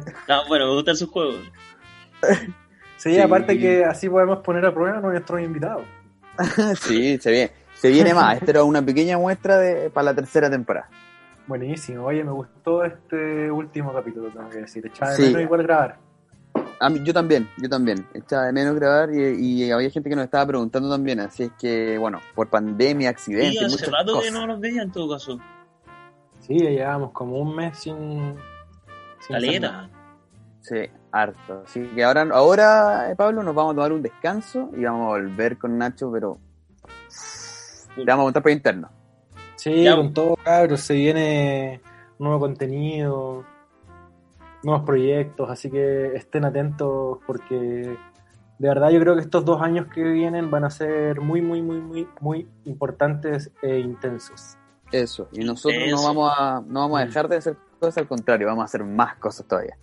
Sí. 0.07 0.13
Ah, 0.29 0.41
bueno, 0.49 0.67
me 0.67 0.73
gustan 0.75 0.97
sus 0.97 1.09
juegos. 1.11 1.37
Sí, 2.97 3.15
Sí. 3.15 3.19
aparte 3.21 3.59
que 3.59 3.83
así 3.87 4.11
podemos 4.11 4.41
poner 4.41 4.67
a 4.67 4.75
prueba 4.75 4.99
a 4.99 5.01
nuestros 5.01 5.41
invitados. 5.41 5.85
sí, 6.83 7.17
se 7.19 7.31
viene, 7.31 7.51
se 7.75 7.89
viene 7.89 8.13
más. 8.13 8.37
Esta 8.37 8.51
era 8.51 8.63
una 8.65 8.83
pequeña 8.85 9.17
muestra 9.17 9.57
de, 9.57 9.89
para 9.89 10.05
la 10.07 10.15
tercera 10.15 10.51
temporada. 10.51 10.91
Buenísimo. 11.47 12.05
Oye, 12.05 12.23
me 12.23 12.31
gustó 12.33 12.85
este 12.85 13.51
último 13.51 13.95
capítulo, 13.95 14.29
tengo 14.29 14.51
que 14.51 14.59
decir. 14.59 14.87
Echaba 14.87 15.13
de 15.13 15.17
Sí. 15.17 15.23
menos 15.23 15.41
igual 15.41 15.63
grabar. 15.63 15.97
A 16.79 16.91
mí- 16.91 17.01
yo 17.03 17.15
también, 17.15 17.49
yo 17.57 17.71
también. 17.71 18.07
Echaba 18.13 18.45
de 18.45 18.53
menos 18.53 18.75
grabar 18.75 19.09
y, 19.15 19.65
y 19.65 19.71
había 19.73 19.89
gente 19.89 20.11
que 20.11 20.17
nos 20.17 20.27
estaba 20.27 20.45
preguntando 20.47 20.91
también. 20.91 21.21
Así 21.21 21.45
es 21.45 21.53
que, 21.59 21.97
bueno, 21.97 22.21
por 22.35 22.49
pandemia, 22.51 23.09
accidentes, 23.09 23.59
Sí, 23.59 23.65
hace 23.65 23.71
muchas 23.77 23.91
rato 23.93 24.13
cosas. 24.13 24.27
que 24.31 24.39
no 24.39 24.47
los 24.47 24.61
veía 24.61 24.83
en 24.83 24.93
todo 24.93 25.11
caso. 25.11 25.41
Sí, 26.51 26.59
ya 26.59 26.71
llevamos 26.71 27.13
como 27.13 27.37
un 27.39 27.55
mes 27.55 27.79
sin. 27.79 28.35
sin. 29.21 29.37
Caleta. 29.37 29.89
Sí, 30.63 30.79
harto. 31.13 31.63
Así 31.65 31.81
que 31.95 32.03
ahora, 32.03 32.27
ahora, 32.33 33.09
eh, 33.13 33.15
Pablo, 33.15 33.45
nos 33.45 33.55
vamos 33.55 33.73
a 33.73 33.77
tomar 33.77 33.93
un 33.93 34.03
descanso 34.03 34.69
y 34.77 34.83
vamos 34.83 35.05
a 35.05 35.09
volver 35.11 35.59
con 35.59 35.79
Nacho, 35.79 36.11
pero 36.11 36.39
te 37.95 38.05
vamos 38.05 38.25
a 38.25 38.27
contar 38.27 38.43
por 38.43 38.51
interno. 38.51 38.89
Sí, 39.55 39.85
Ya. 39.85 39.95
con 39.95 40.13
todo, 40.13 40.35
cabros. 40.43 40.81
Se 40.81 40.95
viene 40.95 41.81
nuevo 42.19 42.41
contenido, 42.41 43.45
nuevos 44.65 44.85
proyectos, 44.85 45.49
así 45.51 45.71
que 45.71 46.17
estén 46.17 46.45
atentos 46.45 47.19
porque 47.29 47.97
de 48.59 48.69
verdad 48.69 48.91
yo 48.91 48.99
creo 48.99 49.15
que 49.15 49.21
estos 49.23 49.45
dos 49.45 49.63
años 49.63 49.87
que 49.87 50.03
vienen 50.03 50.51
van 50.51 50.65
a 50.65 50.71
ser 50.71 51.21
muy, 51.21 51.43
muy, 51.43 51.63
muy, 51.63 51.81
muy, 51.81 52.09
muy 52.21 52.49
importantes 52.65 53.53
e 53.63 53.79
intensos. 53.79 54.57
Eso. 54.93 55.29
Y 55.33 55.45
nosotros 55.45 55.83
no 55.91 56.03
vamos 56.03 56.33
a, 56.37 56.63
no 56.67 56.81
vamos 56.81 57.01
a 57.01 57.05
dejar 57.07 57.29
de 57.29 57.37
hacer 57.37 57.57
cosas, 57.79 57.99
al 57.99 58.09
contrario, 58.09 58.47
vamos 58.49 58.63
a 58.63 58.65
hacer 58.67 58.85
más 58.85 59.17
cosas 59.17 59.47
todavía. 59.47 59.77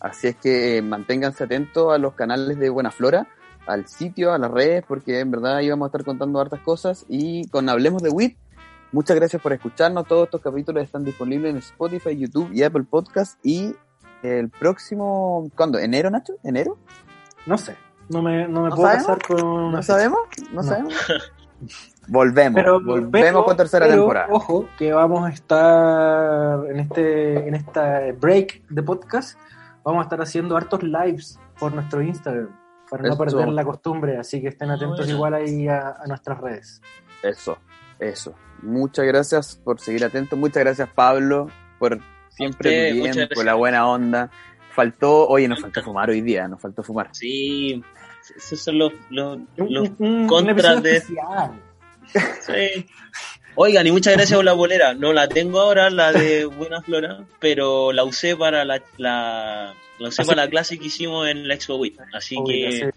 Así 0.00 0.28
es 0.28 0.36
que 0.36 0.78
eh, 0.78 0.82
manténganse 0.82 1.44
atentos 1.44 1.92
a 1.92 1.98
los 1.98 2.14
canales 2.14 2.58
de 2.58 2.68
Buena 2.70 2.90
Flora, 2.90 3.26
al 3.66 3.86
sitio, 3.86 4.32
a 4.32 4.38
las 4.38 4.50
redes, 4.50 4.84
porque 4.86 5.20
en 5.20 5.30
verdad 5.30 5.56
ahí 5.56 5.68
vamos 5.70 5.86
a 5.86 5.88
estar 5.88 6.04
contando 6.04 6.40
hartas 6.40 6.60
cosas. 6.60 7.04
Y 7.08 7.46
con 7.48 7.68
Hablemos 7.68 8.02
de 8.02 8.10
WIT, 8.10 8.36
muchas 8.92 9.16
gracias 9.16 9.42
por 9.42 9.52
escucharnos. 9.52 10.06
Todos 10.06 10.24
estos 10.24 10.40
capítulos 10.40 10.82
están 10.84 11.04
disponibles 11.04 11.50
en 11.50 11.56
Spotify, 11.58 12.16
YouTube 12.16 12.50
y 12.52 12.62
Apple 12.62 12.84
Podcast. 12.88 13.38
Y 13.44 13.74
el 14.22 14.48
próximo, 14.50 15.50
¿cuándo? 15.56 15.78
¿Enero, 15.78 16.10
Nacho? 16.10 16.34
¿Enero? 16.44 16.78
No 17.46 17.58
sé, 17.58 17.76
no 18.08 18.22
me, 18.22 18.46
no 18.48 18.62
me 18.62 18.68
¿No 18.70 18.76
puedo 18.76 18.88
sabemos? 18.88 19.06
pasar 19.06 19.22
con 19.26 19.72
¿No 19.72 19.82
sabemos? 19.82 20.20
¿No, 20.50 20.54
No. 20.54 20.62
sabemos? 20.62 20.94
volvemos, 22.06 22.54
Pero, 22.60 22.80
volvemos 22.80 23.10
pero- 23.12 23.44
con 23.44 23.56
tercera 23.56 23.86
pero, 23.86 23.98
temporada. 23.98 24.28
Ojo, 24.30 24.68
que 24.78 24.92
vamos 24.92 25.26
a 25.28 25.32
estar 25.32 26.66
en 26.70 26.80
este, 26.80 27.48
en 27.48 27.54
esta 27.54 28.12
break 28.18 28.62
de 28.68 28.82
podcast, 28.82 29.38
vamos 29.84 30.00
a 30.00 30.02
estar 30.04 30.20
haciendo 30.20 30.56
hartos 30.56 30.82
lives 30.82 31.38
por 31.58 31.72
nuestro 31.74 32.02
Instagram, 32.02 32.48
para 32.90 33.08
no 33.08 33.16
perder 33.18 33.48
la 33.48 33.64
costumbre, 33.64 34.16
así 34.16 34.40
que 34.40 34.48
estén 34.48 34.70
atentos 34.70 34.98
Bueno. 35.00 35.12
igual 35.14 35.34
ahí 35.34 35.68
a, 35.68 35.96
a 36.02 36.06
nuestras 36.06 36.40
redes. 36.40 36.80
Eso, 37.22 37.58
eso. 37.98 38.34
Muchas 38.62 39.04
gracias 39.06 39.56
por 39.62 39.80
seguir 39.80 40.04
atentos. 40.04 40.38
Muchas 40.38 40.62
gracias, 40.64 40.88
Pablo, 40.94 41.48
por 41.78 41.98
siempre 42.28 42.92
tiempo, 42.92 43.04
gracias. 43.14 43.44
la 43.44 43.54
buena 43.54 43.88
onda. 43.88 44.30
Faltó, 44.74 45.26
oye, 45.28 45.48
nos 45.48 45.60
faltó 45.60 45.82
fumar 45.82 46.08
hoy 46.10 46.20
día, 46.20 46.46
nos 46.46 46.60
faltó 46.60 46.82
fumar. 46.84 47.08
Sí, 47.12 47.82
esos 48.36 48.60
son 48.60 48.78
los, 48.78 48.92
los, 49.10 49.38
los 49.56 49.90
un- 49.98 50.26
contras 50.26 50.82
de- 50.82 50.96
especial. 50.96 51.52
sí. 52.40 52.86
Oigan, 53.60 53.86
y 53.86 53.90
muchas 53.90 54.14
gracias 54.14 54.36
por 54.36 54.44
la 54.44 54.52
bolera. 54.52 54.94
No 54.94 55.12
la 55.12 55.28
tengo 55.28 55.60
ahora, 55.60 55.90
la 55.90 56.12
de 56.12 56.44
Buena 56.46 56.80
Flora, 56.82 57.24
pero 57.40 57.92
la 57.92 58.04
usé 58.04 58.36
para 58.36 58.64
la, 58.64 58.80
la, 58.98 59.74
la 59.98 60.08
usé 60.08 60.24
para 60.24 60.44
la 60.44 60.50
clase 60.50 60.78
que 60.78 60.86
hicimos 60.86 61.26
en 61.28 61.48
la 61.48 61.54
Expo 61.54 61.74
Wii. 61.76 61.96
Así 62.14 62.36
que. 62.46 62.90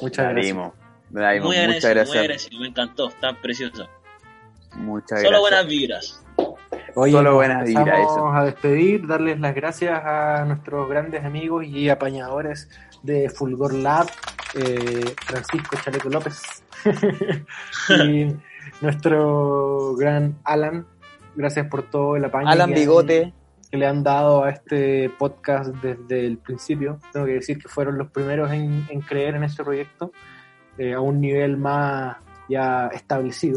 Muchas 0.00 0.32
gracias. 0.32 0.54
muy 0.56 0.70
Muchas 1.12 1.20
agradecido, 1.20 1.44
muy 1.44 1.56
gracias. 1.56 2.16
agradecido. 2.16 2.60
Me 2.60 2.68
encantó, 2.68 3.08
está 3.08 3.34
preciosa. 3.40 3.88
Muchas 4.76 5.20
Solo 5.20 5.20
gracias. 5.20 5.40
buenas 5.40 5.66
vibras. 5.66 6.23
Oye, 6.96 7.12
Solo 7.12 7.34
buenas 7.34 7.64
vibras, 7.64 7.98
eso. 8.00 8.28
a 8.28 8.44
despedir, 8.44 9.06
darles 9.06 9.40
las 9.40 9.54
gracias 9.54 10.00
a 10.04 10.44
nuestros 10.46 10.88
grandes 10.88 11.24
amigos 11.24 11.64
y 11.64 11.88
apañadores 11.88 12.68
de 13.02 13.28
Fulgor 13.30 13.74
Lab, 13.74 14.06
eh, 14.54 15.04
Francisco 15.26 15.76
Chaleco 15.82 16.08
López 16.08 16.40
y 18.04 18.28
nuestro 18.80 19.94
gran 19.96 20.36
Alan. 20.44 20.86
Gracias 21.34 21.66
por 21.66 21.82
todo 21.90 22.14
el 22.16 22.24
apaño. 22.26 22.48
Alan 22.48 22.68
que- 22.72 22.80
Bigote, 22.80 23.34
que 23.70 23.76
le 23.76 23.86
han 23.88 24.04
dado 24.04 24.44
a 24.44 24.50
este 24.50 25.10
podcast 25.18 25.74
desde 25.82 26.24
el 26.26 26.38
principio. 26.38 27.00
Tengo 27.12 27.26
que 27.26 27.32
decir 27.32 27.58
que 27.58 27.68
fueron 27.68 27.98
los 27.98 28.08
primeros 28.10 28.52
en, 28.52 28.86
en 28.88 29.00
creer 29.00 29.34
en 29.34 29.42
este 29.42 29.64
proyecto 29.64 30.12
eh, 30.78 30.94
a 30.94 31.00
un 31.00 31.20
nivel 31.20 31.56
más 31.56 32.16
ya 32.48 32.86
establecido. 32.92 33.56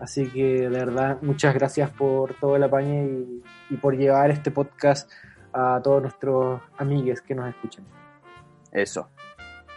Así 0.00 0.28
que 0.30 0.62
de 0.62 0.68
verdad, 0.70 1.18
muchas 1.22 1.54
gracias 1.54 1.90
por 1.90 2.34
todo 2.34 2.56
el 2.56 2.62
apaño 2.62 3.04
y, 3.04 3.42
y 3.70 3.76
por 3.76 3.96
llevar 3.96 4.30
este 4.30 4.50
podcast 4.50 5.10
a 5.52 5.80
todos 5.82 6.00
nuestros 6.02 6.60
amigues 6.78 7.20
que 7.20 7.34
nos 7.34 7.48
escuchan. 7.50 7.84
Eso. 8.72 9.08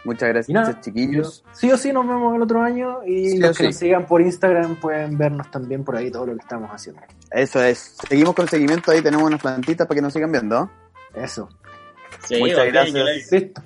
Muchas 0.06 0.28
gracias, 0.30 0.54
nada, 0.54 0.80
chiquillos. 0.80 1.44
Sí 1.52 1.70
o 1.72 1.78
sí 1.78 1.90
nos 1.92 2.06
vemos 2.06 2.34
el 2.36 2.42
otro 2.42 2.60
año 2.62 2.98
y 3.06 3.30
Sí 3.30 3.38
los 3.38 3.50
que 3.56 3.64
sí. 3.64 3.66
nos 3.68 3.76
sigan 3.76 4.06
por 4.06 4.20
Instagram 4.20 4.76
pueden 4.76 5.16
vernos 5.16 5.50
también 5.50 5.82
por 5.82 5.96
ahí 5.96 6.10
todo 6.10 6.26
lo 6.26 6.34
que 6.34 6.40
estamos 6.40 6.70
haciendo. 6.70 7.00
Eso 7.30 7.62
es. 7.62 7.96
Seguimos 8.08 8.34
con 8.34 8.46
seguimiento. 8.46 8.90
Ahí 8.92 9.00
tenemos 9.02 9.26
unas 9.26 9.40
plantitas 9.40 9.86
para 9.86 9.96
que 9.96 10.02
nos 10.02 10.12
sigan 10.12 10.30
viendo. 10.30 10.70
Eso. 11.14 11.48
Sí, 12.26 12.38
Muchas 12.38 12.66
gracias. 12.66 12.94
yo 12.94 13.02
la- 13.04 13.12
Listo. 13.12 13.62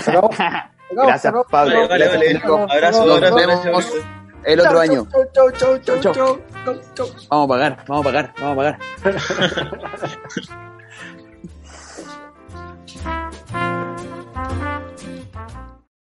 Se 0.00 0.10
acabó. 0.10 0.30
Se 0.32 0.42
acabó, 0.42 1.06
Gracias, 1.08 1.22
se 1.22 1.28
acabó. 1.28 1.44
Pablo. 1.44 1.88
Vale, 1.88 1.88
vale, 1.88 2.04
Gracias, 2.04 2.38
vale. 2.38 2.56
Nos 2.56 2.70
abrazo, 2.70 3.04
vemos 3.36 3.64
gracias. 3.64 4.21
El 4.44 4.60
otro 4.60 4.72
Chau, 4.72 4.80
año. 4.80 5.08
Chau, 5.10 5.24
chau, 5.32 5.50
chau, 5.52 5.78
chau, 5.78 6.00
Chau, 6.00 6.14
chau, 6.14 6.40
chau, 6.64 6.80
chau. 6.94 7.06
Vamos 7.30 7.44
a 7.44 7.48
pagar, 7.48 7.84
vamos 7.86 8.00
a 8.00 8.08
pagar, 8.08 8.34
vamos 8.40 8.52
a 8.52 8.56
pagar. 8.56 8.78